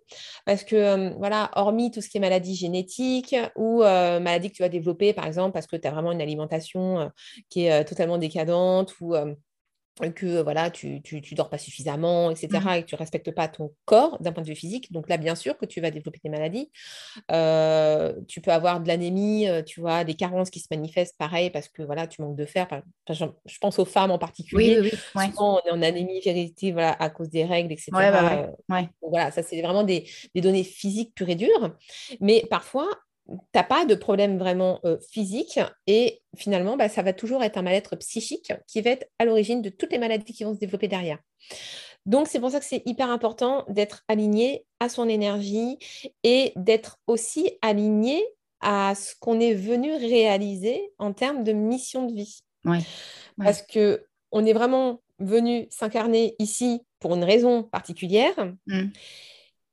parce 0.46 0.64
que 0.64 0.76
euh, 0.76 1.10
voilà 1.18 1.50
hormis 1.54 1.90
tout 1.90 2.00
ce 2.00 2.08
qui 2.08 2.18
est 2.18 2.20
maladie 2.20 2.54
génétique 2.54 3.34
ou 3.56 3.82
euh, 3.82 4.20
maladie 4.20 4.50
que 4.50 4.56
tu 4.56 4.62
vas 4.62 4.68
développer 4.68 5.12
par 5.12 5.26
exemple 5.26 5.52
parce 5.52 5.66
que 5.66 5.76
tu 5.76 5.88
as 5.88 5.90
vraiment 5.90 6.12
une 6.12 6.22
alimentation 6.22 7.00
euh, 7.00 7.08
qui 7.48 7.64
est 7.64 7.84
totalement 7.84 8.18
décadente 8.18 8.94
ou 9.00 9.14
que 10.14 10.40
voilà, 10.42 10.70
tu, 10.70 11.02
tu, 11.02 11.20
tu 11.20 11.34
dors 11.34 11.50
pas 11.50 11.58
suffisamment, 11.58 12.30
etc., 12.30 12.48
Mhm. 12.52 12.68
et 12.78 12.82
que 12.82 12.86
tu 12.88 12.94
respectes 12.94 13.30
pas 13.30 13.48
ton 13.48 13.72
corps 13.84 14.18
d'un 14.20 14.32
point 14.32 14.42
de 14.42 14.48
vue 14.48 14.56
physique. 14.56 14.90
Donc 14.92 15.08
là, 15.08 15.16
bien 15.18 15.34
sûr 15.34 15.56
que 15.58 15.66
tu 15.66 15.80
vas 15.80 15.90
développer 15.90 16.18
des 16.24 16.30
maladies. 16.30 16.70
Euh, 17.30 18.14
tu 18.28 18.40
peux 18.40 18.50
avoir 18.52 18.80
de 18.80 18.88
l'anémie, 18.88 19.46
tu 19.66 19.80
vois, 19.80 20.04
des 20.04 20.14
carences 20.14 20.50
qui 20.50 20.60
se 20.60 20.66
manifestent 20.70 21.16
pareil 21.18 21.50
parce 21.50 21.68
que 21.68 21.82
voilà, 21.82 22.06
tu 22.06 22.22
manques 22.22 22.36
de 22.36 22.46
fer. 22.46 22.68
Par- 22.68 22.82
je 23.08 23.58
pense 23.60 23.78
aux 23.78 23.84
femmes 23.84 24.10
en 24.10 24.18
particulier. 24.18 24.78
oui, 24.80 24.90
oui. 25.14 25.26
Souvent, 25.26 25.60
on 25.64 25.68
est 25.68 25.72
en 25.72 25.82
anémie 25.82 26.20
véritable 26.20 26.72
voilà, 26.72 26.92
à 26.92 27.10
cause 27.10 27.28
des 27.28 27.44
règles, 27.44 27.72
etc. 27.72 27.90
Ouais, 27.92 28.10
ouais, 28.10 28.20
ouais. 28.20 28.48
Ouais. 28.68 28.82
donc 29.02 29.10
voilà, 29.10 29.30
ça, 29.30 29.42
c'est 29.42 29.60
vraiment 29.60 29.82
des, 29.84 30.08
des 30.34 30.40
données 30.40 30.64
physiques 30.64 31.14
pures 31.14 31.28
et 31.28 31.34
dures. 31.34 31.76
Mais 32.20 32.44
parfois, 32.50 32.88
n'as 33.54 33.62
pas 33.62 33.84
de 33.84 33.94
problème 33.94 34.38
vraiment 34.38 34.80
euh, 34.84 34.98
physique 35.10 35.60
et 35.86 36.22
finalement, 36.36 36.76
bah, 36.76 36.88
ça 36.88 37.02
va 37.02 37.12
toujours 37.12 37.42
être 37.42 37.56
un 37.56 37.62
mal-être 37.62 37.96
psychique 37.96 38.52
qui 38.66 38.80
va 38.80 38.90
être 38.90 39.08
à 39.18 39.24
l'origine 39.24 39.62
de 39.62 39.68
toutes 39.68 39.92
les 39.92 39.98
maladies 39.98 40.32
qui 40.32 40.44
vont 40.44 40.54
se 40.54 40.58
développer 40.58 40.88
derrière. 40.88 41.18
Donc, 42.04 42.26
c'est 42.26 42.40
pour 42.40 42.50
ça 42.50 42.58
que 42.58 42.66
c'est 42.66 42.82
hyper 42.84 43.10
important 43.10 43.64
d'être 43.68 44.02
aligné 44.08 44.66
à 44.80 44.88
son 44.88 45.08
énergie 45.08 45.78
et 46.24 46.52
d'être 46.56 46.98
aussi 47.06 47.52
aligné 47.62 48.24
à 48.60 48.94
ce 48.94 49.14
qu'on 49.20 49.40
est 49.40 49.54
venu 49.54 49.94
réaliser 49.94 50.92
en 50.98 51.12
termes 51.12 51.44
de 51.44 51.52
mission 51.52 52.06
de 52.06 52.14
vie. 52.14 52.42
Parce 53.38 53.62
que 53.62 54.04
on 54.30 54.44
est 54.46 54.52
vraiment 54.52 55.00
venu 55.18 55.66
s'incarner 55.70 56.34
ici 56.38 56.80
pour 56.98 57.14
une 57.14 57.24
raison 57.24 57.62
particulière. 57.62 58.34
Mm. 58.66 58.88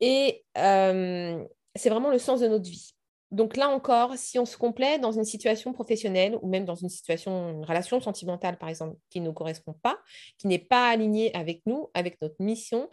Et 0.02 0.44
euh, 0.58 1.44
c'est 1.76 1.90
vraiment 1.90 2.12
le 2.12 2.20
sens 2.20 2.42
de 2.42 2.48
notre 2.48 2.70
vie. 2.70 2.94
Donc 3.32 3.58
là 3.58 3.70
encore, 3.70 4.16
si 4.18 4.40
on 4.40 4.46
se 4.46 4.58
complaît 4.58 4.98
dans 4.98 5.12
une 5.12 5.24
situation 5.24 5.72
professionnelle 5.72 6.38
ou 6.42 6.48
même 6.48 6.66
dans 6.66 6.76
une 6.76 6.90
situation, 6.90 7.52
une 7.52 7.66
relation 7.66 8.02
sentimentale 8.02 8.58
par 8.58 8.70
exemple, 8.70 8.96
qui 9.10 9.22
ne 9.22 9.26
nous 9.26 9.34
correspond 9.34 9.74
pas, 9.74 10.00
qui 10.38 10.48
n'est 10.48 10.58
pas 10.58 10.90
alignée 10.90 11.36
avec 11.36 11.62
nous, 11.66 11.90
avec 11.94 12.20
notre 12.22 12.36
mission, 12.40 12.90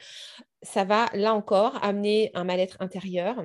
ça 0.63 0.85
va 0.85 1.07
là 1.15 1.35
encore 1.35 1.83
amener 1.83 2.31
un 2.35 2.45
mal-être 2.45 2.77
intérieur 2.81 3.43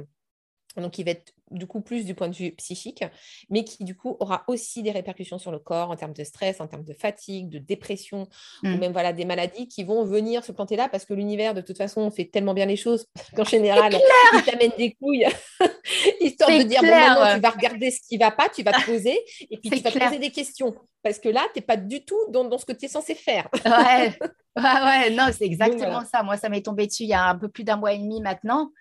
donc 0.77 0.91
qui 0.91 1.03
va 1.03 1.11
être 1.11 1.33
du 1.49 1.67
coup 1.67 1.81
plus 1.81 2.05
du 2.05 2.15
point 2.15 2.29
de 2.29 2.35
vue 2.35 2.51
psychique, 2.51 3.03
mais 3.49 3.65
qui 3.65 3.83
du 3.83 3.95
coup 3.95 4.15
aura 4.19 4.43
aussi 4.47 4.83
des 4.83 4.91
répercussions 4.91 5.37
sur 5.37 5.51
le 5.51 5.59
corps 5.59 5.89
en 5.89 5.95
termes 5.95 6.13
de 6.13 6.23
stress, 6.23 6.61
en 6.61 6.67
termes 6.67 6.85
de 6.85 6.93
fatigue, 6.93 7.49
de 7.49 7.57
dépression, 7.57 8.27
ou 8.63 8.67
mmh. 8.67 8.77
même 8.77 8.91
voilà 8.93 9.11
des 9.11 9.25
maladies 9.25 9.67
qui 9.67 9.83
vont 9.83 10.05
venir 10.05 10.45
se 10.45 10.53
planter 10.53 10.77
là 10.77 10.87
parce 10.87 11.03
que 11.03 11.13
l'univers 11.13 11.53
de 11.53 11.61
toute 11.61 11.77
façon 11.77 12.09
fait 12.09 12.25
tellement 12.25 12.53
bien 12.53 12.65
les 12.65 12.77
choses 12.77 13.07
qu'en 13.35 13.43
général 13.43 13.93
il 14.33 14.43
t'amène 14.43 14.71
des 14.77 14.93
couilles 14.93 15.27
histoire 16.21 16.49
de 16.49 16.63
dire 16.63 16.81
bon 16.81 16.87
maintenant 16.87 17.35
tu 17.35 17.41
vas 17.41 17.49
regarder 17.49 17.91
ce 17.91 17.99
qui 18.07 18.17
va 18.17 18.31
pas, 18.31 18.47
tu 18.47 18.63
vas 18.63 18.71
te 18.71 18.85
poser 18.85 19.19
et 19.49 19.57
puis 19.57 19.69
tu 19.69 19.79
vas 19.81 19.91
te 19.91 19.99
poser 19.99 20.19
des 20.19 20.31
questions 20.31 20.73
parce 21.03 21.19
que 21.19 21.27
là 21.27 21.41
tu 21.53 21.59
n'es 21.59 21.65
pas 21.65 21.77
du 21.77 22.05
tout 22.05 22.19
dans, 22.29 22.57
ce 22.57 22.65
que 22.65 22.73
tu 22.73 22.85
es 22.85 22.87
censé 22.87 23.15
faire. 23.15 23.49
ouais. 23.65 24.17
ouais, 24.57 25.09
non, 25.11 25.29
c'est 25.31 25.45
exactement 25.45 26.03
ça. 26.05 26.23
Moi, 26.23 26.37
ça 26.37 26.49
m'est 26.49 26.61
tombé 26.61 26.87
dessus 26.87 27.03
il 27.03 27.09
y 27.09 27.13
a 27.13 27.29
un 27.29 27.37
peu 27.37 27.49
plus 27.49 27.63
d'un 27.63 27.77
mois 27.77 27.93
et 27.93 27.97
demi 27.97 28.21
maintenant. 28.21 28.71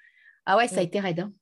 Ah 0.46 0.56
ouais, 0.56 0.68
ça 0.68 0.76
a 0.76 0.80
mmh. 0.80 0.86
été 0.86 1.00
raide. 1.00 1.20
Hein. 1.20 1.32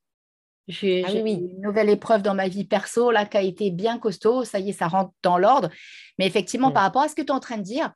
J'ai 0.69 1.03
ah 1.07 1.13
une 1.13 1.63
nouvelle 1.63 1.89
épreuve 1.89 2.21
dans 2.21 2.35
ma 2.35 2.47
vie 2.47 2.65
perso 2.65 3.11
là 3.11 3.25
qui 3.25 3.39
a 3.39 3.43
été 3.43 3.71
bien 3.71 3.99
costaud. 3.99 4.45
Ça 4.45 4.59
y 4.59 4.69
est, 4.69 4.73
ça 4.73 4.87
rentre 4.87 5.13
dans 5.23 5.39
l'ordre. 5.39 5.71
Mais 6.19 6.27
effectivement, 6.27 6.71
par 6.71 6.83
rapport 6.83 7.03
à 7.03 7.09
ce 7.09 7.15
que 7.15 7.23
tu 7.23 7.29
es 7.29 7.33
en 7.33 7.41
train 7.41 7.57
de 7.57 7.63
dire, 7.63 7.93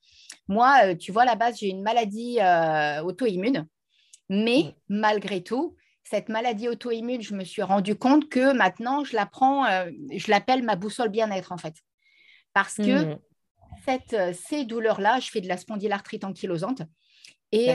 moi, 0.49 0.79
euh, 0.85 0.95
tu 0.95 1.13
vois, 1.13 1.23
à 1.23 1.27
la 1.27 1.37
base, 1.37 1.59
j'ai 1.59 1.69
une 1.69 1.83
maladie 1.83 2.39
euh, 2.41 3.03
auto-immune. 3.03 3.67
Mais 4.31 4.75
malgré 4.89 5.43
tout, 5.43 5.77
cette 6.03 6.31
maladie 6.31 6.69
auto-immune, 6.69 7.21
je 7.21 7.35
me 7.35 7.45
suis 7.45 7.63
rendu 7.63 7.95
compte 7.95 8.31
que 8.31 8.55
maintenant, 8.55 9.05
je 9.05 9.17
la 9.17 9.27
prends, 9.27 9.67
euh, 9.67 9.91
je 10.11 10.31
l'appelle 10.31 10.63
ma 10.63 10.75
boussole 10.75 11.11
bien-être 11.11 11.53
en 11.53 11.59
fait. 11.59 11.75
Parce 12.55 12.77
que 12.77 13.05
mmh. 13.05 13.19
cette, 13.85 14.35
ces 14.35 14.65
douleurs-là, 14.65 15.21
je 15.21 15.31
fais 15.31 15.43
de 15.43 15.49
la 15.49 15.59
spondylarthrite 15.59 16.25
ankylosante 16.25 16.83
et 17.51 17.75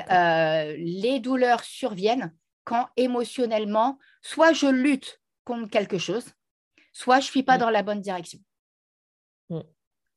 les 0.77 1.19
douleurs 1.19 1.63
surviennent 1.63 2.33
quand 2.67 2.89
émotionnellement, 2.97 3.97
soit 4.21 4.51
je 4.51 4.67
lutte 4.67 5.21
contre 5.45 5.71
quelque 5.71 5.97
chose, 5.97 6.25
soit 6.91 7.21
je 7.21 7.27
ne 7.27 7.31
suis 7.31 7.43
pas 7.43 7.55
mm. 7.55 7.61
dans 7.61 7.69
la 7.69 7.81
bonne 7.81 8.01
direction. 8.01 8.39
Mm. 9.49 9.61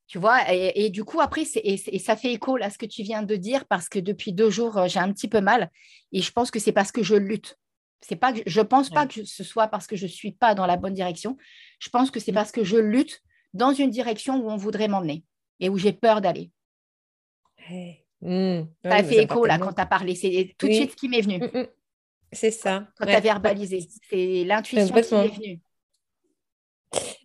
Tu 0.07 0.17
vois, 0.17 0.51
et, 0.51 0.89
du 0.89 1.05
coup, 1.05 1.21
après, 1.21 1.43
et, 1.55 1.77
ça 1.77 2.17
fait 2.17 2.33
écho 2.33 2.57
à 2.61 2.69
ce 2.69 2.77
que 2.77 2.85
tu 2.85 3.01
viens 3.01 3.23
de 3.23 3.37
dire, 3.37 3.65
parce 3.67 3.87
que 3.87 3.97
depuis 3.97 4.33
deux 4.33 4.49
jours, 4.49 4.77
euh, 4.77 4.89
j'ai 4.89 4.99
un 4.99 5.13
petit 5.13 5.29
peu 5.29 5.39
mal, 5.39 5.71
et 6.11 6.21
je 6.21 6.29
pense 6.33 6.51
que 6.51 6.59
c'est 6.59 6.73
parce 6.73 6.91
que 6.91 7.01
je 7.01 7.15
lutte. 7.15 7.57
C'est 8.01 8.17
pas 8.17 8.33
je 8.45 8.59
ne 8.59 8.65
pense 8.65 8.89
pas 8.89 9.07
que 9.07 9.23
ce 9.23 9.43
soit 9.45 9.67
parce 9.67 9.87
que 9.87 9.95
je 9.95 10.03
ne 10.03 10.09
suis 10.09 10.33
pas 10.33 10.53
dans 10.53 10.65
la 10.65 10.75
bonne 10.75 10.93
direction. 10.93 11.37
Je 11.79 11.87
pense 11.89 12.11
que 12.11 12.19
c'est 12.19 12.33
mm. 12.33 12.35
parce 12.35 12.51
que 12.51 12.65
je 12.65 12.75
lutte 12.75 13.21
dans 13.53 13.71
une 13.71 13.91
direction 13.91 14.35
où 14.35 14.51
on 14.51 14.57
voudrait 14.57 14.89
m'emmener 14.89 15.23
et 15.61 15.69
où 15.69 15.77
j'ai 15.77 15.93
peur 15.93 16.19
d'aller. 16.19 16.51
Ça 18.83 19.03
fait 19.03 19.23
écho 19.23 19.45
là 19.45 19.57
quand 19.57 19.71
tu 19.71 19.81
as 19.81 19.85
parlé. 19.85 20.15
C'est 20.15 20.55
tout 20.57 20.67
de 20.67 20.73
suite 20.73 20.91
ce 20.91 20.95
qui 20.97 21.07
m'est 21.07 21.21
venu. 21.21 21.39
C'est 22.31 22.51
ça. 22.51 22.87
Quand 22.97 23.05
tu 23.05 23.11
as 23.11 23.19
verbalisé, 23.19 23.87
c'est 24.09 24.43
l'intuition 24.45 24.93
qui 24.93 24.99
est 24.99 25.35
venue. 25.35 25.61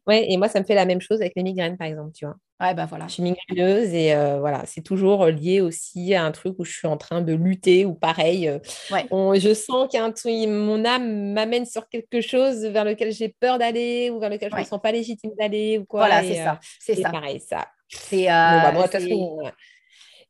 Oui, 0.07 0.25
et 0.29 0.37
moi, 0.37 0.49
ça 0.49 0.61
me 0.61 0.65
fait 0.65 0.75
la 0.75 0.87
même 0.87 1.01
chose 1.01 1.21
avec 1.21 1.33
les 1.35 1.43
migraines, 1.43 1.77
par 1.77 1.89
exemple, 1.89 2.13
tu 2.13 2.25
vois. 2.25 2.37
Ouais, 2.61 2.73
bah 2.73 2.87
voilà. 2.87 3.07
Je 3.07 3.15
suis 3.15 3.23
migraineuse 3.23 3.93
et 3.93 4.15
euh, 4.15 4.39
voilà, 4.39 4.63
c'est 4.65 4.81
toujours 4.81 5.27
lié 5.27 5.61
aussi 5.61 6.15
à 6.15 6.25
un 6.25 6.33
truc 6.33 6.55
où 6.59 6.65
je 6.65 6.73
suis 6.73 6.87
en 6.87 6.97
train 6.97 7.21
de 7.21 7.35
lutter 7.35 7.85
ou 7.85 7.95
pareil. 7.95 8.49
Euh, 8.49 8.59
je 8.91 9.53
sens 9.53 9.89
qu'un 9.93 10.11
truc, 10.11 10.33
mon 10.49 10.85
âme 10.87 11.33
m'amène 11.33 11.67
sur 11.67 11.87
quelque 11.89 12.23
chose 12.23 12.65
vers 12.65 12.85
lequel 12.85 13.13
j'ai 13.13 13.29
peur 13.29 13.59
d'aller 13.59 14.09
ou 14.11 14.21
vers 14.21 14.31
lequel 14.31 14.51
je 14.51 14.57
ne 14.57 14.61
me 14.61 14.67
sens 14.67 14.81
pas 14.81 14.93
légitime 14.93 15.33
d'aller 15.39 15.79
ou 15.79 15.85
quoi. 15.85 16.07
Voilà, 16.07 16.23
c'est 16.23 16.37
ça. 16.37 16.53
Euh, 16.53 16.67
c'est 16.81 16.95
ça. 16.95 17.11
pareil, 17.11 17.41
ça. 17.41 17.67
C'est. 17.89 18.27
Bah, 18.27 18.73
moi, 18.73 18.87
de 18.87 18.93
toute 18.93 19.01
façon, 19.03 19.39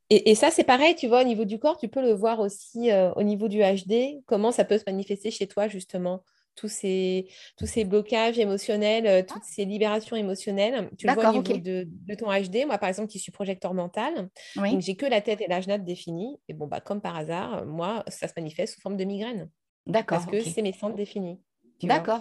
et, 0.08 0.34
ça, 0.36 0.50
c'est 0.50 0.64
pareil, 0.64 0.94
tu 0.94 1.08
vois, 1.08 1.22
au 1.22 1.24
niveau 1.24 1.44
du 1.44 1.58
corps, 1.58 1.78
tu 1.78 1.88
peux 1.88 2.00
le 2.00 2.12
voir 2.12 2.38
aussi 2.38 2.92
euh, 2.92 3.12
au 3.14 3.24
niveau 3.24 3.48
du 3.48 3.58
HD, 3.58 4.22
comment 4.26 4.52
ça 4.52 4.64
peut 4.64 4.78
se 4.78 4.84
manifester 4.86 5.32
chez 5.32 5.48
toi, 5.48 5.66
justement, 5.66 6.22
tous 6.54 6.68
ces, 6.68 7.28
tous 7.56 7.66
ces 7.66 7.84
blocages 7.84 8.38
émotionnels, 8.38 9.06
euh, 9.06 9.22
toutes 9.26 9.42
ces 9.42 9.64
libérations 9.64 10.14
émotionnelles. 10.14 10.90
Tu 10.96 11.08
le 11.08 11.12
vois 11.12 11.30
au 11.30 11.42
niveau 11.42 11.58
de, 11.58 11.88
ton 12.16 12.26
HD. 12.26 12.66
Moi, 12.66 12.78
par 12.78 12.88
exemple, 12.88 13.08
qui 13.08 13.18
suis 13.18 13.32
projecteur 13.32 13.74
mental, 13.74 14.28
donc 14.54 14.80
j'ai 14.80 14.94
que 14.94 15.06
la 15.06 15.20
tête 15.20 15.40
et 15.40 15.48
l'âge 15.48 15.66
définis. 15.66 16.38
Et 16.48 16.54
bon, 16.54 16.68
bah, 16.68 16.80
comme 16.80 17.00
par 17.00 17.16
hasard, 17.16 17.66
moi, 17.66 18.04
ça 18.06 18.28
se 18.28 18.32
manifeste 18.36 18.74
sous 18.74 18.80
forme 18.80 18.96
de 18.96 19.04
migraine. 19.04 19.50
D'accord. 19.86 20.18
Parce 20.18 20.30
que 20.30 20.40
c'est 20.40 20.62
mes 20.62 20.72
centres 20.72 20.96
définis. 20.96 21.40
D'accord. 21.82 22.20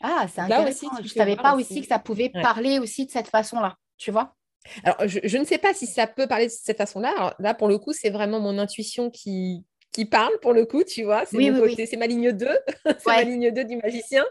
Ah, 0.00 0.26
c'est 0.32 0.40
intéressant. 0.40 0.88
je 0.98 1.02
ne 1.02 1.08
savais 1.08 1.36
pas 1.36 1.56
aussi 1.56 1.80
que 1.80 1.86
ça 1.88 1.98
pouvait 1.98 2.28
parler 2.28 2.78
aussi 2.78 3.06
de 3.06 3.10
cette 3.10 3.28
façon-là, 3.28 3.76
tu 3.96 4.12
vois 4.12 4.34
alors, 4.82 4.96
je, 5.06 5.38
ne 5.38 5.44
sais 5.44 5.58
pas 5.58 5.74
si 5.74 5.86
ça 5.86 6.06
peut 6.06 6.26
parler 6.26 6.46
de 6.46 6.52
cette 6.52 6.78
façon-là. 6.78 7.34
Là, 7.38 7.54
pour 7.54 7.68
le 7.68 7.78
coup, 7.78 7.92
c'est 7.92 8.10
vraiment 8.10 8.40
mon 8.40 8.58
intuition 8.58 9.10
qui, 9.10 9.64
qui 9.92 10.04
parle, 10.04 10.32
pour 10.40 10.52
le 10.52 10.64
coup, 10.64 10.84
tu 10.84 11.04
vois. 11.04 11.24
C'est 11.26 11.36
ma 11.36 12.06
ligne 12.06 12.32
2, 12.32 12.48
c'est 12.86 13.06
ma 13.06 13.22
ligne 13.22 13.50
2 13.50 13.64
du 13.64 13.76
magicien 13.76 14.24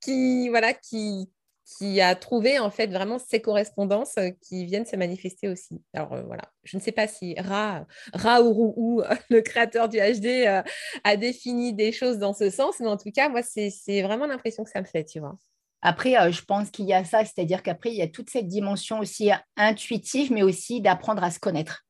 qui, 0.00 0.48
voilà, 0.48 0.72
qui, 0.72 1.28
qui 1.76 2.00
a 2.00 2.14
trouvé 2.14 2.58
en 2.58 2.70
fait 2.70 2.88
vraiment 2.88 3.18
ces 3.18 3.40
correspondances 3.40 4.16
qui 4.40 4.64
viennent 4.64 4.86
se 4.86 4.96
manifester 4.96 5.48
aussi. 5.48 5.82
Alors 5.94 6.12
euh, 6.14 6.22
voilà, 6.22 6.42
je 6.64 6.76
ne 6.76 6.82
sais 6.82 6.92
pas 6.92 7.06
si 7.06 7.34
Ra, 7.38 7.86
Ra 8.12 8.42
ou, 8.42 8.74
ou 8.76 9.02
le 9.30 9.40
créateur 9.40 9.88
du 9.88 9.98
HD, 9.98 10.46
euh, 10.46 10.62
a 11.04 11.16
défini 11.16 11.72
des 11.72 11.92
choses 11.92 12.18
dans 12.18 12.32
ce 12.32 12.50
sens, 12.50 12.80
mais 12.80 12.88
en 12.88 12.96
tout 12.96 13.10
cas, 13.12 13.28
moi, 13.28 13.42
c'est 13.42 14.02
vraiment 14.02 14.26
l'impression 14.26 14.64
que 14.64 14.70
ça 14.70 14.80
me 14.80 14.86
fait, 14.86 15.04
tu 15.04 15.20
vois. 15.20 15.36
Après, 15.82 16.18
euh, 16.20 16.30
je 16.30 16.42
pense 16.42 16.70
qu'il 16.70 16.86
y 16.86 16.92
a 16.92 17.04
ça, 17.04 17.24
c'est-à-dire 17.24 17.62
qu'après, 17.62 17.90
il 17.90 17.96
y 17.96 18.02
a 18.02 18.08
toute 18.08 18.30
cette 18.30 18.46
dimension 18.46 18.98
aussi 18.98 19.30
intuitive, 19.56 20.32
mais 20.32 20.42
aussi 20.42 20.80
d'apprendre 20.80 21.22
à 21.24 21.30
se 21.30 21.38
connaître. 21.38 21.84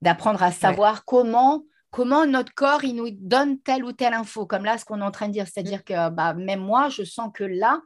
D'apprendre 0.00 0.42
à 0.44 0.52
savoir 0.52 1.04
comment, 1.04 1.64
comment 1.90 2.24
notre 2.24 2.54
corps 2.54 2.84
il 2.84 2.94
nous 2.94 3.10
donne 3.10 3.60
telle 3.60 3.84
ou 3.84 3.92
telle 3.92 4.14
info, 4.14 4.46
comme 4.46 4.64
là, 4.64 4.78
ce 4.78 4.84
qu'on 4.84 5.00
est 5.00 5.04
en 5.04 5.10
train 5.10 5.26
de 5.26 5.32
dire. 5.32 5.46
C'est-à-dire 5.48 5.82
que 5.82 6.10
bah, 6.10 6.34
même 6.34 6.60
moi, 6.60 6.88
je 6.88 7.02
sens 7.02 7.30
que 7.34 7.42
là, 7.42 7.80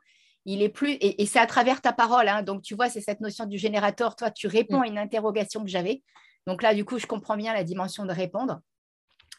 il 0.44 0.60
est 0.60 0.68
plus. 0.68 0.98
Et, 1.00 1.24
c'est 1.24 1.38
à 1.38 1.46
travers 1.46 1.80
ta 1.80 1.94
parole. 1.94 2.28
Hein. 2.28 2.42
donc, 2.42 2.60
tu 2.60 2.74
vois, 2.74 2.90
c'est 2.90 3.00
cette 3.00 3.20
notion 3.20 3.46
du 3.46 3.56
générateur. 3.56 4.14
Toi, 4.14 4.30
tu 4.30 4.46
réponds 4.46 4.80
mm. 4.80 4.82
à 4.82 4.86
une 4.88 4.98
interrogation 4.98 5.62
que 5.62 5.70
j'avais. 5.70 6.02
Donc 6.46 6.62
là, 6.62 6.74
du 6.74 6.84
coup, 6.84 6.98
je 6.98 7.06
comprends 7.06 7.36
bien 7.38 7.54
la 7.54 7.64
dimension 7.64 8.04
de 8.04 8.12
répondre 8.12 8.60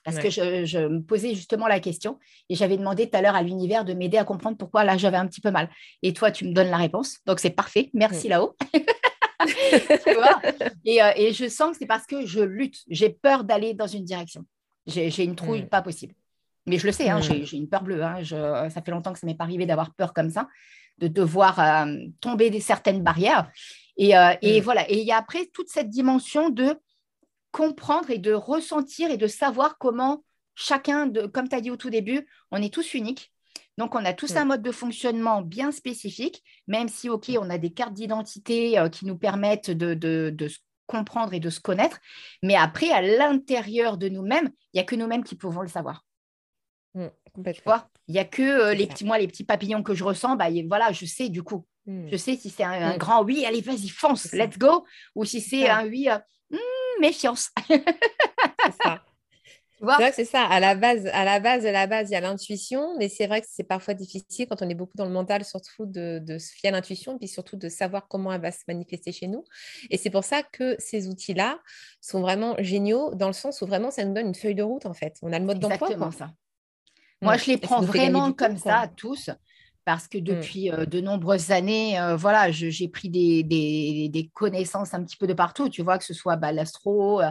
parce 0.03 0.19
que 0.19 0.29
je, 0.29 0.87
me 0.87 1.01
posais 1.01 1.33
justement 1.33 1.67
la 1.67 1.79
question 1.79 2.19
et 2.49 2.55
j'avais 2.55 2.77
demandé 2.77 3.09
tout 3.09 3.17
à 3.17 3.21
l'heure 3.21 3.35
à 3.35 3.41
l'univers 3.41 3.85
de 3.85 3.93
m'aider 3.93 4.17
à 4.17 4.23
comprendre 4.23 4.57
pourquoi 4.57 4.83
là 4.83 4.97
j'avais 4.97 5.17
un 5.17 5.27
petit 5.27 5.41
peu 5.41 5.51
mal. 5.51 5.69
Et 6.01 6.13
toi, 6.13 6.31
tu 6.31 6.45
me 6.45 6.53
donnes 6.53 6.69
la 6.69 6.77
réponse, 6.77 7.19
donc 7.25 7.39
c'est 7.39 7.51
parfait. 7.51 7.89
Merci 7.93 8.27
mm. 8.27 8.29
là-haut. 8.29 8.55
Euh, 9.45 11.11
et, 11.15 11.33
je 11.33 11.49
sens 11.49 11.71
que 11.71 11.77
c'est 11.79 11.85
parce 11.85 12.05
que 12.05 12.25
je 12.25 12.39
lutte. 12.39 12.77
J'ai 12.87 13.09
peur 13.09 13.43
d'aller 13.43 13.73
dans 13.73 13.87
une 13.87 14.05
direction. 14.05 14.45
J'ai 14.85 15.23
une 15.23 15.35
trouille 15.35 15.63
mm. 15.63 15.69
pas 15.69 15.81
possible. 15.81 16.13
Mais 16.65 16.77
je 16.77 16.85
le 16.85 16.93
sais, 16.93 17.09
hein, 17.09 17.19
mm. 17.19 17.43
j'ai 17.43 17.57
une 17.57 17.67
peur 17.67 17.83
bleue. 17.83 18.03
Hein. 18.03 18.23
ça 18.69 18.81
fait 18.81 18.91
longtemps 18.91 19.11
que 19.11 19.19
ça 19.19 19.27
m'est 19.27 19.35
pas 19.35 19.43
arrivé 19.43 19.65
d'avoir 19.65 19.93
peur 19.95 20.13
comme 20.13 20.29
ça, 20.29 20.47
de 20.99 21.07
devoir 21.07 21.59
euh, 21.59 21.95
tomber 22.21 22.49
des 22.49 22.61
certaines 22.61 23.03
barrières. 23.03 23.51
Et, 23.97 24.15
euh, 24.15 24.33
et 24.41 24.61
voilà. 24.61 24.89
Et 24.89 24.99
il 24.99 25.05
y 25.05 25.11
a 25.11 25.17
après 25.17 25.47
toute 25.53 25.69
cette 25.69 25.89
dimension 25.89 26.49
de 26.49 26.77
comprendre 27.53 28.09
et 28.09 28.17
de 28.17 28.33
ressentir 28.33 29.11
et 29.11 29.17
de 29.17 29.27
savoir 29.27 29.77
comment 29.77 30.25
chacun, 30.55 31.05
de, 31.05 31.25
comme 31.27 31.47
tu 31.47 31.55
as 31.55 31.61
dit 31.61 31.71
au 31.71 31.77
tout 31.77 31.89
début, 31.89 32.27
on 32.51 32.61
est 32.61 32.73
tous 32.73 32.95
uniques. 32.95 33.31
Donc, 33.77 33.95
on 33.95 34.05
a 34.05 34.13
tous 34.13 34.35
un 34.35 34.45
mode 34.45 34.61
de 34.61 34.71
fonctionnement 34.71 35.41
bien 35.41 35.71
spécifique, 35.71 36.43
même 36.67 36.89
si, 36.89 37.09
OK, 37.09 37.31
on 37.39 37.49
a 37.49 37.57
des 37.57 37.71
cartes 37.71 37.93
d'identité 37.93 38.77
euh, 38.77 38.89
qui 38.89 39.05
nous 39.05 39.17
permettent 39.17 39.71
de, 39.71 39.93
de, 39.93 40.47
se 40.47 40.59
comprendre 40.85 41.33
et 41.33 41.39
de 41.39 41.49
se 41.49 41.59
connaître. 41.59 41.99
Mais 42.43 42.55
après, 42.55 42.91
à 42.91 43.01
l'intérieur 43.01 43.97
de 43.97 44.09
nous-mêmes, 44.09 44.51
il 44.73 44.77
n'y 44.77 44.81
a 44.81 44.83
que 44.83 44.95
nous-mêmes 44.95 45.23
qui 45.23 45.35
pouvons 45.35 45.61
le 45.61 45.69
savoir. 45.69 46.05
Mmh, 46.93 47.07
tu 47.45 47.61
vois 47.65 47.89
Il 48.07 48.13
n'y 48.13 48.19
a 48.19 48.25
que 48.25 48.43
euh, 48.43 48.73
les 48.75 48.85
petits, 48.85 49.05
moi, 49.05 49.17
les 49.17 49.27
petits 49.27 49.45
papillons 49.45 49.81
que 49.81 49.95
je 49.95 50.03
ressens, 50.03 50.35
bah, 50.35 50.49
voilà, 50.67 50.91
je 50.91 51.05
sais 51.05 51.29
du 51.29 51.41
coup. 51.41 51.65
Mmh. 51.87 52.09
Je 52.11 52.17
sais 52.17 52.35
si 52.35 52.51
c'est 52.51 52.63
un, 52.63 52.97
grand 52.97 53.23
oui, 53.23 53.43
allez, 53.45 53.61
vas-y, 53.61 53.89
fonce, 53.89 54.31
let's 54.33 54.57
go, 54.59 54.85
ou 55.15 55.25
si 55.25 55.41
c'est 55.41 55.67
un 55.67 55.87
oui, 55.87 56.09
euh, 56.09 56.19
méfiance. 56.99 57.49
c'est 57.67 58.83
ça. 58.83 59.03
c'est 59.79 59.85
vrai 59.85 60.09
que 60.09 60.15
c'est 60.15 60.25
ça. 60.25 60.43
À 60.43 60.59
la 60.59 60.75
base, 60.75 61.05
à 61.13 61.25
la 61.25 61.39
base, 61.39 61.65
à 61.65 61.71
la 61.71 61.87
base, 61.87 62.09
il 62.09 62.13
y 62.13 62.15
a 62.15 62.21
l'intuition, 62.21 62.95
mais 62.97 63.09
c'est 63.09 63.27
vrai 63.27 63.41
que 63.41 63.47
c'est 63.49 63.63
parfois 63.63 63.93
difficile 63.93 64.47
quand 64.47 64.61
on 64.61 64.69
est 64.69 64.75
beaucoup 64.75 64.95
dans 64.95 65.05
le 65.05 65.11
mental, 65.11 65.43
surtout 65.43 65.85
de, 65.85 66.19
de 66.19 66.37
se 66.37 66.53
fier 66.53 66.69
à 66.69 66.71
l'intuition, 66.71 67.17
puis 67.17 67.27
surtout 67.27 67.57
de 67.57 67.69
savoir 67.69 68.07
comment 68.07 68.31
elle 68.31 68.41
va 68.41 68.51
se 68.51 68.63
manifester 68.67 69.11
chez 69.11 69.27
nous. 69.27 69.43
Et 69.89 69.97
c'est 69.97 70.09
pour 70.09 70.23
ça 70.23 70.43
que 70.43 70.75
ces 70.79 71.07
outils-là 71.07 71.59
sont 72.01 72.21
vraiment 72.21 72.55
géniaux, 72.59 73.13
dans 73.15 73.27
le 73.27 73.33
sens 73.33 73.61
où 73.61 73.65
vraiment 73.65 73.91
ça 73.91 74.05
nous 74.05 74.13
donne 74.13 74.27
une 74.27 74.35
feuille 74.35 74.55
de 74.55 74.63
route, 74.63 74.85
en 74.85 74.93
fait. 74.93 75.17
On 75.21 75.33
a 75.33 75.39
le 75.39 75.45
mode 75.45 75.59
d'emploi. 75.59 75.89
Exactement 75.89 76.11
ça. 76.11 76.31
Moi, 77.21 77.37
je 77.37 77.45
les 77.51 77.57
prends 77.57 77.81
vraiment 77.81 78.33
comme 78.33 78.57
ça, 78.57 78.89
tous 78.97 79.29
parce 79.85 80.07
que 80.07 80.17
mmh. 80.17 80.21
depuis 80.21 80.69
de 80.69 81.01
nombreuses 81.01 81.51
années, 81.51 81.97
voilà, 82.17 82.51
j'ai 82.51 82.87
pris 82.87 83.09
des, 83.09 83.43
des, 83.43 84.31
connaissances 84.33 84.93
un 84.93 85.03
petit 85.03 85.17
peu 85.17 85.27
de 85.27 85.33
partout. 85.33 85.69
Tu 85.69 85.81
vois, 85.81 85.97
que 85.97 86.05
ce 86.05 86.13
soit 86.13 86.35
bah, 86.35 86.51
l'astro, 86.51 87.21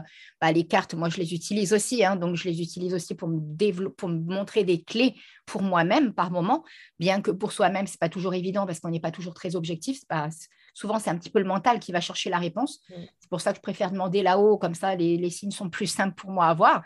bah, 0.40 0.52
les 0.52 0.64
cartes, 0.64 0.94
moi 0.94 1.08
je 1.08 1.16
les 1.16 1.34
utilise 1.34 1.72
aussi. 1.72 2.04
Hein, 2.04 2.16
donc 2.16 2.36
je 2.36 2.48
les 2.48 2.60
utilise 2.60 2.94
aussi 2.94 3.14
pour 3.14 3.28
me, 3.28 3.88
pour 3.88 4.08
me 4.08 4.18
montrer 4.18 4.64
des 4.64 4.82
clés 4.82 5.14
pour 5.46 5.62
moi-même 5.62 6.12
par 6.12 6.30
moment, 6.30 6.64
bien 6.98 7.20
que 7.20 7.30
pour 7.30 7.52
soi-même, 7.52 7.86
ce 7.86 7.92
n'est 7.92 7.98
pas 7.98 8.08
toujours 8.08 8.34
évident 8.34 8.66
parce 8.66 8.80
qu'on 8.80 8.90
n'est 8.90 9.00
pas 9.00 9.10
toujours 9.10 9.34
très 9.34 9.56
objectif. 9.56 10.06
Pas, 10.06 10.28
souvent, 10.74 10.98
c'est 10.98 11.10
un 11.10 11.18
petit 11.18 11.30
peu 11.30 11.38
le 11.38 11.44
mental 11.44 11.78
qui 11.80 11.92
va 11.92 12.00
chercher 12.00 12.30
la 12.30 12.38
réponse. 12.38 12.80
Mmh. 12.88 12.94
C'est 13.18 13.30
pour 13.30 13.40
ça 13.40 13.52
que 13.52 13.56
je 13.56 13.62
préfère 13.62 13.90
demander 13.90 14.22
là-haut, 14.22 14.58
comme 14.58 14.74
ça, 14.74 14.94
les, 14.94 15.16
les, 15.16 15.30
signes 15.30 15.50
sont 15.50 15.70
plus 15.70 15.86
simples 15.86 16.14
pour 16.14 16.30
moi 16.30 16.46
à 16.46 16.54
voir. 16.54 16.82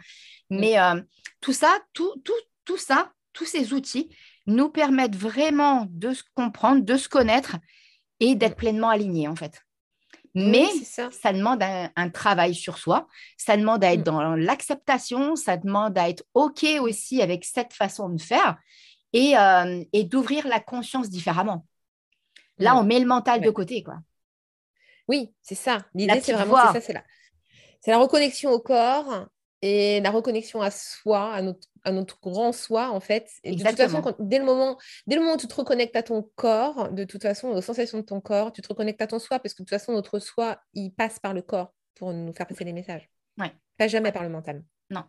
Mmh. 0.50 0.60
Mais 0.60 0.76
tout 1.40 1.52
ça, 1.52 1.78
tout, 1.92 2.12
tout, 2.24 2.32
tout 2.64 2.78
ça, 2.78 3.12
tous 3.32 3.44
ces 3.44 3.72
outils, 3.72 4.08
nous 4.46 4.68
permettent 4.68 5.16
vraiment 5.16 5.86
de 5.90 6.12
se 6.12 6.22
comprendre, 6.34 6.82
de 6.82 6.96
se 6.96 7.08
connaître 7.08 7.56
et 8.20 8.34
d'être 8.34 8.56
pleinement 8.56 8.88
alignés 8.88 9.28
en 9.28 9.36
fait. 9.36 9.62
Mais 10.34 10.66
ça. 10.84 11.08
demande 11.32 11.62
un, 11.62 12.10
travail 12.10 12.54
sur 12.54 12.76
soi, 12.76 13.08
ça 13.38 13.56
demande 13.56 13.82
à 13.82 13.94
être 13.94 14.00
mm. 14.00 14.04
dans 14.04 14.36
l'acceptation, 14.36 15.34
ça 15.34 15.56
demande 15.56 15.96
à 15.96 16.10
être 16.10 16.24
OK 16.34 16.64
aussi 16.80 17.22
avec 17.22 17.44
cette 17.46 17.72
façon 17.72 18.10
de 18.10 18.20
faire 18.20 18.58
et, 19.14 19.36
euh, 19.38 19.82
d'ouvrir 20.04 20.46
la 20.46 20.60
conscience 20.60 21.08
différemment. 21.08 21.66
Là, 22.58 22.74
mm. 22.74 22.76
on 22.76 22.84
met 22.84 23.00
le 23.00 23.06
mental 23.06 23.40
de 23.40 23.50
côté. 23.50 23.82
quoi. 23.82 23.96
Oui, 25.08 25.32
c'est 25.40 25.54
ça. 25.54 25.86
L'idée, 25.94 26.20
c'est 26.20 26.34
vraiment 26.34 26.56
ça, 26.56 26.80
c'est 26.82 26.92
la, 26.92 27.02
la 27.86 27.98
reconnexion 27.98 28.50
au 28.50 28.60
corps 28.60 29.26
et 29.62 30.00
la 30.00 30.10
reconnexion 30.10 30.60
à 30.60 30.70
soi, 30.70 31.32
à 31.32 31.40
notre 31.40 31.66
à 31.86 31.92
notre 31.92 32.20
grand 32.20 32.52
soi, 32.52 32.90
en 32.90 32.98
fait. 32.98 33.30
Et 33.44 33.54
de 33.54 33.62
toute 33.62 33.76
façon, 33.76 34.02
dès, 34.18 34.38
le 34.38 34.44
moment, 34.44 34.76
dès 35.06 35.14
le 35.14 35.22
moment 35.22 35.34
où 35.34 35.38
tu 35.38 35.46
te 35.46 35.54
reconnectes 35.54 35.94
à 35.94 36.02
ton 36.02 36.28
corps, 36.34 36.90
de 36.90 37.04
toute 37.04 37.22
façon, 37.22 37.48
aux 37.48 37.62
sensations 37.62 37.98
de 37.98 38.04
ton 38.04 38.20
corps, 38.20 38.52
tu 38.52 38.60
te 38.60 38.68
reconnectes 38.68 39.00
à 39.00 39.06
ton 39.06 39.20
soi, 39.20 39.38
parce 39.38 39.54
que 39.54 39.62
de 39.62 39.66
toute 39.66 39.78
façon, 39.78 39.92
notre 39.92 40.18
soi, 40.18 40.58
il 40.74 40.90
passe 40.90 41.20
par 41.20 41.32
le 41.32 41.42
corps 41.42 41.72
pour 41.94 42.12
nous 42.12 42.32
faire 42.32 42.46
passer 42.46 42.64
les 42.64 42.72
messages. 42.72 43.08
Ouais. 43.38 43.52
Pas 43.78 43.86
jamais 43.86 44.10
par 44.10 44.24
le 44.24 44.30
mental. 44.30 44.64
Non. 44.90 45.04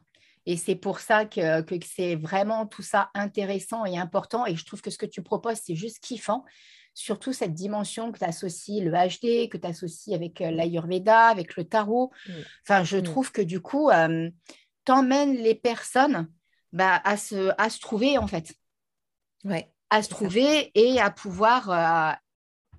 Et 0.46 0.56
c'est 0.56 0.76
pour 0.76 1.00
ça 1.00 1.26
que, 1.26 1.62
que 1.62 1.76
c'est 1.84 2.16
vraiment 2.16 2.68
tout 2.68 2.84
ça 2.84 3.10
intéressant 3.16 3.84
et 3.84 3.98
important. 3.98 4.46
Et 4.46 4.56
je 4.56 4.64
trouve 4.64 4.82
que 4.82 4.92
ce 4.92 5.00
que 5.00 5.08
tu 5.08 5.24
proposes, 5.24 5.60
c'est 5.64 5.76
juste 5.76 6.00
kiffant. 6.00 6.46
Surtout 6.94 7.34
cette 7.34 7.54
dimension 7.54 8.12
que 8.12 8.20
tu 8.20 8.26
associes 8.26 8.82
le 8.82 8.92
HD, 8.92 9.50
que 9.50 9.58
tu 9.58 9.68
associes 9.68 10.14
avec 10.14 10.42
euh, 10.42 10.52
l'Ayurveda, 10.52 11.26
avec 11.26 11.56
le 11.56 11.64
tarot. 11.64 12.12
Mm. 12.28 12.32
Enfin, 12.64 12.84
je 12.84 12.98
mm. 12.98 13.04
trouve 13.04 13.32
que 13.32 13.42
du 13.42 13.62
coup, 13.62 13.90
euh, 13.90 14.30
t'emmènes 14.86 15.36
les 15.36 15.56
personnes 15.56 16.30
bah, 16.78 17.02
à, 17.04 17.18
se, 17.18 17.52
à 17.58 17.70
se 17.72 17.80
trouver, 17.80 18.20
en 18.20 18.28
fait. 18.28 18.54
Ouais, 19.44 19.72
à 19.90 20.04
se 20.04 20.10
trouver 20.10 20.72
et 20.76 21.00
à 21.00 21.10
pouvoir 21.10 21.72
euh, 21.72 22.12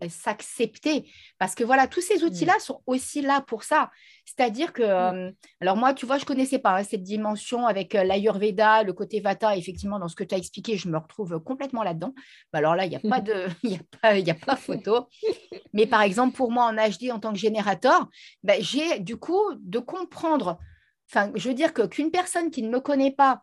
s'accepter. 0.09 1.11
Parce 1.39 1.57
que 1.57 1.65
voilà, 1.65 1.89
tous 1.89 2.01
ces 2.01 2.23
outils-là 2.23 2.57
mm. 2.57 2.61
sont 2.61 2.81
aussi 2.87 3.23
là 3.23 3.41
pour 3.41 3.65
ça. 3.65 3.91
C'est-à-dire 4.25 4.73
que, 4.73 4.83
mm. 4.83 4.87
euh, 4.87 5.33
alors 5.61 5.77
moi, 5.77 5.95
tu 5.95 6.07
vois, 6.07 6.19
je 6.19 6.23
ne 6.23 6.27
connaissais 6.27 6.61
pas 6.61 6.77
hein, 6.77 6.85
cette 6.85 7.03
dimension 7.03 7.67
avec 7.67 7.97
euh, 7.97 8.05
l'Ayurveda, 8.05 8.85
le 8.85 8.93
côté 8.93 9.21
Vata, 9.21 9.57
effectivement, 9.57 9.99
dans 9.99 10.07
ce 10.07 10.15
que 10.15 10.23
tu 10.23 10.37
as 10.37 10.39
expliqué, 10.39 10.77
je 10.77 10.89
me 10.89 10.97
retrouve 10.97 11.41
complètement 11.41 11.83
là-dedans. 11.83 12.15
Bah, 12.53 12.61
alors 12.61 12.77
là, 12.77 12.87
il 12.87 12.91
n'y 12.91 12.97
a, 12.97 13.01
pas 13.01 13.21
de, 13.21 13.47
y 13.65 13.75
a, 13.75 13.81
pas, 14.01 14.17
y 14.17 14.31
a 14.31 14.35
pas 14.35 14.55
photo. 14.55 15.09
Mais 15.73 15.87
par 15.87 16.03
exemple, 16.03 16.37
pour 16.37 16.53
moi, 16.53 16.67
en 16.67 16.75
HD, 16.75 17.11
en 17.11 17.19
tant 17.19 17.33
que 17.33 17.39
générateur, 17.39 18.09
bah, 18.45 18.55
j'ai 18.61 19.01
du 19.01 19.17
coup 19.17 19.43
de 19.59 19.81
comprendre, 19.81 20.59
enfin, 21.11 21.33
je 21.35 21.49
veux 21.49 21.55
dire 21.55 21.73
que 21.73 21.83
qu'une 21.83 22.13
personne 22.13 22.53
qui 22.53 22.63
ne 22.63 22.71
me 22.71 22.79
connaît 22.79 23.13
pas, 23.13 23.43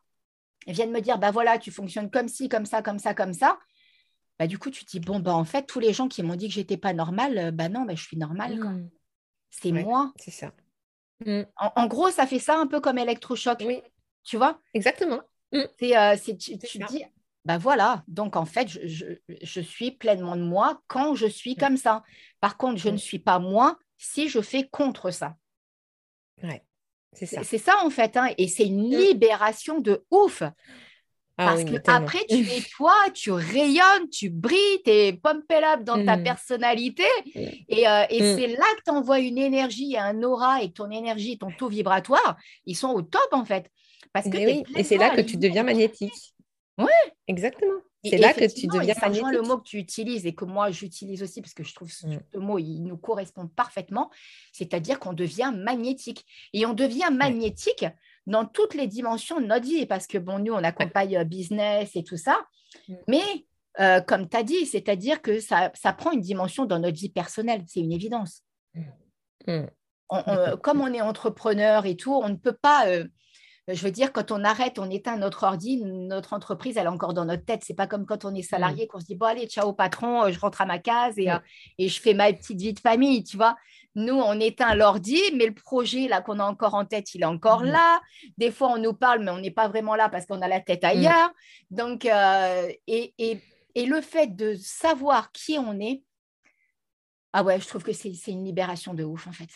viennent 0.73 0.91
me 0.91 1.01
dire, 1.01 1.17
bah 1.17 1.31
voilà, 1.31 1.57
tu 1.57 1.71
fonctionnes 1.71 2.09
comme 2.09 2.27
ci, 2.27 2.49
comme 2.49 2.65
ça, 2.65 2.81
comme 2.81 2.99
ça, 2.99 3.13
comme 3.13 3.33
ça, 3.33 3.59
bah 4.39 4.47
du 4.47 4.57
coup, 4.57 4.69
tu 4.69 4.85
te 4.85 4.91
dis, 4.91 4.99
bon, 4.99 5.19
bah 5.19 5.33
en 5.33 5.45
fait, 5.45 5.63
tous 5.63 5.79
les 5.79 5.93
gens 5.93 6.07
qui 6.07 6.23
m'ont 6.23 6.35
dit 6.35 6.47
que 6.47 6.53
j'étais 6.53 6.77
pas 6.77 6.93
normale, 6.93 7.37
euh, 7.37 7.51
bah 7.51 7.69
non, 7.69 7.83
bah, 7.85 7.95
je 7.95 8.03
suis 8.03 8.17
normale. 8.17 8.57
Mmh. 8.57 8.89
C'est 9.49 9.71
moi. 9.71 10.11
C'est 10.17 10.31
ça. 10.31 10.51
Mmh. 11.25 11.43
En, 11.55 11.87
gros, 11.87 12.11
ça 12.11 12.27
fait 12.27 12.39
ça 12.39 12.59
un 12.59 12.67
peu 12.67 12.81
comme 12.81 12.97
électrochoc. 12.97 13.63
Oui. 13.65 13.81
Tu 14.23 14.37
vois? 14.37 14.59
Exactement. 14.73 15.21
Mmh. 15.53 15.61
C'est, 15.79 15.97
euh, 15.97 16.15
tu, 16.17 16.57
te 16.57 16.87
dis, 16.87 17.03
bah 17.45 17.57
voilà, 17.57 18.03
donc 18.07 18.35
en 18.35 18.45
fait, 18.45 18.67
je, 18.67 19.05
je, 19.41 19.61
suis 19.61 19.91
pleinement 19.91 20.35
de 20.35 20.41
moi 20.41 20.81
quand 20.87 21.13
je 21.15 21.27
suis 21.27 21.55
comme 21.55 21.77
ça. 21.77 22.03
Par 22.41 22.57
contre, 22.57 22.77
je 22.77 22.89
ne 22.89 22.97
suis 22.97 23.19
pas 23.19 23.39
moi 23.39 23.77
si 23.97 24.27
je 24.27 24.41
fais 24.41 24.67
contre 24.67 25.11
ça. 25.11 25.37
Ouais. 26.43 26.64
C'est 27.15 27.57
ça. 27.57 27.73
en 27.83 27.89
fait, 27.89 28.17
hein, 28.17 28.29
et 28.37 28.47
c'est 28.47 28.65
une 28.65 28.89
libération 28.89 29.79
de 29.79 30.03
ouf. 30.11 30.43
Ah 31.37 31.47
Parce 31.47 31.65
que 31.65 31.75
après, 31.87 32.25
tu 32.29 32.35
es 32.39 32.61
toi, 32.75 32.95
tu 33.13 33.31
rayonnes, 33.31 34.09
tu 34.09 34.29
brilles, 34.29 34.81
tu 34.85 34.91
es 34.91 35.13
pumpable 35.13 35.83
dans 35.83 36.03
ta 36.05 36.15
mmh. 36.15 36.23
personnalité. 36.23 37.03
Et, 37.35 37.87
euh, 37.87 38.05
et 38.09 38.21
mmh. 38.21 38.37
c'est 38.37 38.47
là 38.47 38.65
que 38.77 38.83
tu 38.85 38.91
envoies 38.91 39.19
une 39.19 39.37
énergie, 39.37 39.97
un 39.97 40.23
aura 40.23 40.63
et 40.63 40.71
ton 40.71 40.89
énergie, 40.91 41.37
ton 41.37 41.51
taux 41.51 41.67
vibratoire, 41.67 42.37
ils 42.65 42.75
sont 42.75 42.89
au 42.89 43.01
top 43.01 43.27
en 43.31 43.43
fait. 43.43 43.69
Parce 44.13 44.29
que 44.29 44.37
et 44.37 44.83
c'est 44.83 44.97
là 44.97 45.09
que 45.09 45.21
tu 45.21 45.35
deviens 45.35 45.63
magnétique. 45.63 46.13
Oui, 46.77 46.85
exactement. 47.27 47.81
C'est 48.09 48.17
là 48.17 48.33
que 48.33 48.45
tu 48.53 48.67
deviens 48.67 48.95
magnétique. 49.01 49.25
le 49.31 49.41
mot 49.41 49.57
que 49.57 49.67
tu 49.67 49.77
utilises 49.77 50.25
et 50.25 50.33
que 50.33 50.45
moi 50.45 50.71
j'utilise 50.71 51.23
aussi 51.23 51.41
parce 51.41 51.53
que 51.53 51.63
je 51.63 51.73
trouve 51.73 51.91
ce 51.91 52.07
mmh. 52.07 52.19
mot 52.35 52.59
il 52.59 52.81
nous 52.81 52.97
correspond 52.97 53.47
parfaitement, 53.47 54.11
c'est-à-dire 54.51 54.99
qu'on 54.99 55.13
devient 55.13 55.53
magnétique. 55.55 56.25
Et 56.53 56.65
on 56.65 56.73
devient 56.73 57.09
magnétique 57.11 57.85
dans 58.27 58.45
toutes 58.45 58.73
les 58.73 58.87
dimensions 58.87 59.39
de 59.39 59.45
notre 59.45 59.65
vie 59.65 59.85
parce 59.85 60.07
que 60.07 60.17
bon, 60.17 60.39
nous 60.39 60.53
on 60.53 60.63
accompagne 60.63 61.23
business 61.23 61.95
et 61.95 62.03
tout 62.03 62.17
ça, 62.17 62.45
mmh. 62.87 62.93
mais 63.07 63.45
euh, 63.79 64.01
comme 64.01 64.29
tu 64.29 64.37
as 64.37 64.43
dit, 64.43 64.65
c'est-à-dire 64.65 65.21
que 65.21 65.39
ça, 65.39 65.71
ça, 65.73 65.91
prend 65.91 66.11
une 66.11 66.21
dimension 66.21 66.65
dans 66.65 66.79
notre 66.79 66.97
vie 66.97 67.09
personnelle, 67.09 67.63
c'est 67.67 67.81
une 67.81 67.91
évidence. 67.91 68.43
Mmh. 69.47 69.65
comme 70.61 70.81
on 70.81 70.93
est 70.93 71.01
entrepreneur 71.01 71.85
et 71.85 71.95
tout, 71.95 72.13
on 72.13 72.29
ne 72.29 72.35
peut 72.35 72.57
pas 72.59 72.87
euh, 72.87 73.05
je 73.67 73.83
veux 73.83 73.91
dire, 73.91 74.13
quand 74.13 74.31
on 74.31 74.43
arrête, 74.43 74.77
on 74.77 74.89
éteint 74.91 75.17
notre 75.17 75.43
ordi, 75.43 75.81
notre 75.83 76.33
entreprise, 76.33 76.77
elle 76.77 76.85
est 76.85 76.89
encore 76.89 77.15
dans 77.15 77.25
notre 77.25 77.45
tête. 77.45 77.63
C'est 77.63 77.73
pas 77.73 77.87
comme 77.87 78.05
quand 78.05 78.23
on 78.23 78.35
est 78.35 78.43
salarié, 78.43 78.85
mm. 78.85 78.87
qu'on 78.87 78.99
se 78.99 79.05
dit, 79.05 79.15
bon, 79.15 79.25
allez, 79.25 79.47
ciao 79.47 79.73
patron, 79.73 80.23
euh, 80.23 80.31
je 80.31 80.39
rentre 80.39 80.61
à 80.61 80.67
ma 80.67 80.77
case 80.77 81.17
et, 81.17 81.25
mm. 81.25 81.29
euh, 81.29 81.39
et, 81.79 81.89
je 81.89 81.99
fais 81.99 82.13
ma 82.13 82.31
petite 82.31 82.61
vie 82.61 82.73
de 82.73 82.79
famille, 82.79 83.23
tu 83.23 83.37
vois. 83.37 83.55
Nous, 83.95 84.13
on 84.13 84.39
éteint 84.39 84.75
l'ordi, 84.75 85.19
mais 85.33 85.47
le 85.47 85.53
projet 85.53 86.07
là 86.07 86.21
qu'on 86.21 86.39
a 86.39 86.43
encore 86.43 86.75
en 86.75 86.85
tête, 86.85 87.15
il 87.15 87.23
est 87.23 87.25
encore 87.25 87.61
mm. 87.61 87.71
là. 87.71 88.01
Des 88.37 88.51
fois, 88.51 88.69
on 88.69 88.77
nous 88.77 88.93
parle, 88.93 89.23
mais 89.23 89.31
on 89.31 89.39
n'est 89.39 89.51
pas 89.51 89.67
vraiment 89.67 89.95
là 89.95 90.09
parce 90.09 90.27
qu'on 90.27 90.41
a 90.43 90.47
la 90.47 90.61
tête 90.61 90.83
ailleurs. 90.83 91.31
Donc, 91.71 92.05
euh, 92.05 92.71
et, 92.85 93.15
et, 93.17 93.41
et 93.73 93.85
le 93.87 93.99
fait 94.01 94.35
de 94.35 94.53
savoir 94.55 95.31
qui 95.31 95.57
on 95.57 95.79
est, 95.79 96.03
ah 97.33 97.43
ouais, 97.43 97.59
je 97.59 97.67
trouve 97.67 97.83
que 97.83 97.93
c'est 97.93 98.13
une 98.27 98.45
libération 98.45 98.93
de 98.93 99.03
ouf, 99.03 99.25
en 99.27 99.31
fait. 99.31 99.49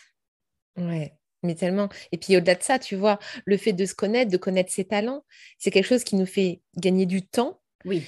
Ouais. 0.76 1.14
Mais 1.42 1.54
tellement. 1.54 1.88
Et 2.12 2.18
puis 2.18 2.36
au-delà 2.36 2.54
de 2.54 2.62
ça, 2.62 2.78
tu 2.78 2.96
vois, 2.96 3.18
le 3.46 3.56
fait 3.56 3.72
de 3.72 3.84
se 3.86 3.94
connaître, 3.94 4.30
de 4.30 4.36
connaître 4.36 4.72
ses 4.72 4.84
talents, 4.84 5.24
c'est 5.58 5.70
quelque 5.70 5.86
chose 5.86 6.04
qui 6.04 6.16
nous 6.16 6.26
fait 6.26 6.60
gagner 6.76 7.06
du 7.06 7.26
temps. 7.26 7.60
Oui. 7.86 8.04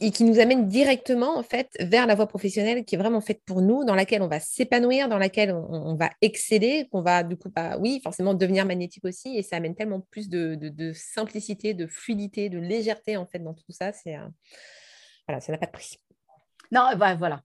et 0.00 0.12
qui 0.12 0.22
nous 0.22 0.38
amène 0.38 0.68
directement 0.68 1.36
en 1.36 1.42
fait 1.42 1.68
vers 1.80 2.06
la 2.06 2.14
voie 2.14 2.28
professionnelle 2.28 2.84
qui 2.84 2.94
est 2.94 2.98
vraiment 2.98 3.20
faite 3.20 3.42
pour 3.44 3.60
nous, 3.60 3.84
dans 3.84 3.96
laquelle 3.96 4.22
on 4.22 4.28
va 4.28 4.38
s'épanouir, 4.38 5.08
dans 5.08 5.18
laquelle 5.18 5.52
on, 5.52 5.96
va 5.96 6.10
exceller, 6.22 6.86
qu'on 6.92 7.02
va 7.02 7.24
du 7.24 7.36
coup 7.36 7.50
pas, 7.50 7.76
oui, 7.78 8.00
forcément 8.04 8.34
devenir 8.34 8.64
magnétique 8.64 9.04
aussi, 9.04 9.36
et 9.36 9.42
ça 9.42 9.56
amène 9.56 9.74
tellement 9.74 10.00
plus 10.12 10.28
de, 10.28 10.92
simplicité, 10.94 11.74
de 11.74 11.88
fluidité, 11.88 12.48
de 12.48 12.58
légèreté 12.58 13.16
en 13.16 13.26
fait 13.26 13.40
dans 13.40 13.54
tout 13.54 13.64
ça. 13.70 13.92
C'est 13.92 14.14
euh, 14.14 14.28
voilà, 15.26 15.40
ça 15.40 15.50
n'a 15.50 15.58
pas 15.58 15.66
de 15.66 15.72
prix. 15.72 15.98
Non, 16.70 16.90
bah, 16.96 17.16
voilà, 17.16 17.42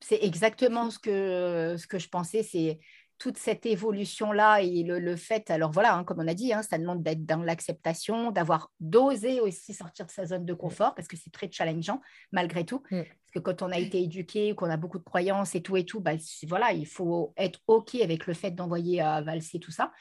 c'est 0.00 0.22
exactement 0.22 0.90
ce 0.90 0.98
que 0.98 1.76
ce 1.78 1.86
que 1.86 1.98
je 1.98 2.08
pensais. 2.08 2.42
C'est 2.42 2.78
toute 3.20 3.36
cette 3.36 3.66
évolution-là 3.66 4.62
et 4.62 4.82
le, 4.82 5.14
fait, 5.14 5.50
alors 5.50 5.70
voilà, 5.70 5.94
hein, 5.94 6.04
comme 6.04 6.20
on 6.20 6.26
a 6.26 6.32
dit, 6.32 6.54
hein, 6.54 6.62
ça 6.62 6.78
demande 6.78 7.02
d'être 7.02 7.26
dans 7.26 7.42
l'acceptation, 7.42 8.30
d'avoir 8.30 8.72
d'oser 8.80 9.40
aussi 9.40 9.74
sortir 9.74 10.06
de 10.06 10.10
sa 10.10 10.24
zone 10.24 10.46
de 10.46 10.54
confort, 10.54 10.94
parce 10.94 11.06
que 11.06 11.18
c'est 11.18 11.30
très 11.30 11.52
challengeant 11.52 12.00
malgré 12.32 12.64
tout. 12.64 12.82
Mm. 12.90 13.02
Parce 13.02 13.32
que 13.34 13.38
quand 13.38 13.62
on 13.62 13.70
a 13.70 13.78
été 13.78 14.02
éduqué, 14.02 14.54
qu'on 14.54 14.70
a 14.70 14.78
beaucoup 14.78 14.98
de 14.98 15.04
croyances 15.04 15.54
et 15.54 15.60
tout 15.60 15.76
et 15.76 15.84
tout, 15.84 16.00
bah, 16.00 16.12
voilà, 16.48 16.72
il 16.72 16.86
faut 16.86 17.34
être 17.36 17.60
OK 17.66 17.94
avec 17.96 18.26
le 18.26 18.32
fait 18.32 18.52
d'envoyer 18.52 19.02
à 19.02 19.20
valser 19.20 19.60
tout 19.60 19.70
ça. 19.70 19.92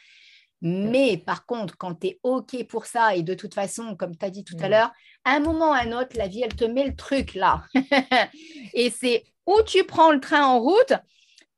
Mais 0.61 1.17
par 1.17 1.45
contre, 1.45 1.77
quand 1.77 1.95
tu 1.95 2.07
es 2.07 2.19
OK 2.23 2.65
pour 2.67 2.85
ça, 2.85 3.15
et 3.15 3.23
de 3.23 3.33
toute 3.33 3.53
façon, 3.53 3.97
comme 3.97 4.15
tu 4.17 4.25
as 4.25 4.29
dit 4.29 4.45
tout 4.45 4.57
à 4.61 4.67
mm. 4.67 4.71
l'heure, 4.71 4.91
à 5.25 5.31
un 5.31 5.41
moment 5.41 5.71
ou 5.71 5.73
à 5.73 5.79
un 5.79 5.91
autre, 5.91 6.17
la 6.17 6.29
vie, 6.29 6.41
elle 6.41 6.55
te 6.55 6.63
met 6.63 6.87
le 6.87 6.95
truc 6.95 7.33
là. 7.33 7.65
et 8.73 8.89
c'est 8.89 9.25
où 9.45 9.61
tu 9.65 9.83
prends 9.83 10.13
le 10.13 10.21
train 10.21 10.45
en 10.45 10.61
route, 10.61 10.93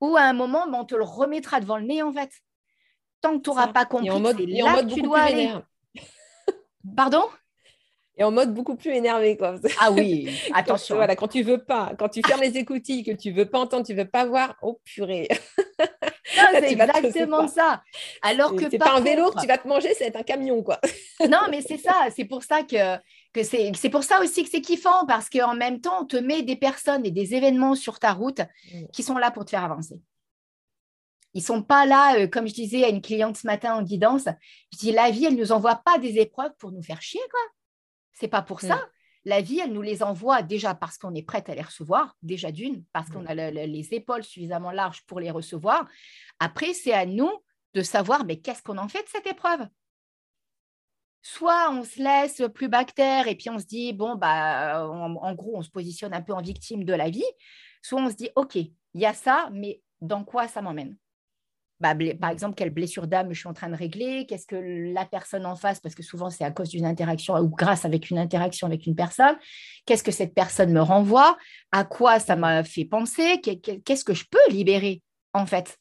ou 0.01 0.17
à 0.17 0.23
un 0.23 0.33
moment, 0.33 0.67
ben, 0.67 0.79
on 0.79 0.85
te 0.85 0.95
le 0.95 1.03
remettra 1.03 1.61
devant 1.61 1.77
le 1.77 1.85
nez, 1.85 2.01
en 2.01 2.11
fait. 2.11 2.31
Tant 3.21 3.37
que 3.37 3.43
tu 3.43 3.49
n'auras 3.49 3.67
pas 3.67 3.85
compris, 3.85 4.09
c'est 4.09 4.45
là 4.47 4.83
que 4.83 4.93
tu 4.93 5.01
dois 5.01 5.19
aller. 5.19 5.53
Pardon? 6.95 7.23
Et 8.17 8.23
en 8.23 8.31
mode 8.31 8.53
beaucoup 8.53 8.75
plus 8.75 8.91
énervé. 8.91 9.37
Quoi. 9.37 9.55
Ah 9.79 9.91
oui, 9.91 10.29
attention. 10.53 10.95
voilà, 10.95 11.15
quand 11.15 11.27
tu 11.27 11.43
veux 11.43 11.59
pas, 11.59 11.93
quand 11.97 12.09
tu 12.09 12.21
fermes 12.25 12.41
les 12.41 12.57
écoutilles, 12.57 13.03
que 13.03 13.11
tu 13.11 13.31
veux 13.31 13.45
pas 13.45 13.59
entendre, 13.59 13.85
tu 13.85 13.93
veux 13.93 14.07
pas 14.07 14.25
voir, 14.25 14.55
oh 14.61 14.81
purée. 14.83 15.29
c'est 16.25 16.71
exactement 16.71 17.47
ça. 17.47 17.81
Alors 18.21 18.55
que 18.55 18.69
c'est 18.69 18.77
pas 18.77 18.95
un 18.95 19.01
vélo 19.01 19.31
que 19.31 19.39
tu 19.39 19.47
vas 19.47 19.57
te 19.57 19.67
manger, 19.67 19.93
c'est 19.93 20.15
un 20.15 20.23
camion, 20.23 20.61
quoi. 20.61 20.79
non, 21.29 21.41
mais 21.49 21.61
c'est 21.61 21.77
ça. 21.77 22.07
C'est 22.15 22.25
pour 22.25 22.43
ça 22.43 22.63
que, 22.63 22.97
que 23.33 23.43
c'est, 23.43 23.71
c'est 23.75 23.89
pour 23.89 24.03
ça 24.03 24.21
aussi 24.21 24.43
que 24.43 24.49
c'est 24.49 24.61
kiffant 24.61 25.05
parce 25.05 25.29
qu'en 25.29 25.55
même 25.55 25.79
temps, 25.79 26.01
on 26.01 26.05
te 26.05 26.17
met 26.17 26.43
des 26.43 26.55
personnes 26.55 27.05
et 27.05 27.11
des 27.11 27.33
événements 27.33 27.75
sur 27.75 27.99
ta 27.99 28.13
route 28.13 28.41
mm. 28.73 28.87
qui 28.93 29.03
sont 29.03 29.17
là 29.17 29.31
pour 29.31 29.45
te 29.45 29.51
faire 29.51 29.63
avancer. 29.63 30.01
Ils 31.33 31.43
sont 31.43 31.63
pas 31.63 31.85
là, 31.85 32.19
euh, 32.19 32.27
comme 32.27 32.47
je 32.47 32.53
disais 32.53 32.83
à 32.83 32.89
une 32.89 33.01
cliente 33.01 33.37
ce 33.37 33.47
matin 33.47 33.75
en 33.75 33.83
guidance. 33.83 34.27
Je 34.73 34.77
dis 34.77 34.91
la 34.91 35.11
vie, 35.11 35.25
elle 35.25 35.37
nous 35.37 35.51
envoie 35.51 35.75
pas 35.75 35.97
des 35.97 36.19
épreuves 36.19 36.51
pour 36.57 36.71
nous 36.71 36.81
faire 36.83 37.01
chier, 37.01 37.21
quoi. 37.31 37.39
C'est 38.13 38.27
pas 38.27 38.41
pour 38.41 38.59
ça. 38.59 38.75
Mm. 38.75 38.89
La 39.25 39.41
vie, 39.41 39.59
elle 39.59 39.71
nous 39.71 39.83
les 39.83 40.03
envoie 40.03 40.41
déjà 40.41 40.73
parce 40.73 40.97
qu'on 40.97 41.13
est 41.13 41.21
prête 41.21 41.47
à 41.47 41.55
les 41.55 41.61
recevoir, 41.61 42.17
déjà 42.23 42.51
d'une, 42.51 42.83
parce 42.91 43.09
qu'on 43.09 43.25
a 43.27 43.33
les 43.35 43.93
épaules 43.93 44.23
suffisamment 44.23 44.71
larges 44.71 45.03
pour 45.05 45.19
les 45.19 45.29
recevoir. 45.29 45.87
Après, 46.39 46.73
c'est 46.73 46.93
à 46.93 47.05
nous 47.05 47.31
de 47.75 47.83
savoir, 47.83 48.25
mais 48.25 48.39
qu'est-ce 48.39 48.63
qu'on 48.63 48.79
en 48.79 48.87
fait 48.87 49.03
de 49.03 49.09
cette 49.09 49.27
épreuve? 49.27 49.67
Soit 51.21 51.69
on 51.71 51.83
se 51.83 52.01
laisse 52.01 52.41
plus 52.53 52.67
bactère 52.67 53.27
et 53.27 53.35
puis 53.35 53.49
on 53.49 53.59
se 53.59 53.65
dit, 53.65 53.93
bon, 53.93 54.15
bah, 54.15 54.87
en, 54.87 55.33
gros, 55.35 55.57
on 55.57 55.61
se 55.61 55.69
positionne 55.69 56.13
un 56.13 56.21
peu 56.21 56.33
en 56.33 56.41
victime 56.41 56.83
de 56.83 56.93
la 56.93 57.09
vie. 57.09 57.23
Soit 57.81 58.01
on 58.01 58.09
se 58.09 58.15
dit, 58.15 58.29
OK, 58.35 58.55
il 58.55 58.71
y 58.95 59.05
a 59.05 59.13
ça, 59.13 59.49
mais 59.51 59.81
dans 60.01 60.23
quoi 60.23 60.47
ça 60.47 60.61
m'emmène? 60.61 60.97
Bah, 61.79 61.95
par 62.19 62.29
exemple, 62.29 62.53
quelle 62.55 62.69
blessure 62.69 63.07
d'âme 63.07 63.33
je 63.33 63.39
suis 63.39 63.47
en 63.47 63.53
train 63.53 63.69
de 63.69 63.75
régler, 63.75 64.27
qu'est-ce 64.27 64.45
que 64.45 64.55
la 64.93 65.03
personne 65.03 65.47
en 65.47 65.55
face, 65.55 65.79
parce 65.79 65.95
que 65.95 66.03
souvent 66.03 66.29
c'est 66.29 66.43
à 66.43 66.51
cause 66.51 66.69
d'une 66.69 66.85
interaction 66.85 67.35
ou 67.39 67.49
grâce 67.49 67.85
avec 67.85 68.11
une 68.11 68.19
interaction 68.19 68.67
avec 68.67 68.85
une 68.85 68.95
personne, 68.95 69.35
qu'est-ce 69.87 70.03
que 70.03 70.11
cette 70.11 70.35
personne 70.35 70.71
me 70.71 70.81
renvoie, 70.81 71.39
à 71.71 71.83
quoi 71.83 72.19
ça 72.19 72.35
m'a 72.35 72.63
fait 72.63 72.85
penser, 72.85 73.41
qu'est-ce 73.41 74.03
que 74.03 74.13
je 74.13 74.25
peux 74.29 74.51
libérer 74.51 75.01
en 75.33 75.47
fait? 75.47 75.79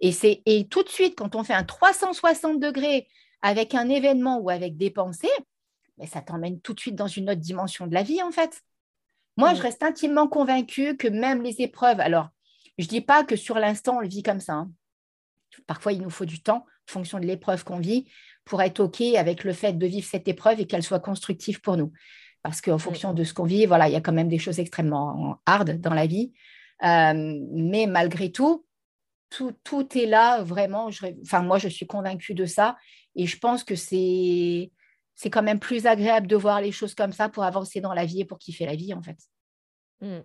Et, 0.00 0.12
et 0.44 0.68
tout 0.68 0.82
de 0.82 0.90
suite, 0.90 1.16
quand 1.16 1.34
on 1.34 1.44
fait 1.44 1.54
un 1.54 1.64
360 1.64 2.60
degrés 2.60 3.08
avec 3.42 3.74
un 3.74 3.88
événement 3.88 4.38
ou 4.38 4.50
avec 4.50 4.76
des 4.76 4.90
pensées, 4.90 5.28
mais 5.98 6.06
ça 6.06 6.22
t'emmène 6.22 6.60
tout 6.60 6.74
de 6.74 6.80
suite 6.80 6.94
dans 6.94 7.08
une 7.08 7.30
autre 7.30 7.40
dimension 7.40 7.86
de 7.86 7.94
la 7.94 8.02
vie 8.02 8.22
en 8.22 8.30
fait. 8.30 8.62
Moi, 9.36 9.54
je 9.54 9.62
reste 9.62 9.82
intimement 9.82 10.28
convaincue 10.28 10.96
que 10.96 11.08
même 11.08 11.42
les 11.42 11.60
épreuves, 11.62 12.00
alors 12.00 12.28
je 12.78 12.84
ne 12.84 12.88
dis 12.88 13.00
pas 13.00 13.24
que 13.24 13.36
sur 13.36 13.58
l'instant 13.58 13.96
on 13.96 14.00
le 14.00 14.08
vit 14.08 14.22
comme 14.22 14.40
ça. 14.40 14.54
Hein. 14.54 14.70
Parfois, 15.66 15.92
il 15.92 16.00
nous 16.00 16.10
faut 16.10 16.24
du 16.24 16.42
temps 16.42 16.66
en 16.88 16.92
fonction 16.92 17.18
de 17.18 17.26
l'épreuve 17.26 17.64
qu'on 17.64 17.78
vit 17.78 18.08
pour 18.44 18.62
être 18.62 18.80
OK 18.80 19.00
avec 19.00 19.44
le 19.44 19.52
fait 19.52 19.74
de 19.74 19.86
vivre 19.86 20.06
cette 20.06 20.28
épreuve 20.28 20.60
et 20.60 20.66
qu'elle 20.66 20.82
soit 20.82 21.00
constructive 21.00 21.60
pour 21.60 21.76
nous. 21.76 21.92
Parce 22.42 22.60
qu'en 22.60 22.76
mm. 22.76 22.80
fonction 22.80 23.14
de 23.14 23.24
ce 23.24 23.34
qu'on 23.34 23.44
vit, 23.44 23.66
voilà, 23.66 23.88
il 23.88 23.92
y 23.92 23.96
a 23.96 24.00
quand 24.00 24.12
même 24.12 24.28
des 24.28 24.38
choses 24.38 24.58
extrêmement 24.58 25.40
hard 25.46 25.80
dans 25.80 25.94
la 25.94 26.06
vie. 26.06 26.32
Euh, 26.82 27.38
mais 27.52 27.86
malgré 27.86 28.32
tout, 28.32 28.66
tout, 29.30 29.52
tout, 29.64 29.96
est 29.96 30.06
là 30.06 30.42
vraiment. 30.42 30.90
Je, 30.90 31.06
enfin, 31.22 31.42
moi, 31.42 31.58
je 31.58 31.68
suis 31.68 31.86
convaincue 31.86 32.34
de 32.34 32.44
ça. 32.44 32.76
Et 33.16 33.26
je 33.26 33.38
pense 33.38 33.64
que 33.64 33.74
c'est, 33.74 34.70
c'est 35.14 35.30
quand 35.30 35.42
même 35.42 35.60
plus 35.60 35.86
agréable 35.86 36.26
de 36.26 36.36
voir 36.36 36.60
les 36.60 36.72
choses 36.72 36.94
comme 36.94 37.12
ça 37.12 37.28
pour 37.28 37.44
avancer 37.44 37.80
dans 37.80 37.94
la 37.94 38.04
vie 38.04 38.20
et 38.20 38.24
pour 38.24 38.38
kiffer 38.38 38.66
la 38.66 38.76
vie, 38.76 38.94
en 38.94 39.02
fait. 39.02 39.18
Mm 40.00 40.22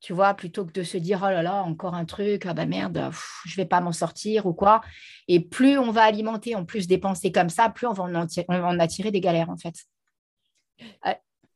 tu 0.00 0.14
vois, 0.14 0.34
plutôt 0.34 0.64
que 0.64 0.72
de 0.72 0.82
se 0.82 0.96
dire, 0.96 1.20
oh 1.22 1.28
là 1.28 1.42
là, 1.42 1.62
encore 1.62 1.94
un 1.94 2.06
truc, 2.06 2.46
ah 2.46 2.54
bah 2.54 2.64
merde, 2.64 3.10
je 3.44 3.54
vais 3.56 3.66
pas 3.66 3.80
m'en 3.80 3.92
sortir 3.92 4.46
ou 4.46 4.54
quoi. 4.54 4.80
Et 5.28 5.40
plus 5.40 5.78
on 5.78 5.90
va 5.90 6.04
alimenter 6.04 6.54
en 6.54 6.64
plus 6.64 6.86
des 6.86 6.98
pensées 6.98 7.32
comme 7.32 7.50
ça, 7.50 7.68
plus 7.68 7.86
on 7.86 7.92
va 7.92 8.04
en, 8.04 8.78
attirer 8.78 9.10
des 9.10 9.20
galères, 9.20 9.50
en 9.50 9.58
fait. 9.58 9.74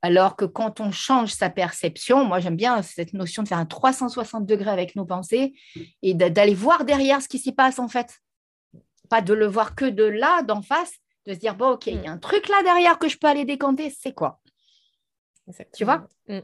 Alors 0.02 0.36
que 0.36 0.44
quand 0.44 0.80
on 0.80 0.92
change 0.92 1.32
sa 1.32 1.48
perception, 1.48 2.26
moi 2.26 2.38
j'aime 2.38 2.56
bien 2.56 2.82
cette 2.82 3.14
notion 3.14 3.42
de 3.42 3.48
faire 3.48 3.58
un 3.58 3.64
360 3.64 4.44
degrés 4.44 4.70
avec 4.70 4.94
nos 4.94 5.06
pensées 5.06 5.54
et 6.02 6.12
d'aller 6.12 6.54
voir 6.54 6.84
derrière 6.84 7.22
ce 7.22 7.28
qui 7.28 7.38
s'y 7.38 7.52
passe, 7.52 7.78
en 7.78 7.88
fait. 7.88 8.20
Pas 9.14 9.22
de 9.22 9.32
le 9.32 9.46
voir 9.46 9.76
que 9.76 9.84
de 9.84 10.02
là, 10.02 10.42
d'en 10.42 10.60
face, 10.60 10.92
de 11.24 11.34
se 11.34 11.38
dire, 11.38 11.54
bon, 11.54 11.74
ok, 11.74 11.86
il 11.86 12.02
y 12.02 12.06
a 12.08 12.10
un 12.10 12.18
truc 12.18 12.48
là 12.48 12.60
derrière 12.64 12.98
que 12.98 13.08
je 13.08 13.16
peux 13.16 13.28
aller 13.28 13.44
décanter, 13.44 13.88
c'est 13.90 14.12
quoi? 14.12 14.40
Tu 15.72 15.84
vois? 15.84 16.08
Mm. 16.26 16.38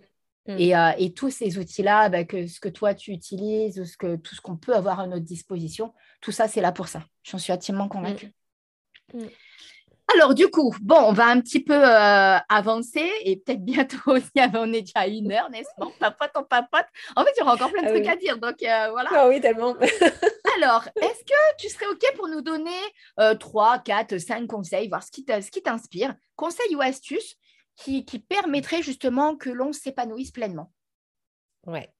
Mm. 0.46 0.50
Euh, 0.50 0.92
et, 0.96 1.12
tous 1.12 1.30
ces 1.30 1.58
outils-là, 1.58 2.10
bah, 2.10 2.22
que, 2.22 2.46
ce 2.46 2.60
que 2.60 2.68
toi 2.68 2.94
tu 2.94 3.10
utilises, 3.10 3.82
ce 3.82 3.96
que, 3.96 4.14
tout 4.14 4.36
ce 4.36 4.40
qu'on 4.40 4.56
peut 4.56 4.72
avoir 4.72 5.00
à 5.00 5.08
notre 5.08 5.24
disposition, 5.24 5.92
tout 6.20 6.30
ça, 6.30 6.46
c'est 6.46 6.60
là 6.60 6.70
pour 6.70 6.86
ça. 6.86 7.02
J'en 7.24 7.38
suis 7.38 7.52
intimement 7.52 7.88
convaincue. 7.88 8.32
Mm. 9.14 9.26
Alors, 10.14 10.34
du 10.34 10.48
coup, 10.48 10.74
bon, 10.80 10.96
on 10.96 11.12
va 11.12 11.26
un 11.26 11.40
petit 11.40 11.62
peu 11.62 11.74
euh, 11.74 12.38
avancer 12.48 13.10
et 13.22 13.36
peut-être 13.36 13.64
bientôt 13.64 13.98
aussi, 14.06 14.30
on 14.54 14.72
est 14.72 14.82
déjà 14.82 15.00
à 15.00 15.06
une 15.06 15.30
heure, 15.32 15.50
n'est-ce 15.50 15.68
pas? 15.76 15.86
Papote, 15.98 16.30
on 16.36 16.44
papote. 16.44 16.86
En 17.16 17.24
fait, 17.24 17.30
il 17.36 17.40
y 17.40 17.42
aura 17.42 17.54
encore 17.54 17.70
plein 17.70 17.82
de 17.82 17.88
ah 17.88 17.92
trucs 17.92 18.08
à 18.08 18.16
dire, 18.16 18.38
donc 18.38 18.62
euh, 18.62 18.90
voilà. 18.90 19.10
Ah 19.12 19.28
oui, 19.28 19.40
tellement. 19.40 19.74
Alors, 20.56 20.88
est-ce 21.00 21.24
que 21.24 21.56
tu 21.58 21.68
serais 21.68 21.86
OK 21.86 22.02
pour 22.16 22.28
nous 22.28 22.40
donner 22.40 22.70
trois, 23.38 23.78
quatre, 23.78 24.18
cinq 24.18 24.46
conseils, 24.46 24.88
voir 24.88 25.02
ce 25.02 25.10
qui 25.10 25.24
t'inspire, 25.62 26.14
conseils 26.36 26.74
ou 26.74 26.80
astuces 26.80 27.36
qui, 27.76 28.02
permettrait 28.28 28.82
justement 28.82 29.36
que 29.36 29.50
l'on 29.50 29.72
s'épanouisse 29.72 30.30
pleinement? 30.30 30.72
Ouais. 31.66 31.92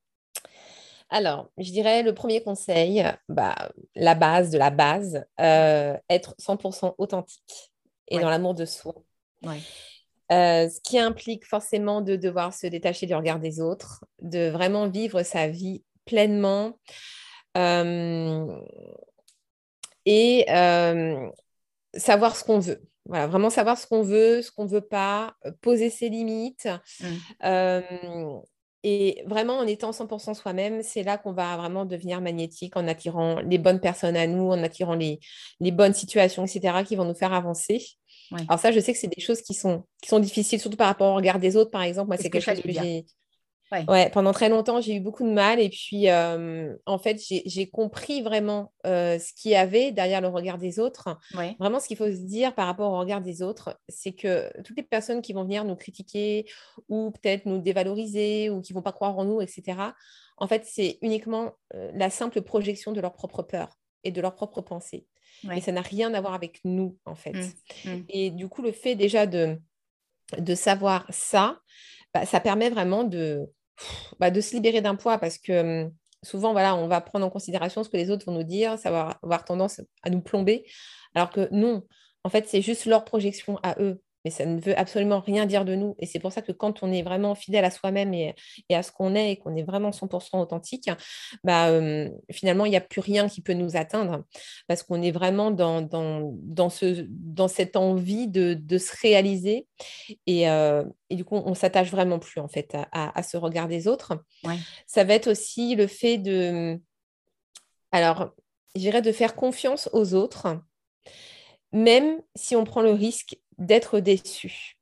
Alors, 1.11 1.51
je 1.59 1.71
dirais 1.71 2.03
le 2.03 2.15
premier 2.15 2.43
conseil, 2.43 3.05
bah, 3.29 3.71
la 3.97 4.15
base 4.15 4.51
de 4.51 4.59
la 4.59 4.71
base, 4.71 5.25
euh, 5.41 5.97
être 6.09 6.35
100% 6.39 6.95
authentique 6.99 7.70
et 8.11 8.19
dans 8.19 8.31
l'amour 8.31 8.55
de 8.55 8.65
soi. 8.65 8.95
Euh, 10.33 10.69
ce 10.69 10.81
qui 10.81 10.99
implique 10.99 11.45
forcément 11.45 12.03
de 12.03 12.15
devoir 12.15 12.55
se 12.55 12.69
détacher 12.69 13.07
du 13.07 13.15
regard 13.15 13.41
des 13.41 13.61
autres, 13.61 14.05
de 14.23 14.49
vraiment 14.49 14.89
vivre 14.89 15.25
sa 15.25 15.49
vie 15.49 15.83
pleinement 16.05 16.79
euh, 17.57 18.47
et 20.07 20.47
savoir 21.95 22.37
ce 22.37 22.45
qu'on 22.45 22.61
veut. 22.61 22.81
Voilà, 23.07 23.27
vraiment 23.27 23.51
savoir 23.51 23.77
ce 23.77 23.89
qu'on 23.89 24.03
veut, 24.03 24.41
ce 24.41 24.53
qu'on 24.53 24.67
ne 24.67 24.71
veut 24.71 24.81
pas, 24.83 25.35
euh, 25.45 25.53
poser 25.63 25.91
ses 25.91 26.09
limites. 26.11 26.69
Mmh. 27.01 28.41
et 28.85 29.23
vraiment, 29.27 29.59
en 29.59 29.67
étant 29.67 29.91
100% 29.91 30.35
soi-même, 30.35 30.83
c'est 30.83 31.03
là 31.03 31.19
qu'on 31.19 31.33
va 31.33 31.57
vraiment 31.57 31.85
devenir 31.87 32.21
magnétique 32.21 32.77
en 32.77 32.87
attirant 32.87 33.41
les 33.41 33.59
bonnes 33.59 33.81
personnes 33.81 34.17
à 34.17 34.29
nous, 34.29 34.51
en 34.51 34.63
attirant 34.63 34.95
les, 34.95 35.19
les 35.59 35.73
bonnes 35.73 35.93
situations, 35.93 36.45
etc., 36.45 36.85
qui 36.87 36.95
vont 36.95 37.05
nous 37.05 37.15
faire 37.15 37.33
avancer. 37.33 37.85
Alors 38.33 38.59
ça, 38.59 38.71
je 38.73 38.81
sais 38.81 38.93
que 38.93 38.99
c'est 38.99 39.15
des 39.15 39.23
choses 39.23 39.43
qui 39.43 39.55
sont, 39.55 39.85
qui 40.03 40.09
sont 40.09 40.21
difficiles, 40.21 40.61
surtout 40.61 40.77
par 40.77 40.87
rapport 40.87 41.13
au 41.13 41.17
regard 41.17 41.39
des 41.39 41.57
autres, 41.57 41.71
par 41.71 41.83
exemple. 41.83 42.09
Moi, 42.09 42.17
c'est 42.17 42.31
quelque 42.31 42.45
chose 42.45 42.61
que 42.61 42.73
j'ai 42.73 43.05
Ouais. 43.89 44.11
pendant 44.11 44.33
très 44.33 44.49
longtemps, 44.49 44.81
j'ai 44.81 44.97
eu 44.97 45.01
beaucoup 45.01 45.23
de 45.23 45.31
mal. 45.33 45.61
Et 45.61 45.69
puis, 45.69 46.11
en 46.11 46.99
fait, 46.99 47.21
j'ai 47.21 47.71
compris 47.71 48.21
vraiment 48.21 48.73
ce 48.85 49.33
qu'il 49.35 49.53
y 49.53 49.55
avait 49.55 49.93
derrière 49.93 50.21
le 50.21 50.29
regard 50.29 50.59
des 50.59 50.81
autres. 50.81 51.17
Vraiment, 51.59 51.79
ce 51.79 51.87
qu'il 51.87 51.97
faut 51.97 52.11
se 52.11 52.27
dire 52.27 52.55
par 52.55 52.67
rapport 52.67 52.93
au 52.93 52.99
regard 52.99 53.21
des 53.21 53.43
autres, 53.43 53.79
c'est 53.89 54.13
que 54.13 54.51
toutes 54.63 54.77
les 54.77 54.83
personnes 54.83 55.23
qui 55.23 55.33
vont 55.33 55.45
venir 55.45 55.65
nous 55.65 55.77
critiquer 55.77 56.47
ou 56.89 57.13
peut-être 57.13 57.47
nous 57.47 57.59
dévaloriser 57.59 58.51
ou 58.51 58.61
qui 58.61 58.73
vont 58.73 58.83
pas 58.83 58.93
croire 58.93 59.17
en 59.17 59.25
nous, 59.25 59.41
etc., 59.41 59.79
en 60.37 60.47
fait, 60.47 60.65
c'est 60.65 60.99
uniquement 61.03 61.53
la 61.73 62.11
simple 62.11 62.43
projection 62.43 62.93
de 62.93 63.01
leur 63.01 63.13
propre 63.13 63.43
peur 63.43 63.80
et 64.05 64.11
de 64.11 64.21
leur 64.21 64.35
propre 64.35 64.61
pensée. 64.61 65.07
Et 65.55 65.61
ça 65.61 65.73
n'a 65.73 65.81
rien 65.81 66.13
à 66.13 66.21
voir 66.21 66.35
avec 66.35 66.61
nous, 66.65 66.99
en 67.07 67.15
fait. 67.15 67.33
Mmh, 67.33 67.91
mmh. 67.91 68.05
Et 68.11 68.31
du 68.31 68.49
coup, 68.49 68.61
le 68.61 68.73
fait 68.73 68.95
déjà 68.95 69.27
de, 69.27 69.59
de 70.37 70.55
savoir 70.55 71.07
ça, 71.09 71.61
bah, 72.13 72.27
ça 72.27 72.41
permet 72.41 72.69
vraiment 72.69 73.05
de, 73.05 73.47
bah, 74.19 74.31
de 74.31 74.41
se 74.41 74.55
libérer 74.55 74.81
d'un 74.81 74.97
poids 74.97 75.19
parce 75.19 75.39
que 75.39 75.85
hum, 75.85 75.93
souvent, 76.23 76.53
voilà, 76.53 76.77
on 76.77 76.89
va 76.89 77.01
prendre 77.01 77.27
en 77.27 77.31
considération 77.31 77.83
ce 77.85 77.89
que 77.89 77.97
les 77.97 78.11
autres 78.11 78.27
vont 78.27 78.33
nous 78.33 78.45
dire, 78.45 78.79
ça 78.79 78.91
va 78.91 79.19
avoir 79.23 79.45
tendance 79.45 79.81
à 80.03 80.11
nous 80.11 80.21
plomber, 80.21 80.67
alors 81.15 81.31
que 81.31 81.49
non, 81.53 81.83
en 82.25 82.29
fait, 82.29 82.47
c'est 82.47 82.63
juste 82.63 82.87
leur 82.87 83.05
projection 83.05 83.59
à 83.63 83.81
eux 83.81 84.03
mais 84.25 84.31
ça 84.31 84.45
ne 84.45 84.61
veut 84.61 84.79
absolument 84.79 85.21
rien 85.21 85.47
dire 85.47 85.65
de 85.65 85.75
nous. 85.75 85.97
Et 85.99 86.07
c'est 86.07 86.19
pour 86.19 86.33
ça 86.33 86.43
que 86.43 86.53
quand 86.53 86.83
on 86.83 86.93
est 86.93 87.03
vraiment 87.03 87.35
fidèle 87.35 87.65
à 87.65 87.71
soi-même 87.71 88.13
et, 88.15 88.35
à 88.71 88.83
ce 88.83 88.93
qu'on 88.93 89.15
est 89.15 89.33
et 89.33 89.37
qu'on 89.37 89.57
est 89.57 89.63
vraiment 89.63 89.91
100% 89.91 90.41
authentique, 90.41 90.91
bah, 91.45 91.71
finalement, 92.31 92.67
il 92.67 92.71
n'y 92.71 92.77
a 92.77 92.81
plus 92.81 93.01
rien 93.01 93.29
qui 93.29 93.41
peut 93.41 93.53
nous 93.53 93.77
atteindre 93.77 94.25
parce 94.69 94.83
qu'on 94.83 95.03
est 95.03 95.11
vraiment 95.11 95.51
dans, 95.51 95.81
dans, 95.81 96.33
dans, 96.43 96.71
ce, 96.71 97.07
dans 97.09 97.49
cette 97.49 97.77
envie 97.77 98.29
de, 98.29 98.55
de 98.55 98.79
se 98.79 98.93
réaliser. 99.01 99.67
Et, 100.27 100.43
et, 100.43 101.17
du 101.17 101.25
coup, 101.25 101.37
on 101.37 101.55
s'attache 101.55 101.91
vraiment 101.91 102.19
plus 102.19 102.41
en 102.41 102.49
fait 102.49 102.75
à, 102.93 103.19
à, 103.19 103.23
ce 103.23 103.37
regard 103.37 103.69
des 103.69 103.89
autres. 103.89 104.23
Ça 104.87 105.05
va 105.05 105.15
être 105.15 105.31
aussi 105.31 105.75
le 105.77 105.87
fait 105.87 106.19
de... 106.19 106.79
Alors, 107.93 108.31
je 108.75 108.81
dirais 108.81 109.03
de 109.03 109.13
faire 109.13 109.35
confiance 109.35 109.89
aux 109.93 110.15
autres 110.15 110.47
même 111.73 112.21
si 112.35 112.57
on 112.57 112.65
prend 112.65 112.83
le 112.83 112.93
risque 112.93 113.37
d'être 113.59 114.01
déçu. 114.01 114.77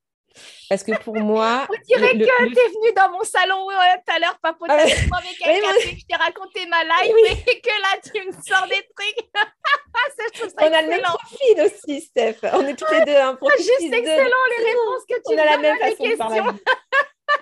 Parce 0.68 0.82
que 0.82 0.96
pour 1.02 1.16
moi. 1.16 1.66
On 1.70 1.86
dirait 1.86 2.12
que 2.12 2.24
tu 2.24 2.60
es 2.60 2.68
venue 2.68 2.92
dans 2.94 3.10
mon 3.10 3.24
salon 3.24 3.66
tout 3.66 4.12
à 4.14 4.18
l'heure 4.18 4.38
papoter 4.40 4.72
ah 4.72 4.82
avec 4.82 5.08
moi 5.08 5.18
avec 5.18 5.42
un 5.42 5.60
café, 5.60 5.94
que 5.94 6.00
je 6.00 6.06
t'ai 6.06 6.14
raconté 6.14 6.66
ma 6.66 6.84
life 6.84 7.14
et 7.46 7.60
que 7.60 7.68
là 7.68 8.00
tu 8.02 8.26
me 8.26 8.32
sors 8.32 8.66
des 8.68 8.86
trucs. 8.94 9.28
ça, 10.58 10.66
a 10.66 10.82
le 10.82 10.88
même 10.88 11.02
profil 11.02 11.60
aussi, 11.64 12.00
Steph. 12.00 12.36
On 12.52 12.66
est 12.66 12.76
toutes 12.76 12.90
les 12.90 13.04
deux 13.04 13.16
un 13.16 13.34
profil. 13.34 13.56
Ah, 13.58 13.80
juste 13.80 13.92
excellent 13.92 14.44
les 14.58 14.64
réponses 14.64 15.04
que 15.08 15.14
tu 15.14 15.34
On 15.34 15.38
a 15.38 15.44
la 15.44 15.58
même 15.58 15.78
façon 15.78 16.04
de 16.04 16.16
parler. 16.16 16.40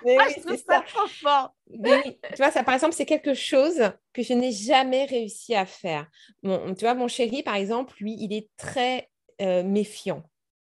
Mais 0.05 0.19
oui, 0.19 0.35
c'est 0.47 0.57
ça. 0.59 0.83
Trop 0.87 1.07
fort. 1.07 1.55
Mais 1.69 2.19
tu 2.31 2.37
vois, 2.37 2.51
ça, 2.51 2.63
par 2.63 2.75
exemple, 2.75 2.95
c'est 2.95 3.07
quelque 3.07 3.35
chose 3.35 3.91
que 4.13 4.23
je 4.23 4.33
n'ai 4.33 4.53
jamais 4.53 5.05
réussi 5.05 5.55
à 5.55 5.67
faire. 5.67 6.07
tu 6.43 6.81
vois, 6.81 6.95
mon 6.95 7.09
chéri, 7.09 7.43
par 7.43 7.55
exemple, 7.55 7.95
lui, 8.01 8.17
il 8.19 8.33
est 8.33 8.49
très 8.57 9.09
euh, 9.43 9.63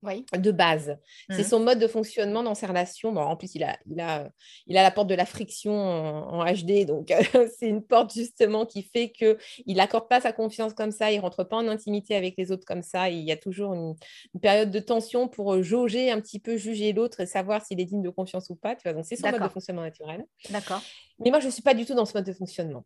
méfiant 0.01 0.23
de 0.37 0.51
base. 0.51 0.97
C'est 1.29 1.41
mmh. 1.41 1.43
son 1.43 1.59
mode 1.59 1.79
de 1.79 1.87
fonctionnement 1.87 2.43
dans 2.43 2.55
ses 2.55 2.65
relations. 2.65 3.11
Bon, 3.11 3.21
en 3.21 3.35
plus, 3.35 3.55
il 3.55 3.63
a, 3.63 3.77
il, 3.89 3.99
a, 3.99 4.29
il 4.67 4.77
a 4.77 4.83
la 4.83 4.91
porte 4.91 5.07
de 5.07 5.15
la 5.15 5.25
friction 5.25 5.73
en, 5.73 6.43
HD, 6.45 6.85
donc 6.85 7.11
c'est 7.59 7.67
une 7.67 7.83
porte 7.83 8.13
justement 8.13 8.65
qui 8.65 8.83
fait 8.83 9.11
que 9.11 9.37
il 9.65 9.77
n'accorde 9.77 10.07
pas 10.07 10.21
sa 10.21 10.31
confiance 10.31 10.73
comme 10.73 10.91
ça, 10.91 11.11
il 11.11 11.19
rentre 11.19 11.43
pas 11.43 11.57
en 11.57 11.67
intimité 11.67 12.15
avec 12.15 12.35
les 12.37 12.51
autres 12.51 12.65
comme 12.65 12.81
ça. 12.81 13.09
il 13.09 13.23
y 13.23 13.31
a 13.31 13.37
toujours 13.37 13.73
une, 13.73 13.95
période 14.41 14.71
de 14.71 14.79
tension 14.79 15.27
pour 15.27 15.53
euh, 15.53 15.61
jauger 15.61 16.11
un 16.11 16.21
petit 16.21 16.39
peu, 16.39 16.55
juger 16.57 16.93
l'autre 16.93 17.19
et 17.19 17.25
savoir 17.25 17.65
s'il 17.65 17.79
est 17.79 17.85
digne 17.85 18.01
de 18.01 18.09
confiance 18.09 18.49
ou 18.49 18.55
pas. 18.55 18.75
Tu 18.75 18.83
vois, 18.83 18.93
donc 18.93 19.05
c'est 19.05 19.15
son 19.15 19.29
mode 19.29 19.41
de 19.41 19.49
fonctionnement 19.49 19.81
naturel. 19.81 20.25
D'accord. 20.49 20.81
Mais 21.19 21.31
moi, 21.31 21.39
je 21.39 21.47
ne 21.47 21.51
suis 21.51 21.61
pas 21.61 21.73
du 21.73 21.85
tout 21.85 21.93
dans 21.93 22.05
ce 22.05 22.13
mode 22.13 22.25
de 22.25 22.31
fonctionnement. 22.31 22.85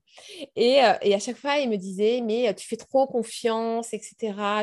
Et, 0.56 0.84
euh, 0.84 0.94
et, 1.02 1.14
à 1.14 1.20
chaque 1.20 1.38
fois, 1.38 1.58
il 1.58 1.70
me 1.70 1.78
disait, 1.78 2.22
mais 2.22 2.50
euh, 2.50 2.54
tu 2.54 2.68
fais 2.68 2.78
trop 2.78 3.06
confiance, 3.06 3.94
etc. 3.94 4.16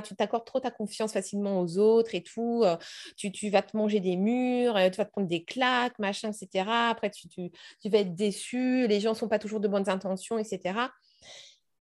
Tu 0.05 0.17
t'accordes 0.17 0.45
trop 0.45 0.59
ta 0.59 0.73
confiance 0.73 1.13
facilement 1.13 1.61
aux 1.61 1.79
autres 1.79 2.15
et 2.15 2.23
tout. 2.23 2.40
Euh, 2.65 2.77
tu, 3.17 3.33
tu, 3.33 3.51
vas 3.51 3.63
te 3.63 3.77
manger 3.77 4.01
des 4.01 4.17
murs, 4.17 4.75
tu 4.75 4.97
vas 4.97 5.05
te 5.05 5.11
prendre 5.11 5.29
des 5.29 5.45
claques, 5.45 5.99
machin, 5.99 6.31
etc. 6.33 6.65
Après, 6.69 7.11
tu, 7.11 7.29
tu, 7.29 7.51
tu 7.81 7.89
vas 7.89 7.99
être 7.99 8.15
déçu. 8.15 8.87
Les 8.87 9.01
gens 9.01 9.11
ne 9.11 9.17
sont 9.17 9.29
pas 9.29 9.39
toujours 9.39 9.61
de 9.61 9.69
bonnes 9.69 9.89
intentions, 9.89 10.39
etc. 10.39 10.79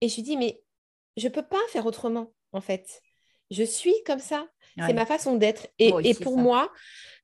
Et 0.01 0.09
je 0.09 0.15
lui 0.15 0.23
dis, 0.23 0.37
mais 0.37 0.61
je 1.17 1.27
ne 1.27 1.33
peux 1.33 1.45
pas 1.45 1.61
faire 1.69 1.85
autrement, 1.85 2.33
en 2.51 2.61
fait. 2.61 3.01
Je 3.51 3.63
suis 3.63 3.95
comme 4.05 4.19
ça. 4.19 4.47
C'est 4.87 4.93
ma 4.93 5.05
façon 5.05 5.35
d'être. 5.35 5.67
Et, 5.77 5.93
et 6.03 6.15
pour 6.15 6.35
moi, 6.35 6.71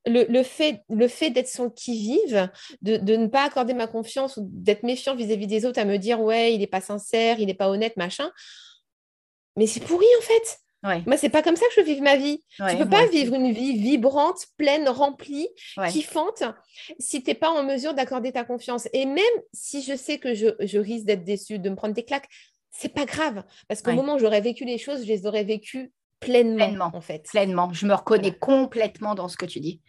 le, 0.05 0.43
fait, 0.43 0.83
le 0.89 1.07
fait 1.07 1.29
d'être 1.29 1.47
son 1.47 1.69
qui-vive, 1.69 2.49
de, 2.81 3.15
ne 3.15 3.27
pas 3.27 3.43
accorder 3.43 3.73
ma 3.73 3.87
confiance 3.87 4.37
ou 4.37 4.47
d'être 4.51 4.83
méfiant 4.83 5.15
vis-à-vis 5.15 5.47
des 5.47 5.65
autres, 5.65 5.79
à 5.79 5.85
me 5.85 5.97
dire 5.97 6.21
ouais, 6.21 6.53
il 6.53 6.59
n'est 6.59 6.67
pas 6.67 6.81
sincère, 6.81 7.39
il 7.39 7.47
n'est 7.47 7.53
pas 7.53 7.69
honnête, 7.69 7.97
machin. 7.97 8.31
Mais 9.55 9.67
c'est 9.67 9.81
pourri 9.81 10.05
en 10.19 10.21
fait. 10.21 10.59
Ouais. 10.83 11.03
Moi, 11.05 11.17
c'est 11.17 11.29
pas 11.29 11.41
comme 11.41 11.57
ça 11.57 11.65
que 11.67 11.81
je 11.81 11.85
vis 11.85 11.99
ma 11.99 12.15
vie. 12.15 12.41
tu 12.55 12.63
ne 12.63 12.83
peux 12.83 12.89
pas 12.89 13.05
vivre 13.07 13.35
une 13.35 13.51
vie 13.51 13.77
vibrante, 13.77 14.45
pleine, 14.57 14.87
remplie, 14.87 15.49
kiffante, 15.89 16.43
si 16.99 17.21
tu 17.21 17.29
n'es 17.29 17.35
pas 17.35 17.49
en 17.49 17.63
mesure 17.63 17.93
d'accorder 17.93 18.31
ta 18.31 18.45
confiance. 18.45 18.87
Et 18.93 19.05
même 19.05 19.23
si 19.51 19.81
je 19.81 19.95
sais 19.95 20.19
que 20.19 20.33
je, 20.33 20.77
risque 20.77 21.05
d'être 21.05 21.25
déçue, 21.25 21.59
de 21.59 21.69
me 21.69 21.75
prendre 21.75 21.93
des 21.93 22.05
claques, 22.05 22.29
c'est 22.71 22.93
pas 22.93 23.05
grave. 23.05 23.43
Parce 23.67 23.81
qu'au 23.81 23.91
moment 23.93 24.15
où 24.15 24.19
j'aurais 24.19 24.41
vécu 24.41 24.63
les 24.63 24.77
choses, 24.77 25.01
je 25.03 25.07
les 25.07 25.25
aurais 25.25 25.43
vécues 25.43 25.91
pleinement, 26.19 26.91
en 26.93 27.01
fait. 27.01 27.25
Pleinement. 27.29 27.73
Je 27.73 27.85
me 27.85 27.93
reconnais 27.93 28.37
complètement 28.37 29.15
dans 29.15 29.27
ce 29.27 29.37
que 29.37 29.45
tu 29.45 29.59
dis. 29.59 29.81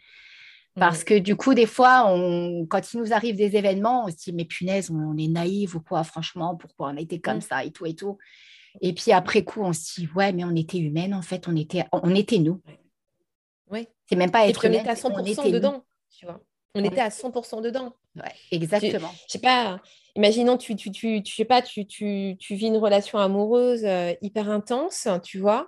Parce 0.75 1.03
que 1.03 1.17
du 1.17 1.35
coup, 1.35 1.53
des 1.53 1.65
fois, 1.65 2.05
on, 2.07 2.65
quand 2.65 2.93
il 2.93 2.99
nous 2.99 3.13
arrive 3.13 3.35
des 3.35 3.57
événements, 3.57 4.05
on 4.05 4.09
se 4.09 4.15
dit, 4.15 4.33
mais 4.33 4.45
punaise, 4.45 4.89
on, 4.89 5.17
est 5.17 5.27
naïf 5.27 5.75
ou 5.75 5.81
quoi, 5.81 6.03
franchement, 6.03 6.55
pourquoi 6.55 6.89
on 6.89 6.97
a 6.97 7.01
été 7.01 7.19
comme 7.19 7.37
mm. 7.37 7.41
ça 7.41 7.65
et 7.65 7.71
tout 7.71 7.85
et 7.85 7.93
tout. 7.93 8.17
Et 8.79 8.93
puis 8.93 9.11
après 9.11 9.43
coup, 9.43 9.61
on 9.61 9.73
se 9.73 9.99
dit, 9.99 10.07
ouais, 10.15 10.31
mais 10.31 10.43
on 10.43 10.55
était 10.55 10.77
humaine, 10.77 11.13
en 11.13 11.21
fait, 11.21 11.47
on 11.47 11.55
était, 11.55 11.83
on 11.91 12.15
était 12.15 12.39
nous. 12.39 12.61
Oui. 13.69 13.87
C'est 14.07 14.15
même 14.15 14.31
pas 14.31 14.47
être 14.47 14.65
humaine. 14.65 14.79
On 14.79 14.81
était 14.81 14.89
à 14.91 15.09
100% 15.09 15.51
dedans, 15.51 15.83
tu 16.09 16.25
vois. 16.25 16.41
On 16.75 16.83
était 16.83 17.01
à 17.01 17.09
100% 17.09 17.61
dedans. 17.61 17.93
Ouais, 18.15 18.33
exactement. 18.51 19.11
Je 19.27 19.33
sais 19.33 19.39
pas, 19.39 19.81
imaginons, 20.15 20.57
tu, 20.57 20.75
tu, 20.75 20.91
tu, 20.91 21.23
tu, 21.23 21.35
sais 21.35 21.45
pas, 21.45 21.61
tu, 21.61 21.85
tu, 21.85 22.35
tu 22.39 22.55
vis 22.55 22.67
une 22.67 22.77
relation 22.77 23.17
amoureuse 23.17 23.85
euh, 23.85 24.13
hyper 24.21 24.49
intense, 24.49 25.07
tu 25.23 25.39
vois 25.39 25.67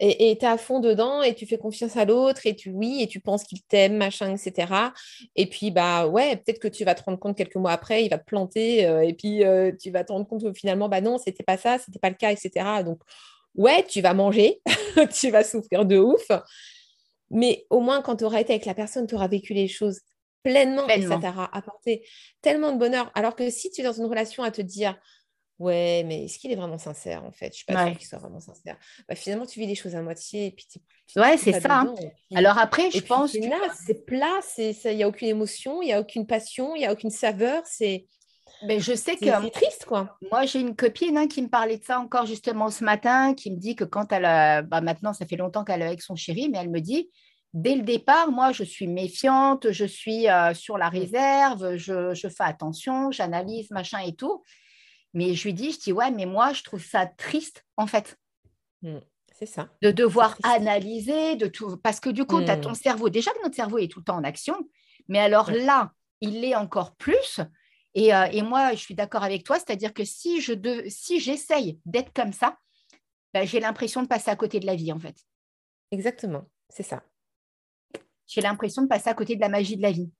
et 0.00 0.36
tu 0.38 0.44
es 0.44 0.48
à 0.48 0.58
fond 0.58 0.80
dedans 0.80 1.22
et 1.22 1.34
tu 1.34 1.46
fais 1.46 1.58
confiance 1.58 1.96
à 1.96 2.04
l'autre 2.04 2.42
et 2.46 2.54
tu 2.54 2.70
oui 2.70 3.02
et 3.02 3.06
tu 3.06 3.20
penses 3.20 3.44
qu'il 3.44 3.62
t'aime 3.62 3.96
machin 3.96 4.34
etc 4.34 4.72
et 5.36 5.46
puis 5.46 5.70
bah 5.70 6.06
ouais 6.06 6.36
peut-être 6.36 6.58
que 6.58 6.68
tu 6.68 6.84
vas 6.84 6.94
te 6.94 7.02
rendre 7.02 7.18
compte 7.18 7.36
quelques 7.36 7.56
mois 7.56 7.72
après 7.72 8.04
il 8.04 8.08
va 8.08 8.18
te 8.18 8.24
planter 8.24 8.86
euh, 8.86 9.00
et 9.00 9.14
puis 9.14 9.44
euh, 9.44 9.72
tu 9.78 9.90
vas 9.90 10.04
te 10.04 10.12
rendre 10.12 10.26
compte 10.26 10.42
que 10.42 10.52
finalement 10.52 10.88
bah 10.88 11.00
non 11.00 11.18
c'était 11.18 11.44
pas 11.44 11.56
ça 11.56 11.78
c'était 11.78 11.98
pas 11.98 12.10
le 12.10 12.16
cas 12.16 12.32
etc 12.32 12.82
donc 12.84 13.00
ouais 13.54 13.84
tu 13.88 14.00
vas 14.00 14.14
manger 14.14 14.60
tu 15.14 15.30
vas 15.30 15.44
souffrir 15.44 15.84
de 15.84 15.98
ouf 15.98 16.26
mais 17.30 17.66
au 17.70 17.80
moins 17.80 18.02
quand 18.02 18.16
tu 18.16 18.24
auras 18.24 18.40
été 18.40 18.52
avec 18.52 18.66
la 18.66 18.74
personne 18.74 19.06
tu 19.06 19.14
auras 19.14 19.28
vécu 19.28 19.54
les 19.54 19.68
choses 19.68 20.00
pleinement, 20.42 20.84
pleinement. 20.84 21.18
et 21.18 21.22
ça 21.22 21.50
apporté 21.52 22.06
tellement 22.40 22.72
de 22.72 22.78
bonheur 22.78 23.10
alors 23.14 23.34
que 23.34 23.50
si 23.50 23.70
tu 23.70 23.80
es 23.80 23.84
dans 23.84 23.92
une 23.92 24.06
relation 24.06 24.42
à 24.42 24.50
te 24.50 24.62
dire 24.62 24.98
Ouais, 25.58 26.04
mais 26.06 26.26
est-ce 26.26 26.38
qu'il 26.38 26.52
est 26.52 26.56
vraiment 26.56 26.78
sincère 26.78 27.24
en 27.24 27.32
fait? 27.32 27.46
Je 27.46 27.50
ne 27.50 27.54
suis 27.54 27.64
pas 27.66 27.86
sûre 27.86 27.98
qu'il 27.98 28.06
soit 28.06 28.18
vraiment 28.18 28.38
sincère. 28.38 28.76
Bah, 29.08 29.16
finalement, 29.16 29.44
tu 29.44 29.58
vis 29.58 29.66
les 29.66 29.74
choses 29.74 29.96
à 29.96 30.02
moitié 30.02 30.46
et 30.46 30.50
puis 30.52 30.66
tu. 30.70 30.78
Ouais, 31.18 31.36
c'est 31.36 31.60
ça. 31.60 31.80
Hein. 31.80 31.94
Alors 32.34 32.58
après, 32.58 32.90
je 32.92 33.00
pense. 33.00 33.32
C'est 33.32 33.40
là, 33.40 33.58
c'est 33.74 34.06
plat, 34.06 34.38
il 34.56 34.96
n'y 34.96 35.02
a 35.02 35.08
aucune 35.08 35.28
émotion, 35.28 35.82
il 35.82 35.86
n'y 35.86 35.92
a 35.92 36.00
aucune 36.00 36.26
passion, 36.26 36.76
il 36.76 36.80
n'y 36.80 36.86
a 36.86 36.92
aucune 36.92 37.10
saveur. 37.10 37.62
C'est. 37.64 38.06
Mais 38.62 38.76
ben, 38.76 38.80
je 38.80 38.94
sais 38.94 39.16
que 39.16 39.24
c'est 39.24 39.50
triste 39.50 39.84
quoi. 39.84 40.16
Moi 40.32 40.44
j'ai 40.44 40.58
une 40.58 40.74
copine 40.74 41.16
hein, 41.16 41.28
qui 41.28 41.42
me 41.42 41.48
parlait 41.48 41.78
de 41.78 41.84
ça 41.84 42.00
encore 42.00 42.26
justement 42.26 42.70
ce 42.70 42.82
matin, 42.82 43.34
qui 43.34 43.52
me 43.52 43.56
dit 43.56 43.76
que 43.76 43.84
quand 43.84 44.10
elle 44.10 44.24
a, 44.24 44.62
bah, 44.62 44.80
maintenant 44.80 45.12
ça 45.12 45.26
fait 45.26 45.36
longtemps 45.36 45.62
qu'elle 45.62 45.80
est 45.80 45.86
avec 45.86 46.02
son 46.02 46.16
chéri, 46.16 46.48
mais 46.50 46.58
elle 46.58 46.70
me 46.70 46.80
dit 46.80 47.08
dès 47.54 47.74
le 47.74 47.82
départ, 47.82 48.30
moi 48.30 48.52
je 48.52 48.64
suis 48.64 48.86
méfiante, 48.86 49.70
je 49.70 49.84
suis 49.84 50.28
euh, 50.28 50.54
sur 50.54 50.78
la 50.78 50.90
mmh. 50.90 50.98
réserve, 50.98 51.76
je, 51.76 52.14
je 52.14 52.28
fais 52.28 52.44
attention, 52.44 53.10
j'analyse 53.10 53.70
machin 53.70 54.00
et 54.00 54.14
tout. 54.14 54.42
Mais 55.14 55.34
je 55.34 55.44
lui 55.44 55.54
dis, 55.54 55.72
je 55.72 55.78
dis, 55.78 55.92
ouais, 55.92 56.10
mais 56.10 56.26
moi, 56.26 56.52
je 56.52 56.62
trouve 56.62 56.84
ça 56.84 57.06
triste, 57.06 57.64
en 57.76 57.86
fait. 57.86 58.18
Mmh, 58.82 58.98
c'est 59.32 59.46
ça. 59.46 59.68
De 59.82 59.90
devoir 59.90 60.36
analyser, 60.42 61.36
de 61.36 61.46
tout. 61.46 61.76
Parce 61.78 62.00
que 62.00 62.10
du 62.10 62.24
coup, 62.24 62.42
tu 62.42 62.50
as 62.50 62.56
ton 62.56 62.70
mmh. 62.70 62.76
cerveau. 62.76 63.08
Déjà 63.08 63.32
que 63.32 63.42
notre 63.42 63.56
cerveau 63.56 63.78
est 63.78 63.88
tout 63.88 64.00
le 64.00 64.04
temps 64.04 64.16
en 64.16 64.24
action, 64.24 64.56
mais 65.08 65.18
alors 65.18 65.50
là, 65.50 65.92
il 66.20 66.40
l'est 66.40 66.54
encore 66.54 66.94
plus. 66.96 67.40
Et, 67.94 68.14
euh, 68.14 68.26
et, 68.30 68.42
moi, 68.42 68.72
je 68.72 68.78
suis 68.78 68.94
d'accord 68.94 69.24
avec 69.24 69.44
toi, 69.44 69.56
c'est-à-dire 69.56 69.94
que 69.94 70.04
si 70.04 70.40
je 70.40 70.52
de, 70.52 70.84
si 70.88 71.20
j'essaye 71.20 71.80
d'être 71.86 72.12
comme 72.12 72.32
ça, 72.32 72.58
ben, 73.32 73.46
j'ai 73.46 73.60
l'impression 73.60 74.02
de 74.02 74.08
passer 74.08 74.30
à 74.30 74.36
côté 74.36 74.60
de 74.60 74.66
la 74.66 74.74
vie, 74.74 74.92
en 74.92 74.98
fait. 74.98 75.16
Exactement, 75.90 76.44
c'est 76.68 76.82
ça. 76.82 77.02
J'ai 78.28 78.40
l'impression 78.40 78.82
de 78.82 78.88
passer 78.88 79.10
à 79.10 79.14
côté 79.14 79.34
de 79.34 79.40
la 79.40 79.48
magie 79.48 79.76
de 79.76 79.82
la 79.82 79.90
vie 79.90 80.12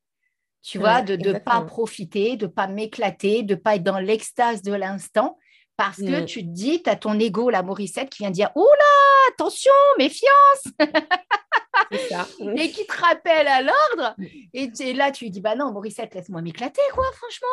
tu 0.63 0.79
vois, 0.79 1.03
de 1.03 1.17
ne 1.17 1.39
pas 1.39 1.63
profiter, 1.63 2.37
de 2.37 2.47
ne 2.47 2.51
pas 2.51 2.67
m'éclater, 2.67 3.43
de 3.43 3.55
ne 3.55 3.59
pas 3.59 3.77
être 3.77 3.83
dans 3.83 3.99
l'extase 3.99 4.63
de 4.63 4.73
l'instant, 4.73 5.39
parce 5.77 5.99
que 5.99 6.25
tu 6.25 6.43
te 6.43 6.49
dis, 6.49 6.83
tu 6.83 6.91
as 6.91 6.97
ton 6.97 7.19
ego, 7.19 7.51
la 7.51 7.63
Morissette, 7.63 8.11
qui 8.11 8.25
vient 8.25 8.31
dire, 8.31 8.51
oula, 8.57 9.31
attention, 9.33 9.73
méfiance 9.97 10.65
ça. 12.11 12.27
Et 12.57 12.71
qui 12.73 12.85
te 12.85 13.01
rappelle 13.01 13.47
à 13.47 13.63
l'ordre. 13.63 14.15
Mm. 14.19 14.27
Et, 14.53 14.93
là, 14.93 15.13
tu 15.13 15.25
lui 15.25 15.31
dis, 15.31 15.41
bah 15.41 15.55
non, 15.55 15.73
Morissette, 15.73 16.15
laisse-moi 16.15 16.43
m'éclater, 16.43 16.83
quoi, 16.93 17.07
franchement. 17.13 17.47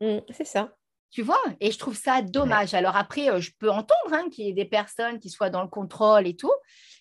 Mm, 0.00 0.24
c'est 0.30 0.46
ça. 0.46 0.74
Tu 1.10 1.22
vois 1.22 1.42
Et 1.60 1.70
je 1.70 1.78
trouve 1.78 1.96
ça 1.96 2.22
dommage. 2.22 2.72
Alors 2.72 2.96
après, 2.96 3.28
euh, 3.28 3.40
je 3.40 3.50
peux 3.58 3.70
entendre 3.70 4.12
hein, 4.12 4.30
qu'il 4.30 4.46
y 4.46 4.48
ait 4.48 4.54
des 4.54 4.64
personnes 4.64 5.18
qui 5.18 5.28
soient 5.28 5.50
dans 5.50 5.62
le 5.62 5.68
contrôle 5.68 6.26
et 6.26 6.36
tout, 6.36 6.52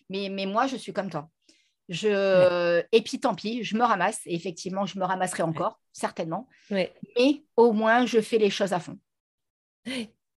mais, 0.10 0.30
mais 0.30 0.46
moi, 0.46 0.68
je 0.68 0.76
suis 0.76 0.92
comme 0.92 1.10
toi. 1.10 1.30
Je... 1.90 2.84
Et 2.92 3.02
puis 3.02 3.20
tant 3.20 3.36
pis, 3.36 3.64
je 3.64 3.76
me 3.76 3.84
ramasse. 3.84 4.22
Et 4.26 4.36
effectivement, 4.36 4.86
je 4.86 4.98
me 5.00 5.04
ramasserai 5.04 5.44
encore, 5.44 5.82
certainement. 5.92 6.48
Mais 6.70 7.44
au 7.58 7.74
moins, 7.74 8.06
je 8.06 8.22
fais 8.22 8.38
les 8.38 8.50
choses 8.50 8.74
à 8.74 8.80
fond. 8.80 8.98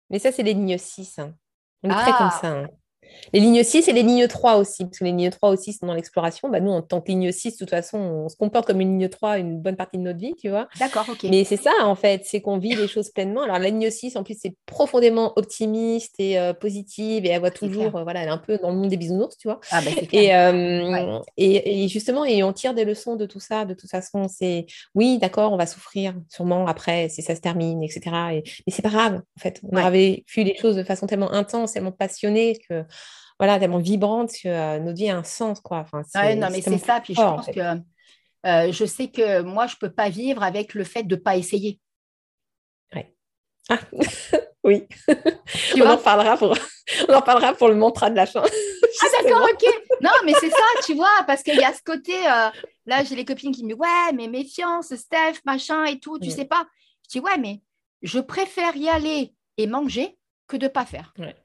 Mais 0.09 0.19
ça, 0.19 0.31
c'est 0.31 0.43
les 0.43 0.53
lignes 0.53 0.77
6. 0.77 1.19
Hein. 1.19 1.35
On 1.83 1.89
est 1.89 1.93
très 1.93 2.11
comme 2.11 2.29
ah! 2.31 2.39
ça. 2.41 2.47
Hein. 2.47 2.67
Les 3.33 3.39
lignes 3.39 3.63
6 3.63 3.87
et 3.87 3.93
les 3.93 4.03
lignes 4.03 4.27
3 4.27 4.55
aussi, 4.55 4.85
parce 4.85 4.99
que 4.99 5.03
les 5.03 5.11
lignes 5.11 5.29
3 5.29 5.49
aussi 5.49 5.73
sont 5.73 5.85
dans 5.85 5.93
l'exploration. 5.93 6.49
Bah, 6.49 6.59
nous, 6.59 6.71
en 6.71 6.81
tant 6.81 7.01
que 7.01 7.07
ligne 7.07 7.31
6, 7.31 7.53
de 7.53 7.57
toute 7.57 7.69
façon, 7.69 7.97
on 7.97 8.29
se 8.29 8.35
comporte 8.35 8.67
comme 8.67 8.81
une 8.81 8.99
ligne 8.99 9.09
3 9.09 9.39
une 9.39 9.59
bonne 9.59 9.75
partie 9.75 9.97
de 9.97 10.03
notre 10.03 10.19
vie, 10.19 10.35
tu 10.39 10.49
vois. 10.49 10.67
D'accord, 10.79 11.05
ok. 11.09 11.23
Mais 11.29 11.43
c'est 11.43 11.57
ça, 11.57 11.71
en 11.83 11.95
fait, 11.95 12.23
c'est 12.25 12.41
qu'on 12.41 12.57
vit 12.57 12.75
les 12.75 12.87
choses 12.87 13.09
pleinement. 13.09 13.43
Alors, 13.43 13.59
la 13.59 13.69
ligne 13.69 13.89
6, 13.89 14.15
en 14.17 14.23
plus, 14.23 14.37
c'est 14.41 14.55
profondément 14.65 15.33
optimiste 15.37 16.15
et 16.19 16.39
euh, 16.39 16.53
positive 16.53 17.25
et 17.25 17.29
elle 17.29 17.39
voit 17.39 17.51
toujours, 17.51 17.95
euh, 17.95 18.03
voilà, 18.03 18.21
elle 18.21 18.27
est 18.27 18.31
un 18.31 18.37
peu 18.37 18.57
dans 18.57 18.71
le 18.71 18.77
monde 18.77 18.89
des 18.89 18.97
bisounours, 18.97 19.37
tu 19.37 19.47
vois. 19.47 19.59
Ah, 19.71 19.81
bah, 19.81 19.91
et, 20.11 20.35
euh, 20.35 21.19
et, 21.37 21.83
et, 21.83 21.87
justement, 21.87 22.25
et 22.25 22.43
on 22.43 22.53
tire 22.53 22.73
des 22.73 22.85
leçons 22.85 23.15
de 23.15 23.25
tout 23.25 23.39
ça, 23.39 23.65
de 23.65 23.73
toute 23.73 23.89
façon. 23.89 24.27
C'est 24.27 24.65
oui, 24.95 25.17
d'accord, 25.19 25.53
on 25.53 25.57
va 25.57 25.65
souffrir 25.65 26.13
sûrement 26.29 26.67
après, 26.67 27.09
si 27.09 27.21
ça 27.21 27.35
se 27.35 27.41
termine, 27.41 27.83
etc. 27.83 28.01
Et, 28.33 28.43
mais 28.65 28.73
c'est 28.73 28.81
pas 28.81 28.89
grave, 28.89 29.15
en 29.15 29.39
fait. 29.39 29.61
On 29.71 29.77
avait 29.77 30.23
vu 30.33 30.43
les 30.43 30.55
choses 30.55 30.75
de 30.75 30.83
façon 30.83 31.07
tellement 31.07 31.31
intense, 31.31 31.73
tellement 31.73 31.91
passionnée 31.91 32.59
que 32.69 32.83
voilà, 33.39 33.59
tellement 33.59 33.79
vibrante 33.79 34.31
que 34.43 34.47
euh, 34.47 34.79
notre 34.79 34.97
vie 34.97 35.09
a 35.09 35.17
un 35.17 35.23
sens, 35.23 35.59
quoi. 35.59 35.79
Enfin, 35.79 36.03
non, 36.35 36.49
mais 36.51 36.61
c'est 36.61 36.77
ça. 36.77 37.01
Puis 37.01 37.15
je 37.15 37.21
pense 37.21 37.47
que 37.47 37.81
euh, 38.45 38.71
je 38.71 38.85
sais 38.85 39.07
que 39.07 39.41
moi, 39.41 39.67
je 39.67 39.75
ne 39.75 39.79
peux 39.79 39.91
pas 39.91 40.09
vivre 40.09 40.43
avec 40.43 40.73
le 40.73 40.83
fait 40.83 41.03
de 41.03 41.15
ne 41.15 41.19
pas 41.19 41.37
essayer. 41.37 41.79
Ouais. 42.93 43.15
Ah, 43.69 43.79
oui. 44.63 44.87
on, 45.75 45.81
en 45.87 45.97
parlera 45.97 46.37
pour... 46.37 46.55
on 47.09 47.13
en 47.13 47.21
parlera 47.21 47.53
pour 47.53 47.69
le 47.69 47.75
mantra 47.75 48.09
de 48.09 48.15
la 48.15 48.25
fin. 48.25 48.43
ah, 48.43 49.05
d'accord, 49.23 49.47
ok. 49.51 49.65
Non, 50.01 50.11
mais 50.25 50.33
c'est 50.39 50.49
ça, 50.49 50.65
tu 50.85 50.93
vois, 50.95 51.23
parce 51.27 51.43
qu'il 51.43 51.55
y 51.55 51.63
a 51.63 51.73
ce 51.73 51.81
côté. 51.83 52.15
Euh, 52.15 52.49
là, 52.85 53.03
j'ai 53.03 53.15
les 53.15 53.25
copines 53.25 53.51
qui 53.51 53.63
me 53.63 53.69
disent 53.69 53.77
Ouais, 53.77 54.13
mais 54.13 54.27
méfiance, 54.27 54.95
Steph, 54.95 55.41
machin 55.45 55.85
et 55.85 55.99
tout, 55.99 56.19
tu 56.19 56.27
ne 56.27 56.33
mm. 56.33 56.35
sais 56.35 56.45
pas. 56.45 56.65
Je 57.05 57.19
dis 57.19 57.19
Ouais, 57.19 57.37
mais 57.37 57.61
je 58.01 58.19
préfère 58.19 58.75
y 58.75 58.89
aller 58.89 59.33
et 59.57 59.67
manger 59.67 60.17
que 60.47 60.57
de 60.57 60.65
ne 60.65 60.69
pas 60.69 60.85
faire. 60.85 61.13
Ouais. 61.17 61.35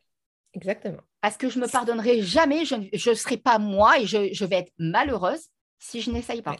Exactement. 0.55 1.03
Parce 1.21 1.37
que 1.37 1.49
je 1.49 1.59
me 1.59 1.67
pardonnerai 1.67 2.23
jamais, 2.23 2.65
je 2.65 3.11
ne 3.11 3.15
serai 3.15 3.37
pas 3.37 3.59
moi 3.59 3.99
et 3.99 4.07
je, 4.07 4.45
vais 4.45 4.57
être 4.57 4.73
malheureuse 4.79 5.49
si 5.79 6.01
je 6.01 6.11
n'essaye 6.11 6.43
pas. 6.43 6.57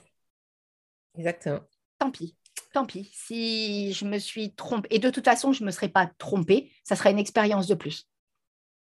Exactement. 1.17 1.61
Tant 1.99 2.11
pis, 2.11 2.37
tant 2.73 2.85
pis. 2.85 3.11
Si 3.13 3.93
je 3.93 4.05
me 4.05 4.19
suis 4.19 4.55
trompée, 4.55 4.89
et 4.91 4.99
de 4.99 5.11
toute 5.11 5.25
façon, 5.25 5.53
je 5.53 5.63
ne 5.63 5.67
me 5.67 5.71
serais 5.71 5.89
pas 5.89 6.11
trompée, 6.19 6.73
ça 6.85 6.97
serait 6.97 7.11
une 7.11 7.19
expérience 7.19 7.67
de 7.67 7.75
plus. 7.75 8.09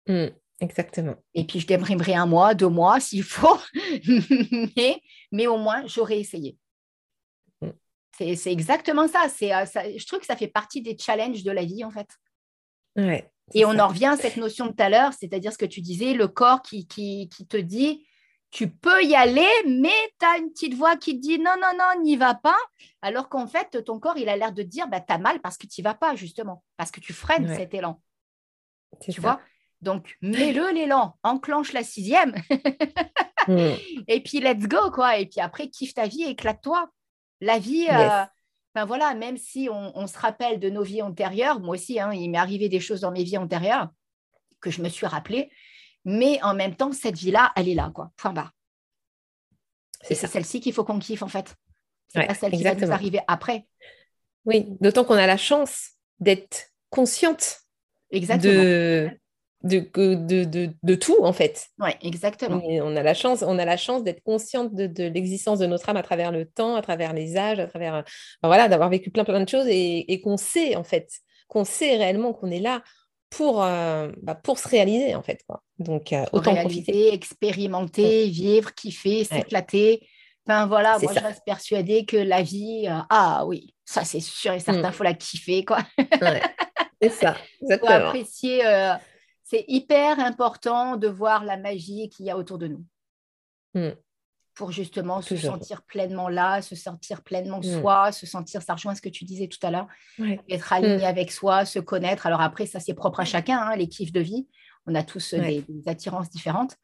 Mmh, 0.06 0.26
exactement. 0.60 1.16
Et 1.34 1.44
puis, 1.44 1.60
je 1.60 1.66
déprimerai 1.66 2.14
un 2.14 2.26
mois, 2.26 2.54
deux 2.54 2.68
mois 2.68 3.00
s'il 3.00 3.24
faut, 3.24 3.58
mais, 4.76 5.00
mais 5.32 5.46
au 5.46 5.58
moins, 5.58 5.86
j'aurais 5.86 6.20
essayé. 6.20 6.56
Mmh. 7.60 7.70
C'est 8.16 8.52
exactement 8.52 9.08
ça. 9.08 9.24
Euh, 9.24 9.66
ça. 9.66 9.96
Je 9.96 10.06
trouve 10.06 10.20
que 10.20 10.26
ça 10.26 10.36
fait 10.36 10.48
partie 10.48 10.80
des 10.80 10.96
challenges 10.96 11.42
de 11.42 11.50
la 11.50 11.64
vie, 11.64 11.84
en 11.84 11.90
fait. 11.90 12.08
Ouais, 12.96 13.31
et 13.54 13.64
on 13.64 13.78
en 13.78 13.88
revient 13.88 14.06
à 14.06 14.16
cette 14.16 14.36
notion 14.36 14.66
de 14.66 14.72
tout 14.72 14.82
à 14.82 14.88
l'heure, 14.88 15.12
c'est-à-dire 15.12 15.52
ce 15.52 15.58
que 15.58 15.66
tu 15.66 15.80
disais, 15.80 16.14
le 16.14 16.28
corps 16.28 16.62
qui, 16.62 16.86
qui, 16.86 17.28
qui 17.28 17.46
te 17.46 17.56
dit 17.56 18.06
tu 18.52 18.68
peux 18.68 19.02
y 19.02 19.14
aller, 19.16 19.48
mais 19.66 19.88
tu 20.20 20.26
as 20.26 20.36
une 20.36 20.50
petite 20.50 20.74
voix 20.74 20.96
qui 20.96 21.16
te 21.16 21.22
dit 21.22 21.38
non, 21.38 21.54
non, 21.60 21.72
non, 21.76 22.02
n'y 22.02 22.16
va 22.16 22.34
pas. 22.34 22.58
Alors 23.00 23.30
qu'en 23.30 23.46
fait, 23.46 23.82
ton 23.82 23.98
corps, 23.98 24.18
il 24.18 24.28
a 24.28 24.36
l'air 24.36 24.52
de 24.52 24.62
te 24.62 24.68
dire 24.68 24.86
bah, 24.88 25.00
tu 25.00 25.12
as 25.12 25.18
mal 25.18 25.40
parce 25.40 25.56
que 25.56 25.66
tu 25.66 25.80
n'y 25.80 25.84
vas 25.84 25.94
pas, 25.94 26.14
justement, 26.14 26.62
parce 26.76 26.90
que 26.90 27.00
tu 27.00 27.14
freines 27.14 27.48
cet 27.48 27.72
élan. 27.72 28.00
Tu 29.00 29.18
vois? 29.20 29.40
Donc, 29.80 30.16
mets-le 30.20 30.70
l'élan, 30.70 31.18
enclenche 31.22 31.72
la 31.72 31.82
sixième. 31.82 32.34
Mm. 33.48 33.72
Et 34.06 34.22
puis, 34.22 34.38
let's 34.38 34.68
go, 34.68 34.90
quoi. 34.92 35.16
Et 35.16 35.26
puis 35.26 35.40
après, 35.40 35.68
kiffe 35.68 35.94
ta 35.94 36.06
vie, 36.06 36.22
éclate-toi. 36.22 36.88
La 37.40 37.58
vie, 37.58 37.88
euh, 37.90 38.24
ben 38.74 38.84
voilà, 38.86 39.14
même 39.14 39.36
si 39.36 39.68
on, 39.70 40.06
se 40.06 40.18
rappelle 40.18 40.58
de 40.58 40.70
nos 40.70 40.82
vies 40.82 41.02
antérieures, 41.02 41.60
moi 41.60 41.74
aussi, 41.74 42.00
hein, 42.00 42.12
il 42.12 42.30
m'est 42.30 42.38
arrivé 42.38 42.68
des 42.68 42.80
choses 42.80 43.00
dans 43.00 43.10
mes 43.10 43.22
vies 43.22 43.36
antérieures 43.36 43.90
que 44.60 44.70
je 44.70 44.80
me 44.80 44.88
suis 44.88 45.06
rappelé, 45.06 45.50
mais 46.04 46.42
en 46.42 46.54
même 46.54 46.74
temps, 46.74 46.92
cette 46.92 47.18
vie-là, 47.18 47.52
elle 47.54 47.68
est 47.68 47.74
là, 47.74 47.90
quoi. 47.94 48.12
Point 48.16 48.32
barre. 48.32 48.52
C'est 50.02 50.14
celle-ci 50.14 50.60
qu'il 50.60 50.72
faut 50.72 50.84
qu'on 50.84 50.98
kiffe, 50.98 51.22
en 51.22 51.28
fait. 51.28 51.54
C'est 52.08 52.26
pas 52.26 52.34
celle 52.34 52.52
qui 52.52 52.62
va 52.62 52.74
nous 52.74 52.90
arriver 52.90 53.20
après. 53.28 53.66
Oui, 54.44 54.66
d'autant 54.80 55.04
qu'on 55.04 55.14
a 55.14 55.26
la 55.26 55.36
chance 55.36 55.90
d'être 56.18 56.72
consciente 56.90 57.60
exactement. 58.10 58.52
de 58.52 59.10
de, 59.64 60.74
de, 60.82 60.94
tout, 60.94 61.16
en 61.22 61.32
fait. 61.32 61.68
Oui, 61.78 61.90
exactement. 62.02 62.60
on 62.64 62.96
a 62.96 63.02
la 63.02 63.14
chance, 63.14 63.42
on 63.46 63.58
a 63.58 63.64
la 63.64 63.76
chance 63.76 64.02
d'être 64.02 64.22
consciente 64.22 64.74
de, 64.74 65.04
l'existence 65.04 65.58
de 65.58 65.66
notre 65.66 65.88
âme 65.88 65.96
à 65.96 66.02
travers 66.02 66.32
le 66.32 66.46
temps, 66.46 66.74
à 66.74 66.82
travers 66.82 67.12
les 67.12 67.36
âges, 67.36 67.60
à 67.60 67.66
travers, 67.66 68.04
voilà, 68.42 68.68
d'avoir 68.68 68.88
vécu 68.88 69.10
plein, 69.10 69.24
plein 69.24 69.40
de 69.40 69.48
choses 69.48 69.66
et, 69.68 70.20
qu'on 70.22 70.36
sait, 70.36 70.76
en 70.76 70.84
fait, 70.84 71.08
qu'on 71.48 71.64
sait 71.64 71.96
réellement 71.96 72.32
qu'on 72.32 72.50
est 72.50 72.60
là 72.60 72.82
pour, 73.30 73.62
euh, 73.62 74.10
bah, 74.22 74.34
pour 74.34 74.58
se 74.58 74.68
réaliser, 74.68 75.14
en 75.14 75.22
fait. 75.22 75.42
Quoi. 75.46 75.62
Donc, 75.78 76.12
euh, 76.12 76.24
autant 76.32 76.54
profiter. 76.54 77.14
expérimenter, 77.14 78.28
vivre, 78.28 78.74
kiffer, 78.74 79.24
s'éclater. 79.24 80.06
Enfin, 80.46 80.66
voilà, 80.66 80.98
moi, 80.98 81.12
je 81.14 81.20
reste 81.20 81.42
persuadée 81.46 82.04
que 82.04 82.16
la 82.16 82.42
vie, 82.42 82.86
euh, 82.88 82.98
ah 83.10 83.44
oui, 83.46 83.74
ça, 83.84 84.04
c'est 84.04 84.20
sûr 84.20 84.52
et 84.52 84.58
certain, 84.58 84.88
il 84.88 84.88
mm. 84.88 84.92
faut 84.92 85.04
la 85.04 85.14
kiffer, 85.14 85.64
quoi. 85.64 85.78
C'est 87.00 87.10
ça, 87.10 87.36
exactement. 87.62 87.90
faut 87.90 88.06
apprécier 88.06 88.60
c'est 89.52 89.66
hyper 89.68 90.18
important 90.18 90.96
de 90.96 91.08
voir 91.08 91.44
la 91.44 91.58
magie 91.58 92.08
qu'il 92.08 92.24
y 92.24 92.30
a 92.30 92.38
autour 92.38 92.56
de 92.56 92.68
nous. 92.68 92.84
Hmm. 93.74 93.90
Pour 94.54 94.72
justement 94.72 95.20
se 95.20 95.36
sentir 95.36 95.82
pleinement 95.82 96.30
là, 96.30 96.62
se 96.62 96.74
sentir 96.74 97.22
pleinement 97.22 97.58
hmm. 97.58 97.80
soi, 97.80 98.12
se 98.12 98.24
sentir, 98.24 98.62
ça 98.62 98.72
rejoint 98.72 98.94
ce 98.94 99.02
que 99.02 99.10
tu 99.10 99.26
disais 99.26 99.48
tout 99.48 99.58
à 99.62 99.70
l'heure, 99.70 99.88
être 100.48 100.72
aligné 100.72 101.04
hmm. 101.04 101.04
avec 101.04 101.30
soi, 101.30 101.66
se 101.66 101.78
connaître. 101.80 102.26
Alors 102.26 102.40
après, 102.40 102.64
ça 102.64 102.80
c'est 102.80 102.94
propre 102.94 103.20
à 103.20 103.26
chacun, 103.26 103.58
hein, 103.58 103.76
les 103.76 103.88
kiffs 103.88 104.12
de 104.12 104.20
vie. 104.20 104.48
On 104.86 104.94
a 104.94 105.02
tous 105.02 105.34
euh, 105.34 105.38
des, 105.38 105.82
attirances 105.86 106.30
différentes, 106.30 106.76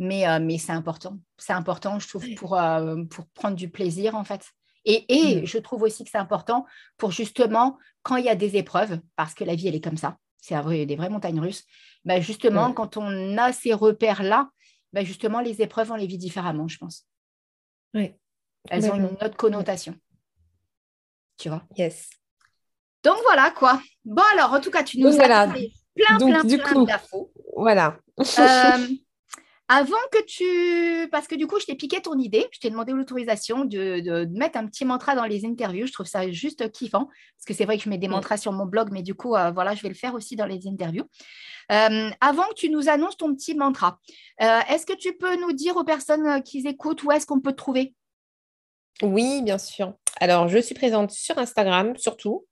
mais, 0.00 0.28
euh, 0.28 0.40
mais 0.42 0.58
c'est 0.58 0.72
important. 0.72 1.18
C'est 1.38 1.52
important, 1.52 2.00
je 2.00 2.08
trouve, 2.08 2.26
pour, 2.34 2.58
euh, 2.58 3.04
pour 3.04 3.26
prendre 3.28 3.54
du 3.54 3.70
plaisir 3.70 4.16
en 4.16 4.24
fait. 4.24 4.50
Et, 4.84 5.04
et 5.08 5.46
je 5.46 5.58
trouve 5.58 5.82
aussi 5.82 6.02
que 6.02 6.10
c'est 6.10 6.18
important 6.18 6.66
pour 6.96 7.12
justement, 7.12 7.78
quand 8.02 8.16
il 8.16 8.24
y 8.24 8.28
a 8.28 8.34
des 8.34 8.56
épreuves, 8.56 9.00
parce 9.14 9.32
que 9.32 9.44
la 9.44 9.54
vie, 9.54 9.68
elle 9.68 9.74
est 9.76 9.80
comme 9.80 9.96
ça, 9.96 10.16
c'est 10.46 10.54
vrai, 10.60 10.86
des 10.86 10.94
vraies 10.94 11.10
montagnes 11.10 11.40
russes, 11.40 11.64
bah, 12.04 12.20
justement, 12.20 12.72
quand 12.72 12.96
on 12.96 13.36
a 13.36 13.52
ces 13.52 13.72
repères-là, 13.72 14.48
bah, 14.92 15.02
justement, 15.02 15.40
les 15.40 15.60
épreuves, 15.60 15.90
on 15.90 15.96
les 15.96 16.06
vit 16.06 16.18
différemment, 16.18 16.68
je 16.68 16.78
pense. 16.78 17.04
Oui. 17.94 18.12
Elles 18.70 18.88
ont 18.90 18.94
une 18.94 19.06
autre 19.06 19.36
connotation. 19.36 19.96
Tu 21.36 21.48
vois? 21.48 21.64
Yes. 21.76 22.10
Donc 23.02 23.18
voilà 23.24 23.50
quoi. 23.50 23.80
Bon 24.04 24.22
alors, 24.32 24.52
en 24.52 24.60
tout 24.60 24.70
cas, 24.70 24.82
tu 24.82 24.98
nous 24.98 25.20
as 25.20 25.24
plein, 25.24 25.52
plein, 25.94 26.18
plein 26.18 26.84
d'infos. 26.84 27.32
Voilà. 27.56 27.98
Euh, 28.18 28.24
avant 29.68 29.96
que 30.12 30.22
tu... 30.24 31.08
Parce 31.10 31.26
que 31.26 31.34
du 31.34 31.46
coup, 31.46 31.58
je 31.58 31.66
t'ai 31.66 31.74
piqué 31.74 32.00
ton 32.00 32.16
idée, 32.18 32.46
je 32.52 32.60
t'ai 32.60 32.70
demandé 32.70 32.92
l'autorisation 32.92 33.64
de, 33.64 34.24
mettre 34.36 34.58
un 34.58 34.66
petit 34.66 34.84
mantra 34.84 35.14
dans 35.14 35.24
les 35.24 35.44
interviews. 35.44 35.86
Je 35.86 35.92
trouve 35.92 36.06
ça 36.06 36.30
juste 36.30 36.70
kiffant, 36.70 37.06
parce 37.06 37.44
que 37.46 37.54
c'est 37.54 37.64
vrai 37.64 37.76
que 37.76 37.82
je 37.82 37.88
mets 37.88 37.98
des 37.98 38.08
mantras 38.08 38.36
sur 38.36 38.52
mon 38.52 38.66
blog, 38.66 38.90
mais 38.92 39.02
du 39.02 39.14
coup, 39.14 39.34
euh, 39.34 39.50
voilà, 39.50 39.74
je 39.74 39.82
vais 39.82 39.88
le 39.88 39.94
faire 39.94 40.14
aussi 40.14 40.36
dans 40.36 40.46
les 40.46 40.68
interviews. 40.68 41.04
Euh, 41.72 42.10
avant 42.20 42.44
que 42.44 42.54
tu 42.54 42.70
nous 42.70 42.88
annonces 42.88 43.16
ton 43.16 43.34
petit 43.34 43.56
mantra, 43.56 43.98
euh, 44.40 44.60
est-ce 44.68 44.86
que 44.86 44.96
tu 44.96 45.16
peux 45.16 45.36
nous 45.40 45.52
dire 45.52 45.76
aux 45.76 45.84
personnes 45.84 46.42
qui 46.44 46.58
écoutent 46.66 47.02
où 47.02 47.10
est-ce 47.10 47.26
qu'on 47.26 47.40
peut 47.40 47.50
te 47.50 47.56
trouver? 47.56 47.95
Oui, 49.02 49.42
bien 49.42 49.58
sûr. 49.58 49.94
Alors, 50.18 50.48
je 50.48 50.58
suis 50.58 50.74
présente 50.74 51.10
sur 51.10 51.36
Instagram, 51.38 51.94
surtout. 51.96 52.46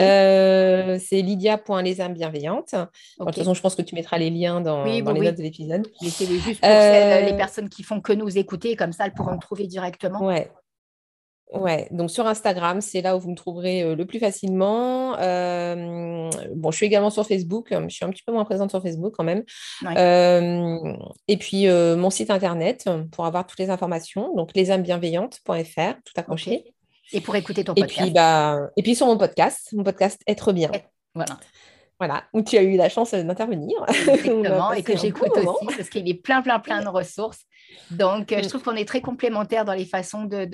Euh, 0.00 0.98
c'est 0.98 1.22
lydia.lesambienveillante. 1.22 2.74
De 2.74 3.24
toute 3.24 3.36
façon, 3.36 3.54
je 3.54 3.60
pense 3.60 3.76
que 3.76 3.82
tu 3.82 3.94
mettras 3.94 4.18
les 4.18 4.30
liens 4.30 4.60
dans, 4.60 4.84
les 4.84 5.02
notes 5.02 5.36
de 5.36 5.42
l'épisode. 5.42 5.86
C'est 6.00 6.26
juste 6.26 6.60
pour 6.60 6.68
les 6.68 7.34
personnes 7.36 7.68
qui 7.68 7.84
font 7.84 8.00
que 8.00 8.12
nous 8.12 8.36
écouter, 8.36 8.74
comme 8.74 8.92
ça, 8.92 9.06
elles 9.06 9.14
pourront 9.14 9.34
me 9.34 9.40
trouver 9.40 9.66
directement. 9.66 10.26
Ouais. 10.26 10.50
Ouais, 11.52 11.88
donc 11.90 12.10
sur 12.10 12.26
Instagram, 12.26 12.80
c'est 12.80 13.00
là 13.00 13.16
où 13.16 13.20
vous 13.20 13.30
me 13.30 13.34
trouverez 13.34 13.94
le 13.94 14.04
plus 14.04 14.18
facilement. 14.18 15.16
Euh, 15.18 16.28
bon, 16.54 16.70
je 16.70 16.76
suis 16.76 16.86
également 16.86 17.08
sur 17.08 17.26
Facebook, 17.26 17.68
je 17.70 17.88
suis 17.88 18.04
un 18.04 18.10
petit 18.10 18.22
peu 18.22 18.32
moins 18.32 18.44
présente 18.44 18.70
sur 18.70 18.82
Facebook 18.82 19.14
quand 19.16 19.24
même. 19.24 19.44
Euh, 19.84 20.92
et 21.26 21.38
puis 21.38 21.66
mon 21.66 22.10
site 22.10 22.30
internet 22.30 22.88
pour 23.12 23.24
avoir 23.24 23.46
toutes 23.46 23.58
les 23.58 23.70
informations, 23.70 24.34
donc 24.36 24.54
lesamesbienveillantes.fr, 24.54 25.94
tout 26.04 26.12
accroché. 26.16 26.74
Et 27.12 27.22
pour 27.22 27.34
écouter 27.36 27.64
ton 27.64 27.74
podcast. 27.74 27.98
Et 28.00 28.02
puis, 28.02 28.10
bah, 28.12 28.68
et 28.76 28.82
puis 28.82 28.94
sur 28.94 29.06
mon 29.06 29.16
podcast, 29.16 29.70
mon 29.72 29.82
podcast 29.82 30.20
Être 30.26 30.52
bien. 30.52 30.70
Voilà. 31.14 31.38
Voilà, 31.98 32.24
où 32.32 32.42
tu 32.42 32.56
as 32.56 32.62
eu 32.62 32.76
la 32.76 32.88
chance 32.88 33.12
d'intervenir. 33.12 33.74
Exactement, 33.88 34.72
et 34.72 34.82
que 34.82 34.96
j'écoute 34.96 35.32
aussi, 35.36 35.76
parce 35.76 35.88
qu'il 35.88 36.08
est 36.08 36.14
plein, 36.14 36.42
plein, 36.42 36.60
plein 36.60 36.82
de 36.82 36.88
ressources. 36.88 37.40
Donc, 37.90 38.28
je 38.42 38.48
trouve 38.48 38.62
qu'on 38.62 38.76
est 38.76 38.86
très 38.86 39.00
complémentaires 39.00 39.64
dans 39.64 39.72
les 39.72 39.84
façons 39.84 40.24
de 40.24 40.44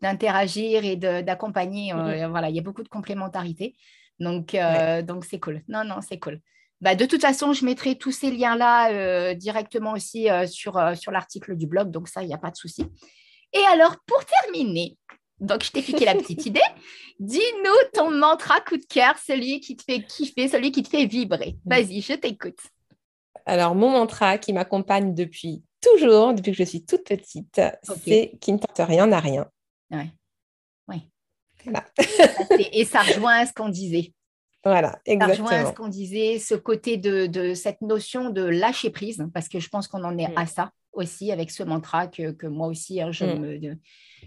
d'interagir 0.00 0.84
et 0.84 0.96
d'accompagner. 0.96 1.92
Euh, 1.92 2.28
voilà, 2.28 2.48
il 2.48 2.56
y 2.56 2.58
a 2.58 2.62
beaucoup 2.62 2.82
de 2.82 2.88
complémentarité. 2.88 3.76
Donc, 4.18 4.54
euh, 4.54 5.02
donc 5.02 5.24
c'est 5.24 5.38
cool. 5.38 5.62
Non, 5.68 5.84
non, 5.84 6.00
c'est 6.00 6.18
cool. 6.18 6.40
Bah, 6.80 6.94
de 6.94 7.04
toute 7.04 7.20
façon, 7.20 7.52
je 7.52 7.64
mettrai 7.64 7.96
tous 7.96 8.12
ces 8.12 8.30
liens-là 8.30 8.90
euh, 8.92 9.34
directement 9.34 9.92
aussi 9.92 10.28
sur, 10.46 10.80
sur 10.96 11.12
l'article 11.12 11.56
du 11.56 11.66
blog. 11.66 11.90
Donc, 11.90 12.08
ça, 12.08 12.22
il 12.22 12.28
n'y 12.28 12.34
a 12.34 12.38
pas 12.38 12.50
de 12.50 12.56
souci. 12.56 12.86
Et 13.52 13.62
alors, 13.72 13.96
pour 14.06 14.24
terminer, 14.24 14.96
donc 15.40 15.64
je 15.64 15.72
t'ai 15.72 15.82
piqué 15.82 16.04
la 16.04 16.14
petite 16.14 16.46
idée. 16.46 16.60
Dis-nous 17.18 17.90
ton 17.92 18.10
mantra 18.10 18.60
coup 18.60 18.78
de 18.78 18.86
cœur, 18.86 19.18
celui 19.18 19.60
qui 19.60 19.76
te 19.76 19.82
fait 19.82 20.02
kiffer, 20.02 20.48
celui 20.48 20.72
qui 20.72 20.82
te 20.82 20.88
fait 20.88 21.04
vibrer. 21.04 21.56
Vas-y, 21.66 22.00
je 22.00 22.14
t'écoute. 22.14 22.58
Alors, 23.44 23.74
mon 23.74 23.90
mantra 23.90 24.38
qui 24.38 24.52
m'accompagne 24.52 25.14
depuis 25.14 25.62
toujours, 25.82 26.34
depuis 26.34 26.52
que 26.52 26.58
je 26.58 26.64
suis 26.64 26.84
toute 26.84 27.04
petite, 27.04 27.60
c'est 28.04 28.32
qui 28.40 28.52
ne 28.52 28.58
tente 28.58 28.86
rien 28.86 29.06
n'a 29.06 29.20
rien. 29.20 29.46
Oui. 29.90 30.10
Oui. 30.88 31.02
et 32.72 32.84
ça 32.84 33.02
rejoint 33.02 33.44
ce 33.46 33.52
qu'on 33.52 33.68
disait. 33.68 34.12
Voilà, 34.64 34.98
exactement. 35.06 35.48
Ça 35.48 35.56
rejoint 35.56 35.70
ce 35.70 35.76
qu'on 35.76 35.88
disait, 35.88 36.38
ce 36.38 36.54
côté 36.54 36.96
de, 36.96 37.54
cette 37.54 37.80
notion 37.80 38.30
de 38.30 38.42
lâcher 38.42 38.90
prise, 38.90 39.26
parce 39.32 39.48
que 39.48 39.58
je 39.58 39.68
pense 39.68 39.88
qu'on 39.88 40.04
en 40.04 40.16
est 40.18 40.28
mm. 40.28 40.38
à 40.38 40.46
ça 40.46 40.70
aussi 40.92 41.32
avec 41.32 41.50
ce 41.50 41.62
mantra 41.62 42.08
que, 42.08 42.46
moi 42.46 42.66
aussi, 42.66 43.00
hein, 43.00 43.10
je, 43.12 43.24
mm. 43.24 43.38
me, 43.38 43.78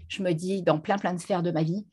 je 0.08 0.22
me 0.22 0.32
dis 0.32 0.62
dans 0.62 0.78
plein, 0.78 0.98
plein 0.98 1.12
de 1.12 1.20
sphères 1.20 1.42
de 1.42 1.50
ma 1.50 1.62
vie. 1.62 1.86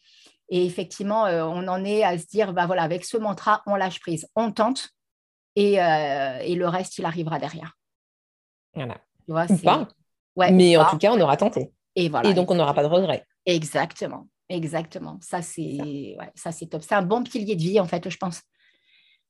Et 0.50 0.66
effectivement, 0.66 1.26
euh, 1.28 1.44
on 1.44 1.68
en 1.68 1.86
est 1.86 2.04
à 2.04 2.18
se 2.18 2.26
dire, 2.26 2.54
bah 2.54 2.66
voilà, 2.66 2.84
avec 2.84 3.06
ce 3.06 3.18
mantra, 3.18 3.62
on 3.68 3.76
lâche 3.76 4.00
prise, 4.00 4.28
on 4.36 4.52
tente, 4.52 4.90
et, 5.56 5.82
euh, 5.82 6.40
et 6.40 6.56
le 6.56 6.68
reste, 6.68 6.98
il 6.98 7.06
arrivera 7.06 7.40
derrière. 7.40 7.78
Voilà. 8.74 8.96
Tu 9.26 9.32
vois, 9.32 9.46
pas. 9.64 9.88
Ouais, 10.36 10.52
Mais 10.52 10.78
en 10.78 10.90
tout 10.90 10.98
cas, 10.98 11.12
on 11.12 11.22
aura 11.22 11.38
tenté. 11.38 11.72
Et, 11.96 12.10
voilà. 12.10 12.30
et 12.30 12.34
donc, 12.34 12.50
on 12.52 12.56
n'aura 12.56 12.74
pas 12.74 12.84
de 12.84 12.88
regrets. 12.88 13.26
Exactement, 13.46 14.28
exactement. 14.50 15.18
Ça, 15.22 15.42
c'est 15.42 16.16
ouais, 16.20 16.32
ça, 16.36 16.52
c'est 16.52 16.68
top. 16.68 16.84
C'est 16.84 16.96
un 16.96 17.02
bon 17.02 17.24
pilier 17.24 17.56
de 17.56 17.62
vie, 17.62 17.80
en 17.80 17.88
fait, 17.88 18.10
je 18.10 18.18
pense. 18.18 18.42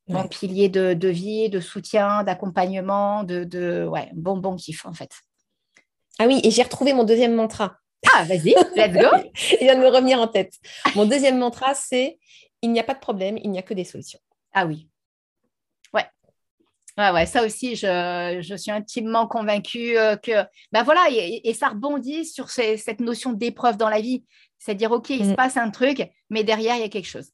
Bon 0.07 0.27
pilier 0.27 0.67
de, 0.67 0.93
de, 0.93 1.07
vie, 1.07 1.49
de 1.49 1.61
soutien, 1.61 2.23
d'accompagnement, 2.23 3.23
de, 3.23 3.45
de 3.45 3.87
ouais, 3.87 4.09
bon, 4.13 4.37
bon 4.37 4.57
kiff, 4.57 4.85
en 4.85 4.93
fait. 4.93 5.11
Ah 6.19 6.25
oui, 6.27 6.41
et 6.43 6.51
j'ai 6.51 6.63
retrouvé 6.63 6.93
mon 6.93 7.05
deuxième 7.05 7.33
mantra. 7.33 7.77
Ah, 8.13 8.23
vas-y, 8.25 8.55
let's 8.75 8.93
go. 8.93 9.07
Il 9.61 9.65
vient 9.65 9.75
de 9.75 9.81
me 9.81 9.87
revenir 9.87 10.19
en 10.19 10.27
tête. 10.27 10.53
Mon 10.95 11.05
deuxième 11.05 11.37
mantra, 11.37 11.73
c'est 11.75 12.19
il 12.61 12.71
n'y 12.71 12.79
a 12.79 12.83
pas 12.83 12.93
de 12.93 12.99
problème, 12.99 13.37
il 13.43 13.51
n'y 13.51 13.59
a 13.59 13.63
que 13.63 13.73
des 13.73 13.83
solutions. 13.83 14.19
Ah 14.53 14.65
oui. 14.65 14.90
Ouais. 16.97 17.11
Ouais, 17.11 17.25
ça 17.25 17.45
aussi, 17.45 17.75
je, 17.75 18.55
suis 18.57 18.71
intimement 18.71 19.27
convaincue 19.27 19.97
euh, 19.97 20.15
que, 20.15 20.43
ben 20.71 20.83
voilà, 20.83 21.05
et, 21.09 21.53
ça 21.53 21.69
rebondit 21.69 22.25
sur 22.25 22.49
cette 22.49 22.99
notion 22.99 23.33
d'épreuve 23.33 23.77
dans 23.77 23.89
la 23.89 24.01
vie. 24.01 24.25
C'est 24.59 24.71
à 24.71 24.75
dire, 24.75 24.91
OK, 24.91 25.09
il 25.09 25.25
se 25.25 25.31
mm. 25.31 25.35
passe 25.35 25.57
un 25.57 25.69
truc, 25.71 26.07
mais 26.29 26.43
derrière, 26.43 26.75
il 26.75 26.81
y 26.81 26.85
a 26.85 26.89
quelque 26.89 27.07
chose. 27.07 27.31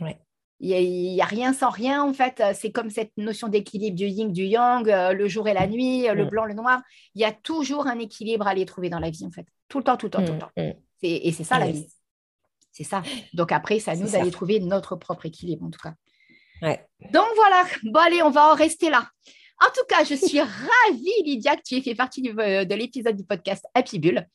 Ouais. 0.00 0.18
Il 0.58 0.70
n'y 0.70 1.20
a, 1.20 1.26
rien 1.26 1.52
sans 1.52 1.70
rien, 1.70 2.02
en 2.02 2.12
fait. 2.14 2.42
C'est 2.54 2.72
comme 2.72 2.90
cette 2.90 3.12
notion 3.16 3.48
d'équilibre 3.48 3.96
du 3.96 4.06
yin, 4.06 4.32
du 4.32 4.44
yang, 4.44 4.88
euh, 4.88 5.12
le 5.12 5.28
jour 5.28 5.48
et 5.48 5.54
la 5.54 5.66
nuit, 5.66 6.06
le 6.08 6.24
mm. 6.24 6.28
blanc, 6.28 6.44
le 6.44 6.54
noir. 6.54 6.82
Il 7.14 7.20
y 7.20 7.24
a 7.24 7.32
toujours 7.32 7.86
un 7.86 7.98
équilibre 7.98 8.46
à 8.46 8.50
aller 8.50 8.64
trouver 8.64 8.88
dans 8.88 8.98
la 8.98 9.10
vie, 9.10 9.26
en 9.26 9.30
fait. 9.30 9.46
Tout 9.68 9.78
le 9.78 9.84
temps, 9.84 9.96
tout 9.96 10.06
le 10.06 10.10
temps, 10.10 10.24
tout 10.24 10.32
le 10.32 10.38
mm, 10.38 10.40
temps. 10.40 10.52
Et 11.02 11.32
c'est 11.32 11.44
ça, 11.44 11.58
la 11.58 11.70
vie. 11.70 11.86
C'est 12.72 12.84
ça. 12.84 13.02
Donc 13.32 13.52
après, 13.52 13.78
à 13.86 13.96
nous 13.96 14.10
d'aller 14.10 14.30
trouver 14.30 14.60
notre 14.60 14.96
propre 14.96 15.24
équilibre, 15.24 15.64
en 15.64 15.70
tout 15.70 15.80
cas. 15.82 15.94
Donc 16.62 17.26
voilà, 17.34 17.64
bon 17.84 18.00
allez, 18.00 18.22
on 18.22 18.30
va 18.30 18.52
en 18.52 18.54
rester 18.54 18.90
là. 18.90 19.08
En 19.60 19.70
tout 19.74 19.84
cas, 19.88 20.04
je 20.04 20.14
suis 20.14 20.40
ravie, 20.40 21.22
Lydia, 21.24 21.56
que 21.56 21.62
tu 21.64 21.76
aies 21.76 21.82
fait 21.82 21.94
partie 21.94 22.28
euh, 22.38 22.64
de 22.64 22.74
l'épisode 22.74 23.16
du 23.16 23.24
podcast 23.24 23.64
Happy 23.74 23.98
Bull. 23.98 24.26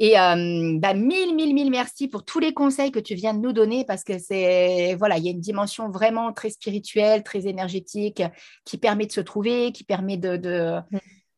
Et 0.00 0.18
euh, 0.18 0.78
bah, 0.78 0.94
mille, 0.94 1.34
mille, 1.34 1.54
mille 1.54 1.70
merci 1.70 2.06
pour 2.06 2.24
tous 2.24 2.38
les 2.38 2.54
conseils 2.54 2.92
que 2.92 3.00
tu 3.00 3.14
viens 3.16 3.34
de 3.34 3.40
nous 3.40 3.52
donner 3.52 3.84
parce 3.84 4.04
que 4.04 4.16
c'est, 4.18 4.94
voilà, 4.94 5.18
il 5.18 5.24
y 5.24 5.28
a 5.28 5.32
une 5.32 5.40
dimension 5.40 5.90
vraiment 5.90 6.32
très 6.32 6.50
spirituelle, 6.50 7.24
très 7.24 7.48
énergétique 7.48 8.22
qui 8.64 8.78
permet 8.78 9.06
de 9.06 9.12
se 9.12 9.20
trouver, 9.20 9.72
qui 9.72 9.82
permet 9.82 10.16
de, 10.16 10.36
de, 10.36 10.80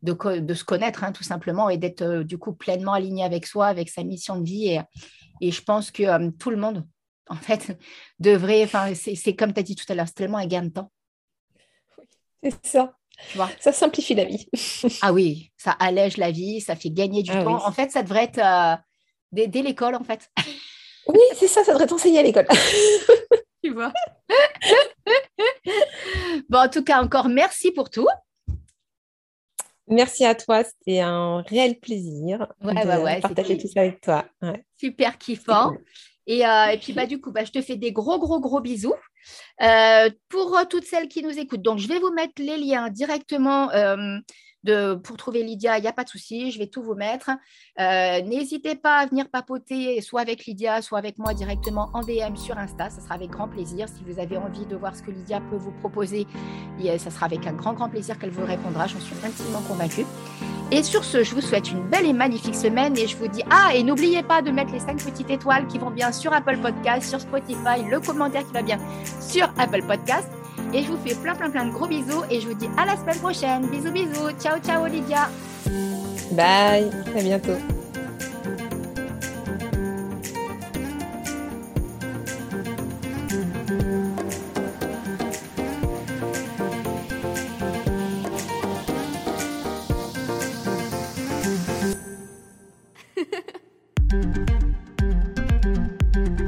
mm. 0.02 0.40
de, 0.40 0.54
se 0.54 0.64
connaître 0.64 1.04
hein, 1.04 1.12
tout 1.12 1.24
simplement 1.24 1.70
et 1.70 1.78
d'être 1.78 2.02
euh, 2.02 2.22
du 2.22 2.36
coup 2.36 2.52
pleinement 2.52 2.92
aligné 2.92 3.24
avec 3.24 3.46
soi, 3.46 3.66
avec 3.66 3.88
sa 3.88 4.04
mission 4.04 4.38
de 4.38 4.44
vie. 4.44 4.68
Et, 4.68 4.80
et 5.40 5.52
je 5.52 5.62
pense 5.62 5.90
que 5.90 6.28
tout 6.32 6.50
le 6.50 6.58
monde 6.58 6.84
en 7.30 7.36
fait, 7.36 7.78
devrait. 8.18 8.64
Enfin, 8.64 8.92
c'est 8.94 9.34
comme 9.34 9.54
tu 9.54 9.60
as 9.60 9.62
dit 9.62 9.76
tout 9.76 9.90
à 9.90 9.94
l'heure, 9.94 10.06
c'est 10.06 10.14
tellement 10.14 10.38
un 10.38 10.46
gain 10.46 10.62
de 10.62 10.68
temps. 10.70 10.90
Oui, 12.42 12.52
c'est 12.62 12.66
ça. 12.66 12.94
ça 13.60 13.72
simplifie 13.72 14.14
la 14.14 14.24
vie. 14.24 14.46
ah 15.02 15.12
oui, 15.12 15.52
ça 15.56 15.72
allège 15.72 16.16
la 16.16 16.30
vie, 16.30 16.60
ça 16.60 16.76
fait 16.76 16.90
gagner 16.90 17.22
du 17.22 17.30
ah 17.30 17.44
temps. 17.44 17.64
En 17.66 17.72
fait, 17.72 17.90
ça 17.90 18.02
devrait 18.02 18.24
être 18.24 18.38
euh, 18.38 18.76
dès, 19.32 19.62
l'école, 19.62 19.94
en 19.94 20.04
fait. 20.04 20.30
oui, 21.06 21.20
c'est 21.34 21.48
ça, 21.48 21.64
ça 21.64 21.72
devrait 21.72 21.86
t'enseigner 21.86 22.18
à 22.18 22.22
l'école. 22.22 22.46
tu 23.64 23.72
vois? 23.72 23.92
bon, 26.48 26.58
en 26.58 26.68
tout 26.68 26.82
cas, 26.82 27.02
encore 27.02 27.28
merci 27.28 27.70
pour 27.70 27.90
tout. 27.90 28.08
Merci 29.86 30.24
à 30.24 30.36
toi, 30.36 30.62
c'était 30.62 31.00
un 31.00 31.42
réel 31.42 31.80
plaisir 31.80 32.46
de 32.60 33.20
partager 33.20 33.58
tout 33.58 33.66
ça 33.66 33.80
avec 33.80 34.00
toi. 34.00 34.24
Super 34.78 35.18
kiffant. 35.18 35.72
Euh, 36.28 36.66
et, 36.66 36.78
puis, 36.78 36.92
bah, 36.92 37.06
du 37.06 37.20
coup, 37.20 37.32
bah, 37.32 37.44
je 37.44 37.50
te 37.50 37.60
fais 37.62 37.76
des 37.76 37.92
gros, 37.92 38.18
gros, 38.18 38.40
gros 38.40 38.60
bisous. 38.60 38.94
Euh, 39.62 40.10
pour 40.28 40.56
euh, 40.56 40.64
toutes 40.68 40.84
celles 40.84 41.08
qui 41.08 41.22
nous 41.22 41.38
écoutent, 41.38 41.62
donc 41.62 41.78
je 41.78 41.88
vais 41.88 41.98
vous 41.98 42.12
mettre 42.12 42.34
les 42.38 42.56
liens 42.56 42.88
directement 42.88 43.68
de, 44.64 44.94
pour 44.94 45.16
trouver 45.16 45.42
Lydia, 45.42 45.78
il 45.78 45.82
n'y 45.82 45.88
a 45.88 45.92
pas 45.92 46.04
de 46.04 46.08
souci, 46.08 46.50
je 46.50 46.58
vais 46.58 46.66
tout 46.66 46.82
vous 46.82 46.94
mettre. 46.94 47.30
N'hésitez 47.78 48.74
pas 48.74 48.98
à 48.98 49.06
venir 49.06 49.28
papoter, 49.28 50.00
soit 50.00 50.20
avec 50.20 50.44
Lydia, 50.44 50.82
soit 50.82 50.98
avec 50.98 51.18
moi 51.18 51.34
directement 51.34 51.90
en 51.94 52.00
DM 52.00 52.36
sur 52.36 52.58
Insta. 52.58 52.90
Ça 52.90 53.00
sera 53.00 53.14
avec 53.14 53.30
grand 53.30 53.48
plaisir. 53.48 53.88
Si 53.88 54.02
vous 54.06 54.18
avez 54.18 54.36
envie 54.36 54.66
de 54.66 54.76
voir 54.76 54.94
ce 54.94 55.02
que 55.02 55.10
Lydia 55.10 55.40
peut 55.50 55.56
vous 55.56 55.72
proposer, 55.72 56.26
ça 56.98 57.10
sera 57.10 57.26
avec 57.26 57.46
un 57.46 57.52
grand, 57.52 57.72
grand 57.72 57.88
plaisir 57.88 58.18
qu'elle 58.18 58.30
vous 58.30 58.44
répondra. 58.44 58.86
J'en 58.86 59.00
suis 59.00 59.16
intimement 59.24 59.62
convaincue. 59.62 60.04
Et 60.72 60.82
sur 60.82 61.04
ce, 61.04 61.24
je 61.24 61.34
vous 61.34 61.40
souhaite 61.40 61.70
une 61.70 61.82
belle 61.88 62.06
et 62.06 62.12
magnifique 62.12 62.54
semaine 62.54 62.96
et 62.96 63.08
je 63.08 63.16
vous 63.16 63.26
dis 63.26 63.42
ah 63.50 63.70
et 63.74 63.82
n'oubliez 63.82 64.22
pas 64.22 64.40
de 64.40 64.52
mettre 64.52 64.72
les 64.72 64.78
5 64.78 65.02
petites 65.02 65.28
étoiles 65.28 65.66
qui 65.66 65.78
vont 65.78 65.90
bien 65.90 66.12
sur 66.12 66.32
Apple 66.32 66.58
Podcast, 66.58 67.08
sur 67.08 67.20
Spotify, 67.20 67.82
le 67.90 67.98
commentaire 67.98 68.46
qui 68.46 68.52
va 68.52 68.62
bien 68.62 68.78
sur 69.20 69.52
Apple 69.58 69.82
Podcast. 69.82 70.39
Et 70.72 70.82
je 70.82 70.88
vous 70.88 70.98
fais 71.04 71.14
plein 71.14 71.34
plein 71.34 71.50
plein 71.50 71.66
de 71.66 71.72
gros 71.72 71.86
bisous 71.86 72.22
et 72.30 72.40
je 72.40 72.48
vous 72.48 72.54
dis 72.54 72.68
à 72.76 72.86
la 72.86 72.96
semaine 72.96 73.18
prochaine. 73.18 73.66
Bisous 73.66 73.92
bisous. 73.92 74.30
Ciao 74.40 74.58
ciao 74.58 74.86
Lydia. 74.86 75.28
Bye. 76.32 76.90
À 77.16 77.22
bientôt. 77.22 77.56